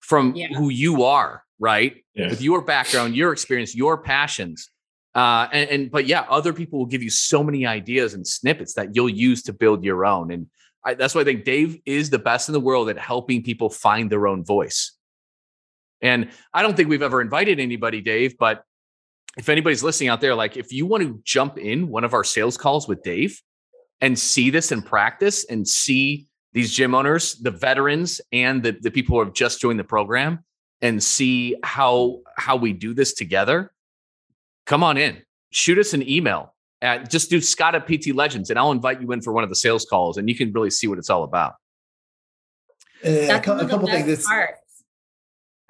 from 0.01 0.35
yeah. 0.35 0.49
who 0.49 0.69
you 0.69 1.05
are, 1.05 1.45
right? 1.59 2.05
Yeah. 2.15 2.29
With 2.29 2.43
your 2.43 2.63
background, 2.63 3.15
your 3.15 3.33
experience, 3.33 3.75
your 3.75 3.99
passions. 3.99 4.69
Uh, 5.17 5.49
and, 5.51 5.71
and, 5.71 5.91
but 5.91 6.07
yeah, 6.07 6.27
other 6.29 6.53
people 6.53 6.79
will 6.79 6.87
give 6.87 7.03
you 7.03 7.09
so 7.09 7.43
many 7.43 7.65
ideas 7.65 8.13
and 8.13 8.27
snippets 8.27 8.75
that 8.75 8.95
you'll 8.95 9.09
use 9.09 9.43
to 9.45 9.53
build 9.55 9.83
your 9.83 10.05
own. 10.05 10.31
And 10.31 10.47
I, 10.85 10.93
that's 10.93 11.15
why 11.15 11.23
I 11.23 11.25
think 11.25 11.45
Dave 11.45 11.81
is 11.87 12.11
the 12.11 12.19
best 12.19 12.51
in 12.51 12.53
the 12.53 12.61
world 12.61 12.91
at 12.91 12.99
helping 12.99 13.43
people 13.43 13.71
find 13.71 14.13
their 14.13 14.27
own 14.27 14.45
voice. 14.45 14.93
And 16.03 16.29
I 16.53 16.61
don't 16.61 16.77
think 16.77 16.91
we've 16.91 17.03
ever 17.03 17.23
invited 17.23 17.59
anybody, 17.59 18.03
Dave, 18.03 18.37
but 18.37 18.63
if 19.39 19.49
anybody's 19.49 19.83
listening 19.83 20.11
out 20.11 20.21
there, 20.21 20.35
like 20.35 20.59
if 20.59 20.71
you 20.71 20.85
want 20.85 21.03
to 21.03 21.19
jump 21.25 21.57
in 21.57 21.89
one 21.89 22.05
of 22.05 22.13
our 22.13 22.25
sales 22.25 22.59
calls 22.59 22.87
with 22.87 23.03
Dave 23.03 23.41
and 24.03 24.19
see 24.19 24.51
this 24.51 24.71
in 24.71 24.83
practice 24.83 25.47
and 25.47 25.67
see 25.67 26.27
these 26.53 26.75
gym 26.75 26.95
owners, 26.95 27.37
the 27.37 27.51
veterans, 27.51 28.21
and 28.33 28.63
the, 28.63 28.77
the 28.83 28.91
people 28.91 29.17
who 29.17 29.25
have 29.25 29.33
just 29.33 29.63
joined 29.63 29.79
the 29.79 29.85
program 29.85 30.45
and 30.83 31.03
see 31.03 31.57
how 31.63 32.21
how 32.37 32.57
we 32.57 32.75
do 32.75 32.93
this 32.93 33.15
together, 33.15 33.73
come 34.67 34.83
on 34.83 34.99
in. 34.99 35.23
Shoot 35.51 35.79
us 35.79 35.95
an 35.95 36.07
email 36.09 36.55
at 36.83 37.11
just 37.11 37.31
do 37.31 37.41
Scott 37.41 37.75
at 37.75 37.87
PT 37.87 38.15
Legends, 38.15 38.51
and 38.51 38.59
I'll 38.59 38.73
invite 38.73 39.01
you 39.01 39.11
in 39.13 39.23
for 39.23 39.33
one 39.33 39.45
of 39.45 39.51
the 39.51 39.57
sales 39.57 39.87
calls, 39.87 40.19
and 40.19 40.29
you 40.29 40.35
can 40.35 40.53
really 40.53 40.71
see 40.71 40.87
what 40.87 40.99
it's 40.99 41.09
all 41.09 41.25
about. 41.25 41.55
Uh, 43.05 43.11
a, 43.11 43.41
couple 43.41 43.87
things. 43.87 44.27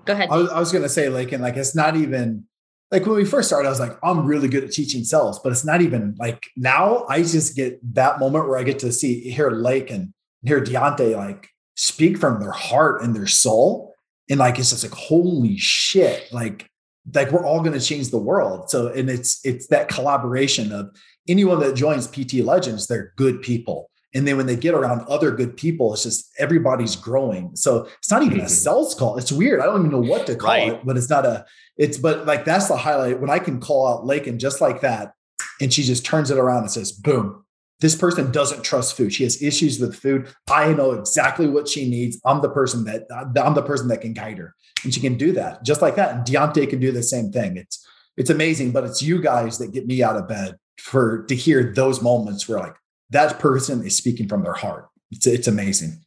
Go 0.04 0.12
ahead. 0.12 0.28
I 0.30 0.36
was, 0.36 0.50
I 0.50 0.58
was 0.58 0.72
going 0.72 0.82
to 0.82 0.88
say, 0.88 1.08
like, 1.08 1.32
and 1.32 1.42
like, 1.42 1.56
it's 1.56 1.74
not 1.74 1.96
even 1.96 2.46
like 2.90 3.04
when 3.04 3.16
we 3.16 3.24
first 3.24 3.48
started, 3.48 3.66
I 3.66 3.70
was 3.70 3.80
like, 3.80 3.98
I'm 4.02 4.24
really 4.24 4.48
good 4.48 4.64
at 4.64 4.70
teaching 4.70 5.04
sales, 5.04 5.40
but 5.40 5.52
it's 5.52 5.64
not 5.64 5.82
even 5.82 6.14
like 6.18 6.46
now 6.56 7.04
I 7.08 7.22
just 7.22 7.56
get 7.56 7.80
that 7.94 8.20
moment 8.20 8.48
where 8.48 8.58
I 8.58 8.62
get 8.62 8.78
to 8.80 8.92
see 8.92 9.20
hear 9.20 9.50
Lake 9.50 9.90
and 9.90 10.12
hear 10.42 10.62
Deontay 10.62 11.16
like 11.16 11.48
speak 11.74 12.16
from 12.18 12.40
their 12.40 12.52
heart 12.52 13.02
and 13.02 13.14
their 13.14 13.26
soul. 13.26 13.92
And 14.30 14.38
like 14.38 14.58
it's 14.58 14.70
just 14.70 14.84
like, 14.84 14.92
holy 14.92 15.56
shit, 15.56 16.32
like, 16.32 16.68
like 17.14 17.30
we're 17.30 17.46
all 17.46 17.60
going 17.60 17.78
to 17.78 17.84
change 17.84 18.10
the 18.10 18.18
world. 18.18 18.70
So, 18.70 18.88
and 18.88 19.08
it's 19.08 19.44
it's 19.44 19.68
that 19.68 19.88
collaboration 19.88 20.72
of 20.72 20.96
anyone 21.28 21.60
that 21.60 21.74
joins 21.74 22.06
PT 22.06 22.34
Legends, 22.44 22.86
they're 22.86 23.12
good 23.16 23.42
people. 23.42 23.90
And 24.14 24.26
then 24.26 24.38
when 24.38 24.46
they 24.46 24.56
get 24.56 24.74
around 24.74 25.06
other 25.08 25.30
good 25.30 25.56
people, 25.56 25.92
it's 25.92 26.04
just 26.04 26.30
everybody's 26.38 26.96
growing. 26.96 27.54
So 27.54 27.86
it's 27.98 28.10
not 28.10 28.22
even 28.22 28.38
a 28.38 28.44
mm-hmm. 28.44 28.48
sales 28.48 28.94
call. 28.94 29.18
It's 29.18 29.30
weird. 29.30 29.60
I 29.60 29.66
don't 29.66 29.80
even 29.80 29.90
know 29.90 30.08
what 30.08 30.26
to 30.28 30.36
call 30.36 30.50
right. 30.50 30.72
it, 30.72 30.86
but 30.86 30.96
it's 30.96 31.10
not 31.10 31.26
a, 31.26 31.44
it's, 31.76 31.98
but 31.98 32.24
like 32.24 32.46
that's 32.46 32.68
the 32.68 32.78
highlight 32.78 33.20
when 33.20 33.28
I 33.28 33.38
can 33.38 33.60
call 33.60 33.86
out 33.86 34.06
Lakin 34.06 34.38
just 34.38 34.62
like 34.62 34.80
that. 34.80 35.12
And 35.60 35.72
she 35.72 35.82
just 35.82 36.06
turns 36.06 36.30
it 36.30 36.38
around 36.38 36.62
and 36.62 36.70
says, 36.70 36.92
boom, 36.92 37.44
this 37.80 37.94
person 37.94 38.32
doesn't 38.32 38.62
trust 38.62 38.96
food. 38.96 39.12
She 39.12 39.24
has 39.24 39.42
issues 39.42 39.78
with 39.78 39.94
food. 39.94 40.28
I 40.50 40.72
know 40.72 40.92
exactly 40.92 41.46
what 41.46 41.68
she 41.68 41.88
needs. 41.88 42.18
I'm 42.24 42.40
the 42.40 42.48
person 42.48 42.84
that 42.84 43.06
I'm 43.12 43.54
the 43.54 43.62
person 43.62 43.88
that 43.88 44.00
can 44.00 44.14
guide 44.14 44.38
her, 44.38 44.54
and 44.84 44.92
she 44.92 45.00
can 45.00 45.16
do 45.16 45.32
that 45.32 45.64
just 45.64 45.82
like 45.82 45.96
that. 45.96 46.14
And 46.14 46.26
Deontay 46.26 46.70
can 46.70 46.80
do 46.80 46.92
the 46.92 47.02
same 47.02 47.32
thing. 47.32 47.56
It's 47.56 47.86
it's 48.16 48.30
amazing, 48.30 48.72
but 48.72 48.84
it's 48.84 49.02
you 49.02 49.20
guys 49.20 49.58
that 49.58 49.72
get 49.72 49.86
me 49.86 50.02
out 50.02 50.16
of 50.16 50.28
bed 50.28 50.56
for 50.80 51.24
to 51.24 51.34
hear 51.34 51.72
those 51.74 52.02
moments 52.02 52.48
where 52.48 52.58
like 52.58 52.76
that 53.10 53.38
person 53.38 53.84
is 53.84 53.96
speaking 53.96 54.28
from 54.28 54.42
their 54.42 54.54
heart. 54.54 54.88
It's 55.10 55.26
it's 55.26 55.48
amazing. 55.48 56.02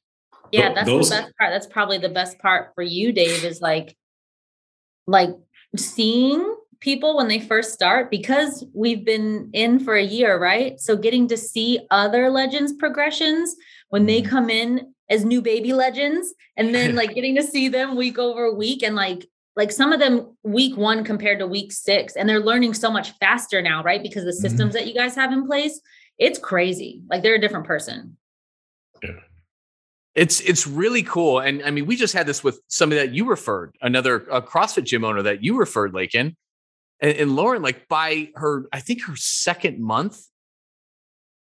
Yeah, 0.52 0.74
that's 0.74 0.88
Those, 0.88 1.10
the 1.10 1.18
best 1.18 1.38
part. 1.38 1.52
That's 1.52 1.68
probably 1.68 2.00
the 2.00 2.10
best 2.10 2.40
part 2.40 2.72
for 2.74 2.82
you, 2.82 3.12
Dave, 3.12 3.44
is 3.44 3.62
like 3.62 3.96
like 5.08 5.30
seeing 5.76 6.56
people 6.80 7.18
when 7.18 7.28
they 7.28 7.40
first 7.40 7.74
start 7.74 8.10
because 8.10 8.64
we've 8.74 9.04
been 9.04 9.50
in 9.54 9.80
for 9.80 9.96
a 9.96 10.04
year, 10.04 10.40
right? 10.40 10.80
So 10.80 10.96
getting 10.96 11.28
to 11.28 11.38
see 11.38 11.80
other 11.92 12.30
legends 12.30 12.74
progressions 12.74 13.56
when 13.90 14.06
they 14.06 14.22
mm-hmm. 14.22 14.30
come 14.30 14.50
in 14.50 14.94
as 15.10 15.26
new 15.26 15.42
baby 15.42 15.74
legends 15.74 16.34
and 16.58 16.74
then 16.74 16.96
like 17.02 17.14
getting 17.14 17.36
to 17.36 17.44
see 17.44 17.68
them 17.68 17.96
week 17.96 18.18
over 18.18 18.54
week 18.54 18.84
and 18.84 18.96
like 18.96 19.28
like 19.56 19.72
some 19.72 19.92
of 19.92 20.00
them 20.00 20.38
week 20.44 20.78
1 20.78 21.04
compared 21.04 21.40
to 21.40 21.48
week 21.48 21.72
6 21.72 22.16
and 22.16 22.30
they're 22.30 22.40
learning 22.40 22.74
so 22.74 22.90
much 22.90 23.12
faster 23.20 23.62
now, 23.62 23.84
right? 23.84 24.02
Because 24.02 24.24
the 24.24 24.32
systems 24.32 24.74
mm-hmm. 24.74 24.86
that 24.86 24.88
you 24.88 24.94
guys 24.94 25.16
have 25.16 25.32
in 25.32 25.46
place 25.46 25.82
it's 26.20 26.38
crazy. 26.38 27.02
Like 27.10 27.24
they're 27.24 27.36
a 27.36 27.42
different 27.42 27.66
person. 27.66 28.18
Yeah. 29.02 29.12
It's 30.16 30.42
it's 30.42 30.68
really 30.68 31.04
cool. 31.04 31.40
And 31.40 31.64
I 31.64 31.72
mean, 31.72 31.86
we 31.86 31.96
just 31.96 32.14
had 32.14 32.28
this 32.28 32.44
with 32.44 32.60
somebody 32.68 33.00
that 33.02 33.14
you 33.14 33.26
referred, 33.26 33.76
another 33.82 34.18
a 34.30 34.42
CrossFit 34.42 34.84
gym 34.84 35.06
owner 35.06 35.22
that 35.24 35.44
you 35.44 35.58
referred, 35.58 35.94
Lakin. 35.94 36.36
And, 37.00 37.18
and 37.18 37.36
Lauren, 37.36 37.62
like 37.62 37.88
by 37.88 38.30
her, 38.36 38.68
I 38.74 38.82
think 38.82 39.04
her 39.06 39.16
second 39.16 39.80
month, 39.80 40.22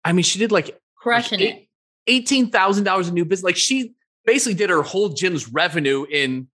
I 0.06 0.12
mean, 0.12 0.24
she 0.24 0.38
did 0.38 0.52
like 0.52 0.80
crushing 0.96 1.40
like 1.40 1.50
it. 1.50 1.68
Eighteen 2.08 2.50
thousand 2.50 2.84
dollars 2.84 3.08
in 3.08 3.14
new 3.14 3.26
business. 3.26 3.44
Like 3.44 3.56
she 3.58 3.94
basically 4.26 4.56
did 4.56 4.70
her 4.70 4.82
whole 4.82 5.10
gym's 5.10 5.52
revenue 5.52 6.06
in 6.10 6.48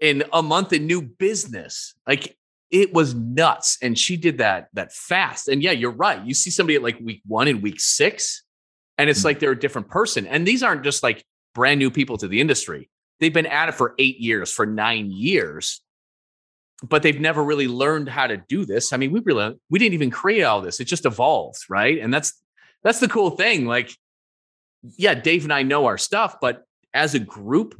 in 0.00 0.24
a 0.32 0.42
month 0.42 0.72
in 0.72 0.86
new 0.86 1.02
business. 1.02 1.94
Like 2.06 2.36
it 2.70 2.92
was 2.92 3.14
nuts. 3.14 3.78
And 3.82 3.98
she 3.98 4.16
did 4.16 4.38
that 4.38 4.68
that 4.74 4.92
fast. 4.92 5.48
And 5.48 5.62
yeah 5.62 5.72
you're 5.72 5.90
right. 5.90 6.24
You 6.24 6.34
see 6.34 6.50
somebody 6.50 6.76
at 6.76 6.82
like 6.82 6.98
week 7.00 7.22
one 7.26 7.48
and 7.48 7.62
week 7.62 7.80
six 7.80 8.42
and 8.98 9.10
it's 9.10 9.20
mm-hmm. 9.20 9.26
like 9.26 9.38
they're 9.40 9.52
a 9.52 9.58
different 9.58 9.88
person. 9.88 10.26
And 10.26 10.46
these 10.46 10.62
aren't 10.62 10.84
just 10.84 11.02
like 11.02 11.24
brand 11.54 11.78
new 11.78 11.90
people 11.90 12.18
to 12.18 12.28
the 12.28 12.40
industry. 12.40 12.90
They've 13.20 13.32
been 13.32 13.46
at 13.46 13.68
it 13.68 13.74
for 13.74 13.94
eight 13.98 14.18
years 14.18 14.50
for 14.50 14.66
nine 14.66 15.10
years. 15.10 15.80
But 16.82 17.02
they've 17.02 17.20
never 17.20 17.42
really 17.42 17.68
learned 17.68 18.08
how 18.08 18.26
to 18.26 18.36
do 18.36 18.66
this. 18.66 18.92
I 18.92 18.96
mean 18.96 19.12
we 19.12 19.20
really 19.20 19.56
we 19.70 19.78
didn't 19.78 19.94
even 19.94 20.10
create 20.10 20.42
all 20.42 20.60
this. 20.60 20.80
It 20.80 20.86
just 20.86 21.06
evolved 21.06 21.64
right? 21.68 21.98
And 21.98 22.12
that's 22.12 22.34
that's 22.82 23.00
the 23.00 23.08
cool 23.08 23.30
thing. 23.30 23.66
Like 23.66 23.96
yeah 24.96 25.14
dave 25.14 25.44
and 25.44 25.52
i 25.52 25.62
know 25.62 25.86
our 25.86 25.98
stuff 25.98 26.36
but 26.40 26.64
as 26.92 27.14
a 27.14 27.18
group 27.18 27.74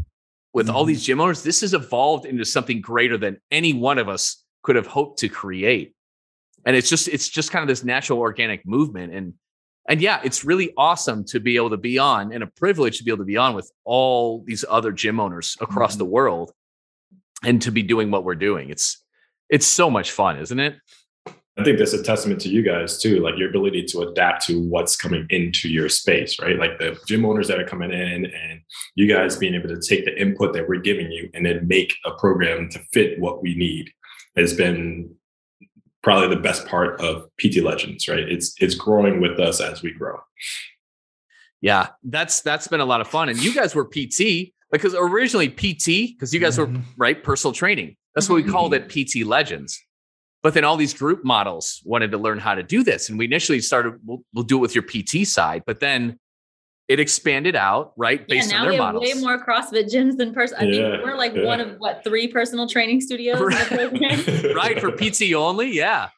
with 0.53 0.67
mm-hmm. 0.67 0.77
all 0.77 0.85
these 0.85 1.05
gym 1.05 1.21
owners 1.21 1.43
this 1.43 1.61
has 1.61 1.75
evolved 1.75 2.25
into 2.25 2.45
something 2.45 2.81
greater 2.81 3.19
than 3.19 3.39
any 3.51 3.73
one 3.73 3.99
of 3.99 4.09
us 4.09 4.45
could 4.63 4.77
have 4.77 4.87
hoped 4.87 5.19
to 5.19 5.29
create 5.29 5.95
and 6.65 6.77
it's 6.77 6.89
just 6.89 7.09
it's 7.09 7.29
just 7.29 7.51
kind 7.51 7.63
of 7.63 7.69
this 7.69 7.85
natural 7.85 8.19
organic 8.19 8.67
movement 8.67 9.13
and 9.13 9.35
and 9.89 10.01
yeah 10.01 10.21
it's 10.25 10.45
really 10.45 10.73
awesome 10.77 11.25
to 11.25 11.41
be 11.41 11.57
able 11.57 11.71
to 11.71 11.77
be 11.77 11.99
on 11.99 12.33
and 12.33 12.43
a 12.43 12.47
privilege 12.47 12.99
to 12.99 13.05
be 13.05 13.11
able 13.11 13.19
to 13.19 13.25
be 13.25 13.37
on 13.37 13.55
with 13.55 13.71
all 13.85 14.43
these 14.47 14.65
other 14.69 14.93
gym 14.93 15.21
owners 15.21 15.57
across 15.61 15.93
mm-hmm. 15.93 15.99
the 16.01 16.07
world 16.07 16.53
and 17.43 17.61
to 17.63 17.71
be 17.71 17.83
doing 17.83 18.11
what 18.11 18.25
we're 18.25 18.35
doing 18.35 18.71
it's 18.71 19.05
it's 19.51 19.67
so 19.67 19.91
much 19.91 20.11
fun 20.11 20.39
isn't 20.39 20.61
it 20.61 20.77
I 21.57 21.63
think 21.63 21.79
that's 21.79 21.93
a 21.93 22.03
testament 22.03 22.41
to 22.41 22.49
you 22.49 22.63
guys 22.63 23.01
too, 23.01 23.21
like 23.21 23.39
your 23.39 23.49
ability 23.49 23.85
to 23.85 24.01
adapt 24.01 24.45
to 24.47 24.61
what's 24.61 24.97
coming 24.97 25.25
into 25.31 25.69
your 25.69 25.89
space, 25.89 26.41
right? 26.41 26.59
Like 26.59 26.79
the 26.79 26.99
gym 27.07 27.25
owners 27.25 27.47
that 27.47 27.61
are 27.61 27.67
coming 27.67 27.93
in 27.93 28.27
and 28.27 28.61
you 28.97 29.07
guys 29.07 29.37
being 29.37 29.55
able 29.55 29.69
to 29.69 29.81
take 29.81 30.05
the 30.05 30.21
input 30.21 30.53
that 30.55 30.69
we're 30.69 30.81
giving 30.81 31.13
you 31.13 31.31
and 31.33 31.47
then 31.47 31.69
make 31.69 31.95
a 32.05 32.11
program 32.13 32.69
to 32.71 32.81
fit 32.93 33.21
what 33.21 33.41
we 33.41 33.55
need 33.55 33.91
has 34.37 34.53
been 34.53 35.15
probably 36.03 36.29
the 36.29 36.41
best 36.41 36.67
part 36.67 37.01
of 37.01 37.29
PT 37.39 37.63
Legends, 37.63 38.09
right? 38.09 38.29
It's 38.29 38.55
it's 38.61 38.75
growing 38.75 39.21
with 39.21 39.39
us 39.39 39.61
as 39.61 39.81
we 39.81 39.93
grow. 39.93 40.19
Yeah, 41.61 41.89
that's 42.03 42.41
that's 42.41 42.67
been 42.67 42.81
a 42.81 42.85
lot 42.85 43.01
of 43.01 43.07
fun. 43.07 43.29
And 43.29 43.43
you 43.43 43.55
guys 43.55 43.77
were 43.77 43.85
PT 43.85 44.53
because 44.73 44.95
originally 44.95 45.49
PT, 45.49 46.15
because 46.15 46.35
you 46.35 46.41
guys 46.41 46.59
mm-hmm. 46.59 46.75
were 46.75 46.83
right 46.97 47.23
personal 47.23 47.53
training. 47.53 47.97
That's 48.15 48.29
what 48.29 48.37
we 48.37 48.45
called 48.45 48.75
it, 48.75 48.89
mm-hmm. 48.89 49.23
PT 49.23 49.27
Legends. 49.27 49.81
But 50.45 50.53
then 50.53 50.63
all 50.63 50.77
these 50.77 50.93
group 50.93 51.25
models 51.25 51.81
wanted 51.87 52.11
to 52.11 52.19
learn 52.19 52.39
how 52.39 52.55
to 52.55 52.63
do 52.63 52.85
this, 52.85 53.09
and 53.09 53.19
we 53.19 53.25
initially 53.25 53.61
started. 53.61 53.95
We'll, 54.05 54.23
we'll 54.35 54.45
do 54.45 54.59
it 54.59 54.61
with 54.61 54.75
your 54.75 54.85
PT 54.85 55.27
side, 55.27 55.63
but 55.67 55.81
then 55.81 56.19
it 56.87 57.01
expanded 57.01 57.57
out, 57.57 57.95
right? 57.97 58.29
Based 58.29 58.51
yeah, 58.51 58.59
now 58.59 58.65
on 58.65 58.65
their 58.65 58.73
we 58.73 58.77
have 58.77 58.95
models. 58.95 59.15
way 59.15 59.21
more 59.23 59.43
CrossFit 59.43 59.91
gyms 59.91 60.19
than 60.19 60.35
person. 60.35 60.59
I 60.61 60.65
yeah, 60.65 60.91
think 60.91 61.05
we're 61.05 61.17
like 61.17 61.35
yeah. 61.35 61.45
one 61.45 61.61
of 61.63 61.79
what 61.79 62.05
three 62.05 62.29
personal 62.29 62.69
training 62.69 63.01
studios, 63.01 63.41
right? 63.41 63.71
right 64.55 64.79
for 64.79 64.93
PT 64.93 65.33
only, 65.35 65.73
yeah. 65.73 66.11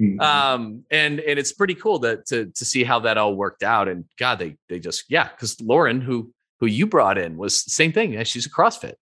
Mm-hmm. 0.00 0.20
Um, 0.20 0.84
and 0.90 1.20
and 1.20 1.38
it's 1.38 1.52
pretty 1.52 1.76
cool 1.76 2.00
to 2.00 2.20
to 2.26 2.46
to 2.46 2.64
see 2.64 2.82
how 2.82 2.98
that 3.00 3.16
all 3.16 3.36
worked 3.36 3.62
out. 3.62 3.86
And 3.86 4.06
God, 4.18 4.40
they 4.40 4.56
they 4.68 4.80
just 4.80 5.04
yeah, 5.08 5.28
because 5.28 5.60
Lauren, 5.60 6.00
who 6.00 6.32
who 6.58 6.66
you 6.66 6.88
brought 6.88 7.16
in, 7.16 7.36
was 7.36 7.62
the 7.62 7.70
same 7.70 7.92
thing. 7.92 8.14
Yeah, 8.14 8.24
She's 8.24 8.46
a 8.46 8.50
CrossFit, 8.50 8.94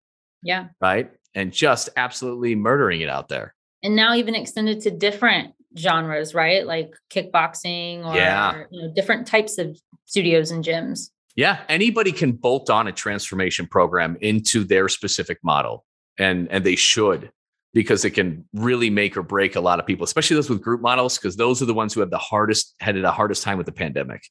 yeah, 0.43 0.67
right, 0.83 1.11
and 1.35 1.51
just 1.51 1.89
absolutely 1.97 2.55
murdering 2.55 3.01
it 3.01 3.09
out 3.09 3.29
there. 3.29 3.55
And 3.83 3.95
now 3.95 4.15
even 4.15 4.35
extended 4.35 4.81
to 4.83 4.91
different 4.91 5.55
genres, 5.79 6.35
right? 6.35 6.67
Like 6.67 6.95
kickboxing 7.11 8.05
or 8.05 8.15
yeah. 8.15 8.65
you 8.71 8.83
know, 8.83 8.93
different 8.95 9.27
types 9.27 9.59
of 9.59 9.79
studios 10.07 10.51
and 10.51 10.65
gyms. 10.65 11.11
Yeah, 11.35 11.61
anybody 11.68 12.12
can 12.12 12.33
bolt 12.33 12.70
on 12.70 12.87
a 12.87 12.93
transformation 12.93 13.66
program 13.66 14.16
into 14.20 14.64
their 14.64 14.89
specific 14.89 15.39
model 15.45 15.85
and 16.18 16.51
and 16.51 16.64
they 16.64 16.77
should 16.77 17.31
because 17.74 18.07
it 18.07 18.12
can 18.12 18.43
really 18.55 18.89
make 18.89 19.18
or 19.18 19.22
break 19.22 19.55
a 19.55 19.61
lot 19.61 19.79
of 19.79 19.85
people, 19.85 20.05
especially 20.05 20.35
those 20.35 20.49
with 20.49 20.62
group 20.62 20.81
models 20.81 21.18
because 21.18 21.37
those 21.37 21.61
are 21.61 21.66
the 21.66 21.74
ones 21.74 21.93
who 21.93 22.01
have 22.01 22.11
the 22.11 22.18
hardest 22.18 22.74
had 22.81 22.97
the 22.97 23.12
hardest 23.12 23.43
time 23.43 23.59
with 23.59 23.66
the 23.66 23.72
pandemic. 23.72 24.22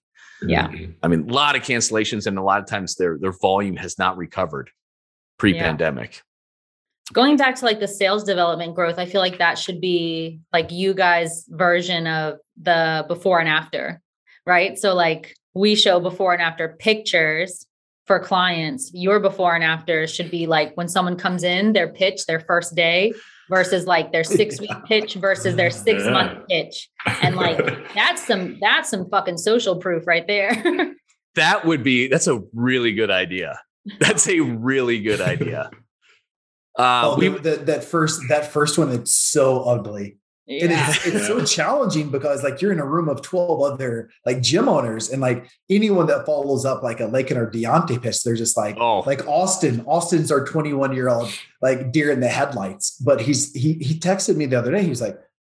Yeah. 0.41 0.68
Mm-hmm. 0.68 0.93
I 1.04 1.08
mean, 1.08 1.30
a 1.30 1.34
lot 1.34 1.56
of 1.56 1.62
cancellations 1.62 2.26
and 2.26 2.39
a 2.39 2.41
lot 2.41 2.60
of 2.60 2.66
times 2.66 2.96
their 2.96 3.20
their 3.20 3.34
volume 3.39 3.76
has 3.76 4.00
not 4.00 4.18
recovered 4.18 4.72
pre-pandemic 5.38 6.22
going 7.14 7.38
back 7.38 7.56
to 7.56 7.66
like 7.66 7.80
the 7.80 7.88
sales 7.88 8.24
development 8.24 8.76
growth, 8.76 8.97
I 8.97 9.06
feel 9.06 9.22
like 9.22 9.38
that 9.38 9.58
should 9.58 9.80
be 9.80 10.39
like 10.51 10.72
you 10.72 10.93
guys' 10.93 11.45
version 11.49 12.08
of 12.08 12.38
the 12.62 13.06
before 13.08 13.39
and 13.39 13.49
after, 13.49 14.01
right? 14.45 14.78
So 14.78 14.93
like 14.95 15.36
we 15.53 15.76
show 15.76 15.99
before 15.99 16.34
and 16.34 16.41
after 16.41 16.76
pictures 16.80 17.66
for 18.06 18.20
clients. 18.20 18.91
Your 18.93 19.20
before 19.20 19.56
and 19.56 19.64
after 19.64 20.08
should 20.08 20.32
be 20.32 20.47
like 20.47 20.76
when 20.76 20.88
someone 20.88 21.18
comes 21.18 21.43
in, 21.43 21.74
their 21.74 21.88
pitch, 21.88 22.26
their 22.26 22.39
first 22.39 22.76
day, 22.76 23.14
versus 23.49 23.86
like 23.86 24.12
their 24.12 24.24
six 24.24 24.60
week 24.62 24.72
pitch 24.86 25.16
versus 25.16 25.56
their 25.56 25.72
six 25.72 26.03
month 26.06 26.47
pitch. 26.47 26.89
And 27.22 27.36
like 27.36 27.58
that's 27.93 28.26
some 28.26 28.58
that's 28.62 28.89
some 28.89 29.10
fucking 29.10 29.38
social 29.38 29.78
proof 29.78 30.08
right 30.08 30.26
there. 30.28 30.93
that 31.36 31.66
would 31.66 31.84
be 31.84 32.08
that's 32.08 32.28
a 32.28 32.41
really 32.53 32.93
good 32.93 33.12
idea. 33.12 33.60
That's 33.99 34.28
a 34.28 34.39
really 34.39 34.99
good 34.99 35.22
idea. 35.22 35.70
Uh, 36.78 37.02
oh, 37.06 37.16
we, 37.18 37.30
the, 37.30 37.56
that 37.58 37.84
first 37.84 38.22
that 38.30 38.52
first 38.52 38.78
one 38.78 38.92
it's 38.92 39.14
so 39.14 39.64
ugly. 39.64 40.18
Yeah. 40.48 40.90
it's, 40.90 41.08
it's 41.08 41.28
so 41.28 41.44
challenging 41.56 42.10
because 42.10 42.44
like 42.44 42.62
you're 42.62 42.72
in 42.72 42.80
a 42.80 42.86
room 42.86 43.10
of 43.10 43.24
12 43.24 43.62
other 43.64 44.12
like 44.28 44.42
gym 44.42 44.70
owners 44.70 45.10
and 45.10 45.20
like 45.20 45.50
anyone 45.72 46.06
that 46.08 46.26
follows 46.26 46.66
up 46.66 46.84
like 46.84 47.00
a 47.00 47.06
Lakin 47.06 47.38
or 47.38 47.50
Deontay 47.50 48.02
pitch, 48.02 48.24
they're 48.24 48.36
just 48.36 48.56
like, 48.56 48.78
oh, 48.80 49.00
like 49.00 49.28
Austin. 49.28 49.84
Austin's 49.88 50.32
our 50.32 50.46
21 50.46 50.94
year 50.94 51.10
old 51.10 51.32
like 51.62 51.92
deer 51.92 52.12
in 52.12 52.20
the 52.20 52.28
headlights. 52.28 52.92
But 52.98 53.22
he's 53.22 53.54
he 53.54 53.74
he 53.74 53.98
texted 53.98 54.36
me 54.36 54.46
the 54.46 54.60
other 54.60 54.72
day. 54.72 54.84
He 54.84 54.90
was 54.90 55.02
like, 55.02 55.18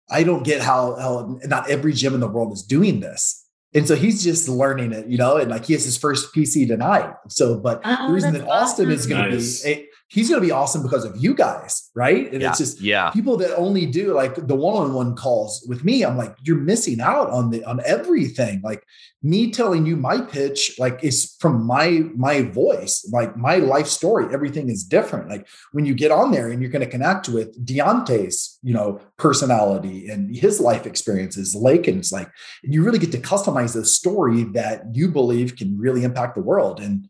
I 0.09 0.23
don't 0.23 0.43
get 0.43 0.61
how 0.61 0.95
how 0.95 1.39
not 1.43 1.69
every 1.69 1.93
gym 1.93 2.13
in 2.13 2.19
the 2.19 2.27
world 2.27 2.53
is 2.53 2.63
doing 2.63 3.01
this. 3.01 3.43
And 3.73 3.85
so 3.85 3.95
he's 3.95 4.23
just 4.23 4.47
learning 4.47 4.93
it, 4.93 5.07
you 5.07 5.17
know, 5.17 5.35
and 5.35 5.51
like 5.51 5.65
he 5.65 5.73
has 5.73 5.83
his 5.83 5.97
first 5.97 6.33
PC 6.33 6.67
tonight. 6.67 7.13
So, 7.27 7.59
but 7.59 7.81
oh, 7.83 8.07
the 8.07 8.13
reason 8.13 8.33
that 8.33 8.47
Austin 8.47 8.85
awesome. 8.85 8.91
is 8.91 9.05
going 9.05 9.31
nice. 9.31 9.61
to 9.61 9.67
be 9.67 9.87
he's 10.09 10.29
going 10.29 10.41
to 10.41 10.45
be 10.45 10.51
awesome 10.51 10.81
because 10.81 11.03
of 11.03 11.17
you 11.17 11.33
guys, 11.33 11.89
right? 11.93 12.31
And 12.31 12.41
yeah. 12.41 12.49
it's 12.49 12.57
just 12.57 12.81
yeah, 12.81 13.11
people 13.11 13.37
that 13.37 13.55
only 13.55 13.85
do 13.85 14.13
like 14.13 14.35
the 14.35 14.55
one-on-one 14.55 15.15
calls 15.15 15.65
with 15.67 15.83
me. 15.83 16.03
I'm 16.03 16.17
like, 16.17 16.35
you're 16.43 16.57
missing 16.57 17.01
out 17.01 17.29
on 17.29 17.49
the 17.49 17.63
on 17.65 17.81
everything. 17.85 18.61
Like 18.63 18.83
me 19.21 19.51
telling 19.51 19.85
you 19.85 19.97
my 19.97 20.21
pitch, 20.21 20.75
like 20.79 21.03
is 21.03 21.35
from 21.39 21.65
my 21.65 22.05
my 22.15 22.43
voice, 22.43 23.07
like 23.11 23.35
my 23.35 23.57
life 23.57 23.87
story. 23.87 24.33
Everything 24.33 24.69
is 24.69 24.83
different. 24.83 25.29
Like 25.29 25.47
when 25.73 25.85
you 25.85 25.93
get 25.93 26.11
on 26.11 26.31
there 26.31 26.49
and 26.49 26.61
you're 26.61 26.71
going 26.71 26.85
to 26.85 26.89
connect 26.91 27.27
with 27.27 27.65
Deontay's, 27.65 28.59
you 28.63 28.73
know, 28.73 29.01
personality 29.17 30.07
and 30.07 30.35
his 30.35 30.59
life 30.61 30.85
experiences, 30.85 31.55
Lakin's 31.55 32.11
like 32.11 32.29
you 32.63 32.83
really 32.83 32.99
get 32.99 33.11
to 33.11 33.19
customize 33.19 33.73
the 33.73 33.85
story 33.85 34.43
that 34.43 34.83
you 34.93 35.09
believe 35.09 35.57
can 35.57 35.77
really 35.77 36.03
impact 36.03 36.35
the 36.35 36.41
world. 36.41 36.79
And 36.79 37.09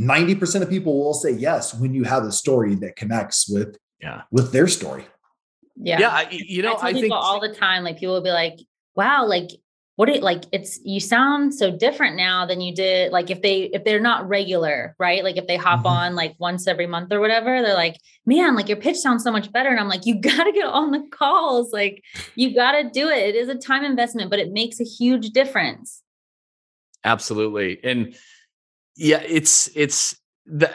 90% 0.00 0.62
of 0.62 0.68
people 0.68 0.98
will 0.98 1.14
say 1.14 1.30
yes 1.30 1.74
when 1.74 1.94
you 1.94 2.04
have 2.04 2.24
a 2.24 2.32
story 2.32 2.74
that 2.76 2.96
connects 2.96 3.48
with 3.48 3.78
yeah. 4.00 4.22
with 4.30 4.52
their 4.52 4.68
story. 4.68 5.06
Yeah. 5.76 6.00
Yeah 6.00 6.10
I, 6.10 6.28
you 6.30 6.62
know 6.62 6.74
i, 6.74 6.88
I 6.88 6.92
think 6.94 7.12
all 7.12 7.38
the 7.38 7.52
time 7.52 7.84
like 7.84 7.98
people 7.98 8.14
will 8.14 8.22
be 8.22 8.30
like 8.30 8.58
wow 8.94 9.26
like 9.26 9.50
what 9.96 10.10
it 10.10 10.22
like 10.22 10.44
it's 10.52 10.78
you 10.84 11.00
sound 11.00 11.54
so 11.54 11.70
different 11.70 12.16
now 12.16 12.46
than 12.46 12.60
you 12.60 12.74
did 12.74 13.12
like 13.12 13.30
if 13.30 13.42
they 13.42 13.62
if 13.62 13.82
they're 13.84 14.00
not 14.00 14.28
regular 14.28 14.94
right? 14.98 15.24
Like 15.24 15.38
if 15.38 15.46
they 15.46 15.56
hop 15.56 15.80
mm-hmm. 15.80 15.88
on 15.88 16.14
like 16.14 16.34
once 16.38 16.66
every 16.66 16.86
month 16.86 17.12
or 17.12 17.20
whatever 17.20 17.62
they're 17.62 17.74
like 17.74 17.98
man 18.26 18.54
like 18.54 18.68
your 18.68 18.76
pitch 18.76 18.98
sounds 18.98 19.24
so 19.24 19.32
much 19.32 19.50
better 19.52 19.70
and 19.70 19.80
i'm 19.80 19.88
like 19.88 20.06
you 20.06 20.14
got 20.20 20.44
to 20.44 20.52
get 20.52 20.66
on 20.66 20.90
the 20.92 21.02
calls 21.10 21.72
like 21.72 22.02
you 22.34 22.54
got 22.54 22.72
to 22.72 22.90
do 22.90 23.08
it. 23.08 23.18
It 23.18 23.34
is 23.34 23.48
a 23.48 23.54
time 23.54 23.84
investment 23.84 24.30
but 24.30 24.38
it 24.38 24.52
makes 24.52 24.80
a 24.80 24.84
huge 24.84 25.30
difference. 25.30 26.02
Absolutely 27.04 27.80
and 27.82 28.14
yeah, 28.96 29.22
it's 29.26 29.70
it's 29.74 30.16
the, 30.46 30.72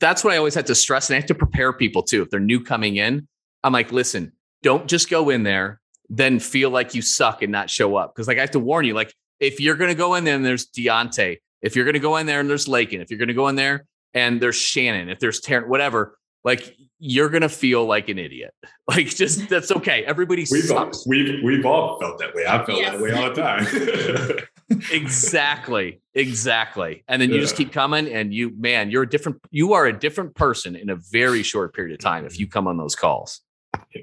that's 0.00 0.24
what 0.24 0.32
I 0.32 0.38
always 0.38 0.54
have 0.54 0.64
to 0.66 0.74
stress, 0.74 1.10
and 1.10 1.16
I 1.16 1.20
have 1.20 1.28
to 1.28 1.34
prepare 1.34 1.72
people 1.72 2.02
too. 2.02 2.22
If 2.22 2.30
they're 2.30 2.40
new 2.40 2.62
coming 2.62 2.96
in, 2.96 3.28
I'm 3.62 3.72
like, 3.72 3.92
listen, 3.92 4.32
don't 4.62 4.88
just 4.88 5.10
go 5.10 5.30
in 5.30 5.42
there, 5.42 5.80
then 6.08 6.38
feel 6.38 6.70
like 6.70 6.94
you 6.94 7.02
suck 7.02 7.42
and 7.42 7.52
not 7.52 7.70
show 7.70 7.96
up. 7.96 8.14
Because 8.14 8.26
like 8.28 8.38
I 8.38 8.40
have 8.40 8.52
to 8.52 8.60
warn 8.60 8.86
you, 8.86 8.94
like 8.94 9.14
if 9.40 9.60
you're 9.60 9.76
gonna 9.76 9.94
go 9.94 10.14
in 10.14 10.24
there 10.24 10.36
and 10.36 10.44
there's 10.44 10.66
Deontay, 10.70 11.38
if 11.62 11.76
you're 11.76 11.84
gonna 11.84 11.98
go 11.98 12.16
in 12.16 12.26
there 12.26 12.40
and 12.40 12.48
there's 12.48 12.68
Lakin, 12.68 13.00
if 13.00 13.10
you're 13.10 13.18
gonna 13.18 13.34
go 13.34 13.48
in 13.48 13.56
there 13.56 13.86
and 14.14 14.40
there's 14.40 14.56
Shannon, 14.56 15.08
if 15.08 15.18
there's 15.18 15.40
Taryn, 15.40 15.68
whatever, 15.68 16.18
like 16.44 16.74
you're 16.98 17.28
gonna 17.28 17.48
feel 17.48 17.84
like 17.84 18.08
an 18.08 18.18
idiot. 18.18 18.52
Like 18.86 19.06
just 19.06 19.48
that's 19.48 19.72
okay. 19.72 20.04
Everybody 20.04 20.44
we've 20.50 20.64
sucks. 20.64 20.98
All, 20.98 21.04
we've 21.06 21.42
we've 21.42 21.64
all 21.64 21.98
felt 21.98 22.18
that 22.18 22.34
way. 22.34 22.44
I 22.46 22.62
felt 22.66 22.78
yes. 22.78 22.92
that 22.92 23.00
way 23.00 23.12
all 23.12 23.32
the 23.32 23.40
time. 23.40 24.46
exactly. 24.90 26.00
Exactly. 26.14 27.04
And 27.08 27.20
then 27.20 27.30
you 27.30 27.36
yeah. 27.36 27.42
just 27.42 27.56
keep 27.56 27.72
coming 27.72 28.08
and 28.08 28.32
you, 28.32 28.52
man, 28.56 28.90
you're 28.90 29.02
a 29.02 29.08
different, 29.08 29.40
you 29.50 29.72
are 29.72 29.86
a 29.86 29.92
different 29.92 30.34
person 30.34 30.76
in 30.76 30.90
a 30.90 30.96
very 30.96 31.42
short 31.42 31.74
period 31.74 31.92
of 31.92 32.00
time 32.00 32.24
if 32.24 32.38
you 32.38 32.46
mm-hmm. 32.46 32.52
come 32.52 32.68
on 32.68 32.76
those 32.76 32.94
calls. 32.94 33.40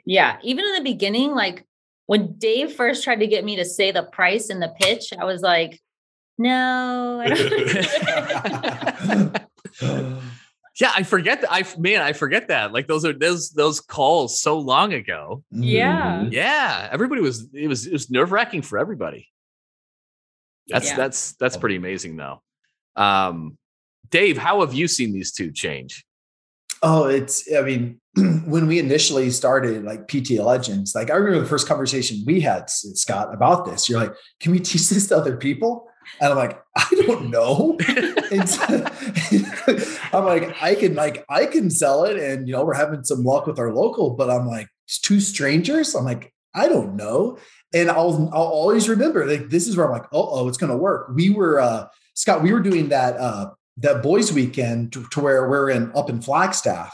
Yeah. 0.05 0.38
Even 0.43 0.66
in 0.66 0.76
the 0.76 0.84
beginning, 0.84 1.32
like 1.32 1.66
when 2.07 2.34
Dave 2.38 2.74
first 2.74 3.03
tried 3.03 3.22
to 3.22 3.28
get 3.28 3.45
me 3.45 3.55
to 3.55 3.66
say 3.66 3.91
the 3.91 4.03
price 4.03 4.49
in 4.49 4.59
the 4.59 4.74
pitch, 4.80 5.14
I 5.18 5.24
was 5.24 5.41
like, 5.41 5.80
no. 6.38 7.22
I 7.24 7.28
yeah, 10.80 10.91
I 10.95 11.03
forget 11.03 11.41
that. 11.41 11.51
I 11.51 11.64
man, 11.78 12.01
I 12.01 12.14
forget 12.14 12.47
that. 12.47 12.74
Like 12.74 12.88
those 12.88 13.05
are 13.05 13.14
those 13.14 13.51
those 13.51 13.80
calls 13.80 14.41
so 14.41 14.57
long 14.57 14.93
ago. 14.93 15.43
Yeah. 15.51 16.22
Mm-hmm. 16.22 16.34
Yeah. 16.34 16.89
Everybody 16.91 17.22
was 17.22 17.47
it 17.53 17.68
was 17.68 17.86
it 17.86 17.93
was 17.93 18.09
nerve 18.09 18.32
wracking 18.32 18.64
for 18.64 18.80
everybody. 18.80 19.28
That's 20.72 20.88
yeah. 20.88 20.95
that's 20.95 21.34
that's 21.34 21.57
pretty 21.57 21.76
amazing 21.76 22.17
though. 22.17 22.41
Um, 22.95 23.57
Dave, 24.09 24.38
how 24.38 24.61
have 24.61 24.74
you 24.74 24.88
seen 24.88 25.13
these 25.13 25.32
two 25.32 25.51
change? 25.51 26.05
Oh, 26.84 27.05
it's 27.05 27.51
I 27.53 27.61
mean, 27.61 27.99
when 28.45 28.67
we 28.67 28.80
initially 28.80 29.30
started 29.30 29.84
like 29.84 30.07
PT 30.07 30.32
Legends, 30.32 30.95
like 30.95 31.11
I 31.11 31.15
remember 31.15 31.41
the 31.41 31.49
first 31.49 31.67
conversation 31.67 32.24
we 32.26 32.41
had, 32.41 32.69
Scott, 32.69 33.34
about 33.34 33.65
this. 33.65 33.89
You're 33.89 33.99
like, 33.99 34.13
can 34.39 34.51
we 34.51 34.59
teach 34.59 34.89
this 34.89 35.07
to 35.07 35.17
other 35.17 35.38
people? 35.38 35.88
And 36.19 36.32
I'm 36.32 36.38
like, 36.38 36.61
I 36.76 36.89
don't 37.05 37.30
know. 37.30 37.78
I'm 40.13 40.26
like, 40.26 40.61
I 40.61 40.76
can 40.76 40.95
like 40.95 41.26
I 41.30 41.45
can 41.45 41.69
sell 41.69 42.05
it, 42.05 42.17
and 42.17 42.47
you 42.47 42.53
know, 42.53 42.65
we're 42.65 42.74
having 42.74 43.03
some 43.03 43.24
luck 43.24 43.47
with 43.47 43.59
our 43.59 43.74
local, 43.74 44.11
but 44.11 44.30
I'm 44.30 44.47
like, 44.47 44.67
two 44.88 45.19
strangers. 45.19 45.95
I'm 45.95 46.05
like, 46.05 46.34
I 46.53 46.67
don't 46.67 46.95
know 46.95 47.38
and 47.74 47.89
I'll 47.89 48.30
I'll 48.34 48.41
always 48.41 48.89
remember 48.89 49.26
like 49.26 49.49
this 49.49 49.67
is 49.67 49.78
where 49.78 49.86
I'm 49.86 49.91
like, 49.91 50.07
oh, 50.11 50.30
oh, 50.32 50.47
it's 50.47 50.57
gonna 50.57 50.78
work. 50.78 51.11
We 51.13 51.30
were 51.30 51.59
uh 51.59 51.88
Scott, 52.13 52.43
we 52.43 52.53
were 52.53 52.59
doing 52.59 52.89
that 52.89 53.17
uh 53.17 53.51
that 53.78 54.03
boys 54.03 54.32
weekend 54.32 54.93
to, 54.93 55.05
to 55.11 55.22
where 55.22 55.49
we're 55.49 55.69
in 55.69 55.91
up 55.95 56.09
in 56.09 56.22
Flagstaff. 56.22 56.93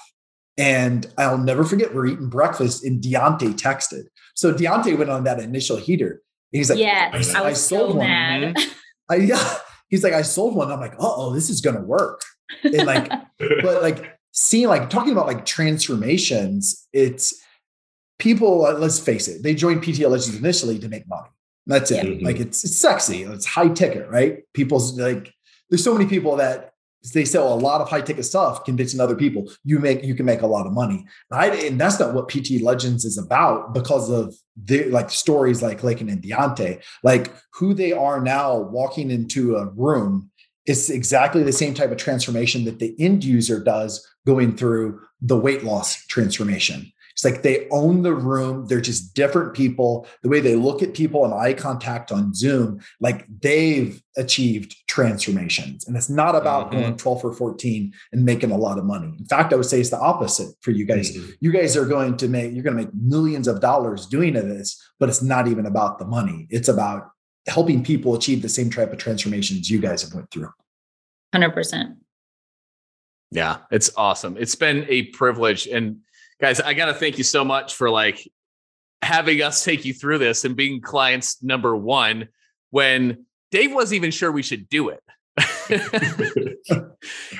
And 0.57 1.05
I'll 1.17 1.37
never 1.37 1.63
forget 1.63 1.93
we're 1.93 2.07
eating 2.07 2.29
breakfast 2.29 2.83
and 2.83 3.01
Deontay 3.01 3.53
texted. 3.59 4.05
So 4.35 4.53
Deontay 4.53 4.97
went 4.97 5.09
on 5.09 5.23
that 5.25 5.39
initial 5.39 5.77
heater. 5.77 6.21
And 6.51 6.59
he's 6.59 6.69
like, 6.69 6.79
Yeah, 6.79 7.11
I, 7.13 7.17
I, 7.17 7.47
I 7.47 7.53
sold 7.53 7.91
so 7.91 7.97
one. 7.97 8.07
Mm-hmm. 8.07 8.71
I, 9.09 9.15
yeah. 9.15 9.57
He's 9.89 10.03
like, 10.03 10.13
I 10.13 10.21
sold 10.21 10.55
one. 10.55 10.71
I'm 10.71 10.81
like, 10.81 10.95
oh, 10.99 11.33
this 11.33 11.49
is 11.49 11.61
gonna 11.61 11.81
work. 11.81 12.21
And 12.63 12.85
like, 12.85 13.09
but 13.39 13.81
like 13.81 14.17
seeing 14.31 14.67
like 14.67 14.89
talking 14.89 15.11
about 15.11 15.27
like 15.27 15.45
transformations, 15.45 16.87
it's 16.93 17.41
people, 18.19 18.65
uh, 18.65 18.73
let's 18.73 18.99
face 18.99 19.27
it, 19.27 19.43
they 19.43 19.53
join 19.53 19.79
PT 19.79 19.99
Legends 19.99 20.35
initially 20.35 20.79
to 20.79 20.89
make 20.89 21.07
money. 21.07 21.29
That's 21.65 21.91
it. 21.91 22.05
Mm-hmm. 22.05 22.25
Like 22.25 22.39
it's, 22.39 22.63
it's 22.63 22.79
sexy. 22.79 23.23
It's 23.23 23.45
high 23.45 23.69
ticket, 23.69 24.09
right? 24.09 24.43
People's 24.53 24.97
like, 24.97 25.33
there's 25.69 25.83
so 25.83 25.93
many 25.93 26.09
people 26.09 26.37
that 26.37 26.73
they 27.13 27.25
sell 27.25 27.53
a 27.53 27.55
lot 27.55 27.81
of 27.81 27.89
high 27.89 28.01
ticket 28.01 28.25
stuff, 28.25 28.63
convincing 28.65 28.99
other 28.99 29.15
people 29.15 29.51
you 29.63 29.79
make 29.79 30.03
you 30.03 30.15
can 30.15 30.25
make 30.25 30.41
a 30.41 30.47
lot 30.47 30.65
of 30.65 30.73
money. 30.73 31.05
Right? 31.31 31.63
And 31.63 31.79
that's 31.79 31.99
not 31.99 32.13
what 32.13 32.29
PT 32.29 32.61
Legends 32.61 33.05
is 33.05 33.17
about 33.17 33.73
because 33.73 34.09
of 34.09 34.35
the 34.61 34.85
like 34.85 35.09
stories 35.09 35.61
like 35.61 35.83
Lakin 35.83 36.09
and 36.09 36.21
Deontay, 36.21 36.83
like 37.03 37.33
who 37.53 37.73
they 37.73 37.91
are 37.91 38.21
now 38.21 38.57
walking 38.57 39.11
into 39.11 39.55
a 39.55 39.65
room. 39.65 40.31
It's 40.65 40.89
exactly 40.89 41.43
the 41.43 41.53
same 41.53 41.73
type 41.73 41.91
of 41.91 41.97
transformation 41.97 42.65
that 42.65 42.79
the 42.79 42.93
end 42.99 43.23
user 43.23 43.63
does 43.63 44.05
going 44.25 44.57
through 44.57 45.01
the 45.21 45.37
weight 45.37 45.63
loss 45.63 46.05
transformation. 46.07 46.91
It's 47.17 47.25
like 47.25 47.41
they 47.41 47.67
own 47.71 48.03
the 48.03 48.13
room. 48.13 48.67
They're 48.67 48.79
just 48.79 49.15
different 49.15 49.55
people. 49.55 50.05
The 50.21 50.29
way 50.29 50.39
they 50.39 50.53
look 50.53 50.83
at 50.83 50.93
people 50.93 51.25
and 51.25 51.33
eye 51.33 51.55
contact 51.55 52.11
on 52.11 52.35
Zoom, 52.35 52.79
like 52.99 53.25
they've 53.41 53.99
achieved 54.17 54.75
transformations. 54.87 55.87
And 55.87 55.97
it's 55.97 56.11
not 56.11 56.35
about 56.35 56.69
mm-hmm. 56.69 56.79
going 56.79 56.97
12 56.97 57.25
or 57.25 57.33
14 57.33 57.91
and 58.11 58.23
making 58.23 58.51
a 58.51 58.57
lot 58.57 58.77
of 58.77 58.85
money. 58.85 59.15
In 59.17 59.25
fact, 59.25 59.51
I 59.51 59.55
would 59.55 59.65
say 59.65 59.79
it's 59.79 59.89
the 59.89 59.99
opposite 59.99 60.53
for 60.61 60.69
you 60.69 60.85
guys. 60.85 61.11
Mm-hmm. 61.11 61.31
You 61.39 61.51
guys 61.51 61.75
are 61.75 61.87
going 61.87 62.17
to 62.17 62.27
make, 62.27 62.53
you're 62.53 62.63
going 62.63 62.77
to 62.77 62.83
make 62.83 62.93
millions 62.93 63.47
of 63.47 63.61
dollars 63.61 64.05
doing 64.05 64.33
this, 64.33 64.79
but 64.99 65.09
it's 65.09 65.23
not 65.23 65.47
even 65.47 65.65
about 65.65 65.97
the 65.97 66.05
money. 66.05 66.45
It's 66.51 66.67
about 66.67 67.09
helping 67.47 67.83
people 67.83 68.13
achieve 68.13 68.43
the 68.43 68.49
same 68.49 68.69
type 68.69 68.93
of 68.93 68.99
transformations 68.99 69.71
you 69.71 69.79
guys 69.79 70.03
have 70.03 70.13
went 70.13 70.29
through. 70.29 70.51
100%. 71.33 71.95
Yeah, 73.31 73.57
it's 73.71 73.89
awesome. 73.97 74.37
It's 74.37 74.55
been 74.55 74.85
a 74.87 75.03
privilege. 75.07 75.65
And 75.67 76.01
guys, 76.39 76.59
I 76.59 76.73
got 76.73 76.87
to 76.87 76.93
thank 76.93 77.17
you 77.17 77.23
so 77.23 77.43
much 77.43 77.75
for 77.75 77.89
like 77.89 78.29
having 79.01 79.41
us 79.41 79.63
take 79.63 79.85
you 79.85 79.93
through 79.93 80.19
this 80.19 80.45
and 80.45 80.55
being 80.55 80.81
clients 80.81 81.41
number 81.43 81.75
one 81.75 82.27
when 82.69 83.25
Dave 83.51 83.73
wasn't 83.73 83.97
even 83.97 84.11
sure 84.11 84.31
we 84.31 84.43
should 84.43 84.69
do 84.69 84.89
it. 84.89 85.01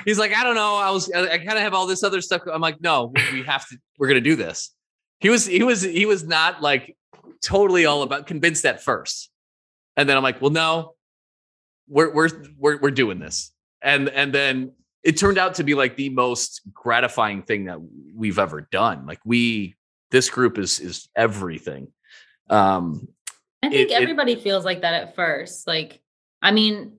He's 0.05 0.19
like, 0.19 0.33
I 0.33 0.43
don't 0.43 0.55
know. 0.55 0.75
I 0.75 0.91
was, 0.91 1.11
I 1.11 1.37
kind 1.37 1.57
of 1.57 1.59
have 1.59 1.73
all 1.73 1.87
this 1.87 2.03
other 2.03 2.21
stuff. 2.21 2.43
I'm 2.51 2.61
like, 2.61 2.81
no, 2.81 3.11
we 3.33 3.43
have 3.43 3.67
to, 3.69 3.77
we're 3.97 4.13
to 4.13 4.21
do 4.21 4.35
this. 4.35 4.73
He 5.19 5.29
was, 5.29 5.45
he 5.45 5.63
was, 5.63 5.81
he 5.81 6.05
was 6.05 6.23
not 6.23 6.61
like 6.61 6.95
totally 7.43 7.85
all 7.85 8.03
about 8.03 8.27
convinced 8.27 8.65
at 8.65 8.83
first. 8.83 9.29
And 9.95 10.07
then 10.07 10.15
I'm 10.15 10.23
like, 10.23 10.41
well, 10.41 10.51
no, 10.51 10.93
we're, 11.87 12.13
we're, 12.13 12.29
we're, 12.57 12.77
we're 12.77 12.91
doing 12.91 13.19
this. 13.19 13.51
And, 13.81 14.09
and 14.09 14.31
then 14.33 14.73
it 15.07 15.15
turned 15.15 15.37
out 15.37 15.55
to 15.55 15.63
be 15.63 15.73
like 15.73 15.95
the 15.95 16.09
most 16.09 16.59
gratifying 16.73 17.41
thing 17.41 17.63
that 17.65 17.79
we've 18.13 18.37
ever 18.37 18.67
done. 18.73 19.05
Like 19.05 19.19
we 19.23 19.77
this 20.11 20.29
group 20.29 20.57
is 20.57 20.81
is 20.81 21.07
everything. 21.15 21.87
Um, 22.49 23.07
I 23.63 23.69
think 23.69 23.89
it, 23.89 23.93
everybody 23.93 24.33
it, 24.33 24.41
feels 24.41 24.65
like 24.65 24.81
that 24.81 24.93
at 24.93 25.15
first. 25.15 25.65
Like, 25.65 26.01
I 26.41 26.51
mean, 26.51 26.97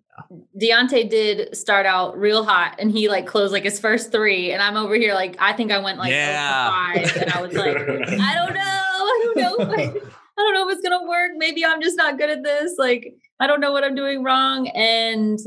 Deontay 0.58 1.10
did 1.10 1.54
start 1.54 1.84
out 1.84 2.18
real 2.18 2.44
hot 2.44 2.76
and 2.78 2.90
he 2.90 3.10
like 3.10 3.26
closed 3.26 3.52
like 3.52 3.64
his 3.64 3.78
first 3.78 4.10
three. 4.10 4.52
And 4.52 4.62
I'm 4.62 4.78
over 4.78 4.94
here 4.94 5.12
like 5.12 5.36
I 5.38 5.52
think 5.52 5.70
I 5.70 5.78
went 5.78 5.98
like 5.98 6.10
yeah. 6.10 6.70
five. 6.70 7.14
And 7.14 7.30
I 7.30 7.42
was 7.42 7.52
like, 7.52 7.76
I 7.76 8.34
don't 8.34 8.54
know. 8.54 8.62
I 8.64 9.20
don't 9.22 9.36
know. 9.36 10.00
I 10.38 10.42
don't 10.42 10.54
know 10.54 10.66
if 10.66 10.78
it's 10.78 10.88
gonna 10.88 11.06
work. 11.06 11.32
Maybe 11.36 11.62
I'm 11.62 11.82
just 11.82 11.98
not 11.98 12.16
good 12.16 12.30
at 12.30 12.42
this. 12.42 12.76
Like, 12.78 13.12
I 13.38 13.46
don't 13.46 13.60
know 13.60 13.72
what 13.72 13.84
I'm 13.84 13.94
doing 13.94 14.22
wrong. 14.22 14.68
And 14.68 15.38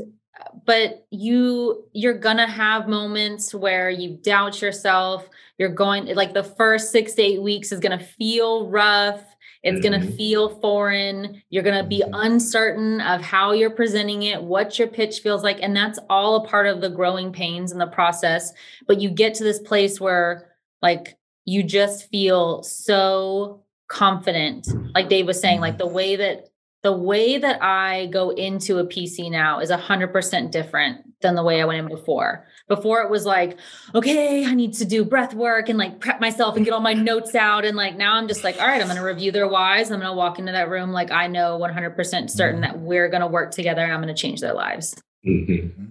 but 0.66 1.06
you 1.10 1.84
you're 1.92 2.18
gonna 2.18 2.46
have 2.46 2.88
moments 2.88 3.54
where 3.54 3.90
you 3.90 4.16
doubt 4.22 4.62
yourself. 4.62 5.28
You're 5.58 5.68
going 5.68 6.06
like 6.14 6.34
the 6.34 6.44
first 6.44 6.90
six 6.90 7.14
to 7.14 7.22
eight 7.22 7.42
weeks 7.42 7.72
is 7.72 7.80
gonna 7.80 7.98
feel 7.98 8.68
rough 8.68 9.22
it's 9.62 9.78
mm-hmm. 9.78 9.92
going 9.92 10.00
to 10.00 10.16
feel 10.16 10.48
foreign. 10.60 11.42
You're 11.50 11.62
going 11.62 11.80
to 11.80 11.88
be 11.88 12.00
mm-hmm. 12.00 12.14
uncertain 12.14 13.00
of 13.00 13.20
how 13.22 13.52
you're 13.52 13.70
presenting 13.70 14.24
it, 14.24 14.42
what 14.42 14.78
your 14.78 14.88
pitch 14.88 15.20
feels 15.20 15.42
like. 15.42 15.58
And 15.62 15.76
that's 15.76 15.98
all 16.10 16.36
a 16.36 16.48
part 16.48 16.66
of 16.66 16.80
the 16.80 16.90
growing 16.90 17.32
pains 17.32 17.72
in 17.72 17.78
the 17.78 17.86
process. 17.86 18.52
But 18.86 19.00
you 19.00 19.10
get 19.10 19.34
to 19.34 19.44
this 19.44 19.60
place 19.60 20.00
where, 20.00 20.50
like, 20.80 21.16
you 21.44 21.62
just 21.62 22.08
feel 22.10 22.62
so 22.62 23.62
confident. 23.88 24.68
Like 24.94 25.08
Dave 25.08 25.26
was 25.26 25.40
saying, 25.40 25.60
like 25.60 25.78
the 25.78 25.86
way 25.86 26.16
that 26.16 26.48
the 26.82 26.92
way 26.92 27.38
that 27.38 27.62
I 27.62 28.06
go 28.06 28.30
into 28.30 28.78
a 28.78 28.84
PC 28.84 29.30
now 29.30 29.60
is 29.60 29.70
100% 29.70 30.50
different 30.50 31.20
than 31.20 31.36
the 31.36 31.42
way 31.44 31.62
I 31.62 31.64
went 31.64 31.78
in 31.78 31.88
before. 31.88 32.46
Before 32.66 33.02
it 33.02 33.10
was 33.10 33.24
like, 33.24 33.56
okay, 33.94 34.44
I 34.44 34.54
need 34.54 34.74
to 34.74 34.84
do 34.84 35.04
breath 35.04 35.32
work 35.32 35.68
and 35.68 35.78
like 35.78 36.00
prep 36.00 36.20
myself 36.20 36.56
and 36.56 36.64
get 36.64 36.74
all 36.74 36.80
my 36.80 36.94
notes 36.94 37.36
out. 37.36 37.64
And 37.64 37.76
like 37.76 37.96
now 37.96 38.14
I'm 38.14 38.26
just 38.26 38.42
like, 38.42 38.60
all 38.60 38.66
right, 38.66 38.80
I'm 38.80 38.88
going 38.88 38.98
to 38.98 39.04
review 39.04 39.30
their 39.30 39.46
whys. 39.46 39.92
I'm 39.92 40.00
going 40.00 40.10
to 40.10 40.16
walk 40.16 40.40
into 40.40 40.50
that 40.50 40.68
room 40.68 40.90
like 40.90 41.12
I 41.12 41.28
know 41.28 41.58
100% 41.58 42.30
certain 42.30 42.62
that 42.62 42.80
we're 42.80 43.08
going 43.08 43.20
to 43.20 43.28
work 43.28 43.52
together 43.52 43.82
and 43.82 43.92
I'm 43.92 44.02
going 44.02 44.14
to 44.14 44.20
change 44.20 44.40
their 44.40 44.54
lives. 44.54 45.00
Mm-hmm. 45.24 45.84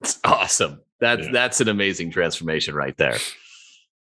It's 0.00 0.18
awesome. 0.24 0.80
That's 1.00 1.26
yeah. 1.26 1.32
that's 1.32 1.60
an 1.60 1.68
amazing 1.68 2.10
transformation 2.10 2.74
right 2.74 2.96
there. 2.96 3.18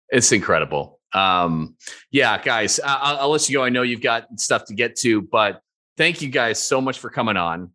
It's 0.10 0.32
incredible. 0.32 1.00
Um, 1.14 1.76
yeah, 2.12 2.42
guys, 2.42 2.80
I'll, 2.84 3.18
I'll 3.18 3.30
let 3.30 3.50
you 3.50 3.58
go. 3.58 3.64
I 3.64 3.70
know 3.70 3.82
you've 3.82 4.02
got 4.02 4.28
stuff 4.40 4.66
to 4.66 4.74
get 4.74 4.96
to, 4.98 5.22
but 5.22 5.62
thank 5.98 6.22
you 6.22 6.30
guys 6.30 6.62
so 6.62 6.82
much 6.82 7.00
for 7.00 7.10
coming 7.10 7.38
on. 7.38 7.72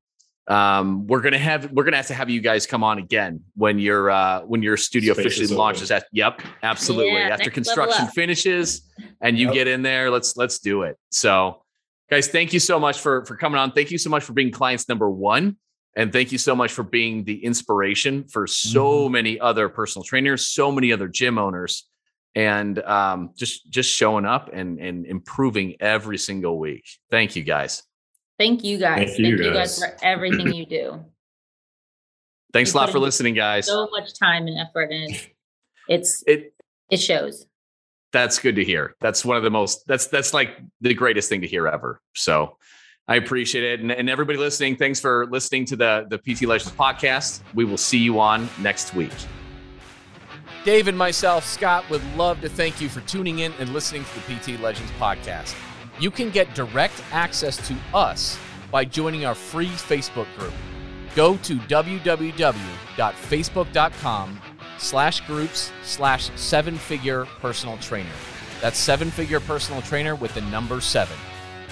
Um, 0.51 1.07
we're 1.07 1.21
gonna 1.21 1.39
have 1.39 1.71
we're 1.71 1.85
gonna 1.85 1.99
have 1.99 2.09
to 2.09 2.15
have 2.15 2.29
you 2.29 2.41
guys 2.41 2.67
come 2.67 2.83
on 2.83 2.99
again 2.99 3.45
when 3.55 3.79
your 3.79 4.11
uh, 4.11 4.41
when 4.41 4.63
your 4.63 4.77
studio 4.77 5.15
Space 5.15 5.27
officially 5.27 5.57
launches. 5.57 5.91
At, 5.93 6.07
yep, 6.13 6.43
absolutely. 6.63 7.13
Yeah, 7.13 7.29
After 7.29 7.51
construction 7.51 8.09
finishes 8.09 8.83
and 9.21 9.39
you 9.39 9.47
yep. 9.47 9.55
get 9.55 9.69
in 9.69 9.83
there, 9.83 10.11
let's 10.11 10.37
let's 10.37 10.59
do 10.59 10.83
it. 10.83 10.97
So, 11.11 11.63
guys, 12.11 12.27
thank 12.29 12.53
you 12.53 12.59
so 12.59 12.81
much 12.81 12.99
for 12.99 13.25
for 13.27 13.37
coming 13.37 13.61
on. 13.61 13.71
Thank 13.71 13.93
you 13.93 13.99
so 13.99 14.11
much 14.11 14.25
for 14.25 14.33
being 14.33 14.51
clients 14.51 14.89
number 14.89 15.09
one, 15.09 15.57
and 15.95 16.13
thank 16.13 16.33
you 16.33 16.39
so 16.39 16.57
much 16.57 16.73
for 16.73 16.83
being 16.83 17.23
the 17.23 17.45
inspiration 17.45 18.25
for 18.25 18.49
so 18.49 19.05
mm-hmm. 19.05 19.13
many 19.13 19.39
other 19.39 19.69
personal 19.69 20.03
trainers, 20.03 20.49
so 20.49 20.73
many 20.73 20.93
other 20.93 21.07
gym 21.07 21.39
owners, 21.39 21.87
and 22.35 22.77
um, 22.81 23.31
just 23.37 23.71
just 23.71 23.95
showing 23.95 24.25
up 24.25 24.51
and 24.53 24.81
and 24.81 25.07
improving 25.07 25.77
every 25.79 26.19
single 26.19 26.59
week. 26.59 26.87
Thank 27.09 27.37
you, 27.37 27.45
guys. 27.45 27.85
Thank 28.41 28.65
you 28.65 28.79
guys. 28.79 29.09
Thank 29.09 29.19
you, 29.19 29.37
Thank 29.37 29.49
you 29.49 29.53
guys. 29.53 29.79
for 29.79 29.95
everything 30.03 30.51
you 30.55 30.65
do. 30.65 31.05
Thanks 32.55 32.73
you 32.73 32.79
a 32.79 32.81
lot 32.81 32.91
for 32.91 32.99
listening, 32.99 33.35
guys. 33.35 33.67
So 33.67 33.87
much 33.91 34.19
time 34.19 34.47
and 34.47 34.59
effort, 34.59 34.91
and 34.91 35.15
it's 35.89 36.25
it 36.27 36.55
it 36.91 36.97
shows. 36.97 37.45
That's 38.15 38.39
good 38.39 38.57
to 38.57 38.65
hear. 38.65 38.97
That's 38.99 39.27
one 39.27 39.37
of 39.37 39.43
the 39.43 39.51
most. 39.51 39.87
That's 39.87 40.07
that's 40.07 40.33
like 40.33 40.57
the 40.81 40.95
greatest 40.95 41.29
thing 41.29 41.43
to 41.43 41.47
hear 41.47 41.69
ever. 41.69 42.01
So. 42.15 42.57
I 43.09 43.17
appreciate 43.17 43.65
it. 43.65 43.81
And, 43.81 43.91
and 43.91 44.09
everybody 44.09 44.39
listening, 44.39 44.77
thanks 44.77 45.01
for 45.01 45.27
listening 45.33 45.65
to 45.65 45.77
the, 45.77 46.07
the 46.09 46.19
PT 46.19 46.43
Legends 46.43 46.71
podcast. 46.71 47.41
We 47.55 47.65
will 47.65 47.77
see 47.77 47.99
you 47.99 48.21
on 48.21 48.49
next 48.61 48.95
week. 48.95 49.11
Dave 50.65 50.87
and 50.87 50.97
myself, 50.97 51.45
Scott, 51.45 51.91
would 51.91 52.05
love 52.15 52.41
to 52.43 52.49
thank 52.49 52.81
you 52.81 52.89
for 52.89 53.01
tuning 53.01 53.41
in 53.41 53.53
and 53.59 53.73
listening 53.73 54.05
to 54.05 54.15
the 54.15 54.55
PT 54.55 54.61
Legends 54.61 54.93
podcast. 54.93 55.57
You 56.01 56.11
can 56.11 56.31
get 56.31 56.55
direct 56.55 57.05
access 57.13 57.57
to 57.69 57.77
us 57.93 58.39
by 58.71 58.87
joining 58.87 59.27
our 59.27 59.35
free 59.35 59.69
Facebook 59.69 60.27
group. 60.39 60.55
Go 61.15 61.37
to 61.39 61.57
www.facebook.com 61.57 64.41
slash 64.79 65.21
groups 65.27 65.73
slash 65.83 66.31
seven 66.37 66.77
figure 66.77 67.27
personal 67.41 67.77
trainer. 67.79 68.09
That's 68.63 68.79
seven 68.79 69.11
figure 69.11 69.41
personal 69.41 69.83
trainer 69.83 70.15
with 70.15 70.33
the 70.33 70.41
number 70.43 70.81
seven. 70.81 71.17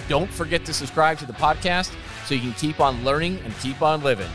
Don't 0.09 0.31
forget 0.31 0.65
to 0.67 0.75
subscribe 0.75 1.17
to 1.19 1.27
the 1.27 1.33
podcast 1.33 1.95
so 2.27 2.35
you 2.35 2.41
can 2.41 2.53
keep 2.53 2.81
on 2.81 3.03
learning 3.05 3.39
and 3.45 3.57
keep 3.61 3.81
on 3.81 4.03
living. 4.03 4.29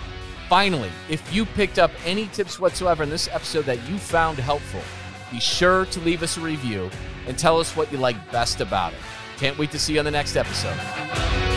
Finally, 0.49 0.89
if 1.07 1.33
you 1.33 1.45
picked 1.45 1.77
up 1.77 1.91
any 2.03 2.25
tips 2.27 2.59
whatsoever 2.59 3.03
in 3.03 3.11
this 3.11 3.29
episode 3.31 3.65
that 3.65 3.87
you 3.87 3.99
found 3.99 4.39
helpful, 4.39 4.81
be 5.31 5.39
sure 5.39 5.85
to 5.85 5.99
leave 5.99 6.23
us 6.23 6.37
a 6.37 6.41
review 6.41 6.89
and 7.27 7.37
tell 7.37 7.59
us 7.59 7.75
what 7.75 7.91
you 7.91 7.99
like 7.99 8.31
best 8.31 8.59
about 8.59 8.91
it. 8.93 8.99
Can't 9.37 9.57
wait 9.57 9.71
to 9.71 9.79
see 9.79 9.93
you 9.93 9.99
on 9.99 10.05
the 10.05 10.11
next 10.11 10.35
episode. 10.35 11.52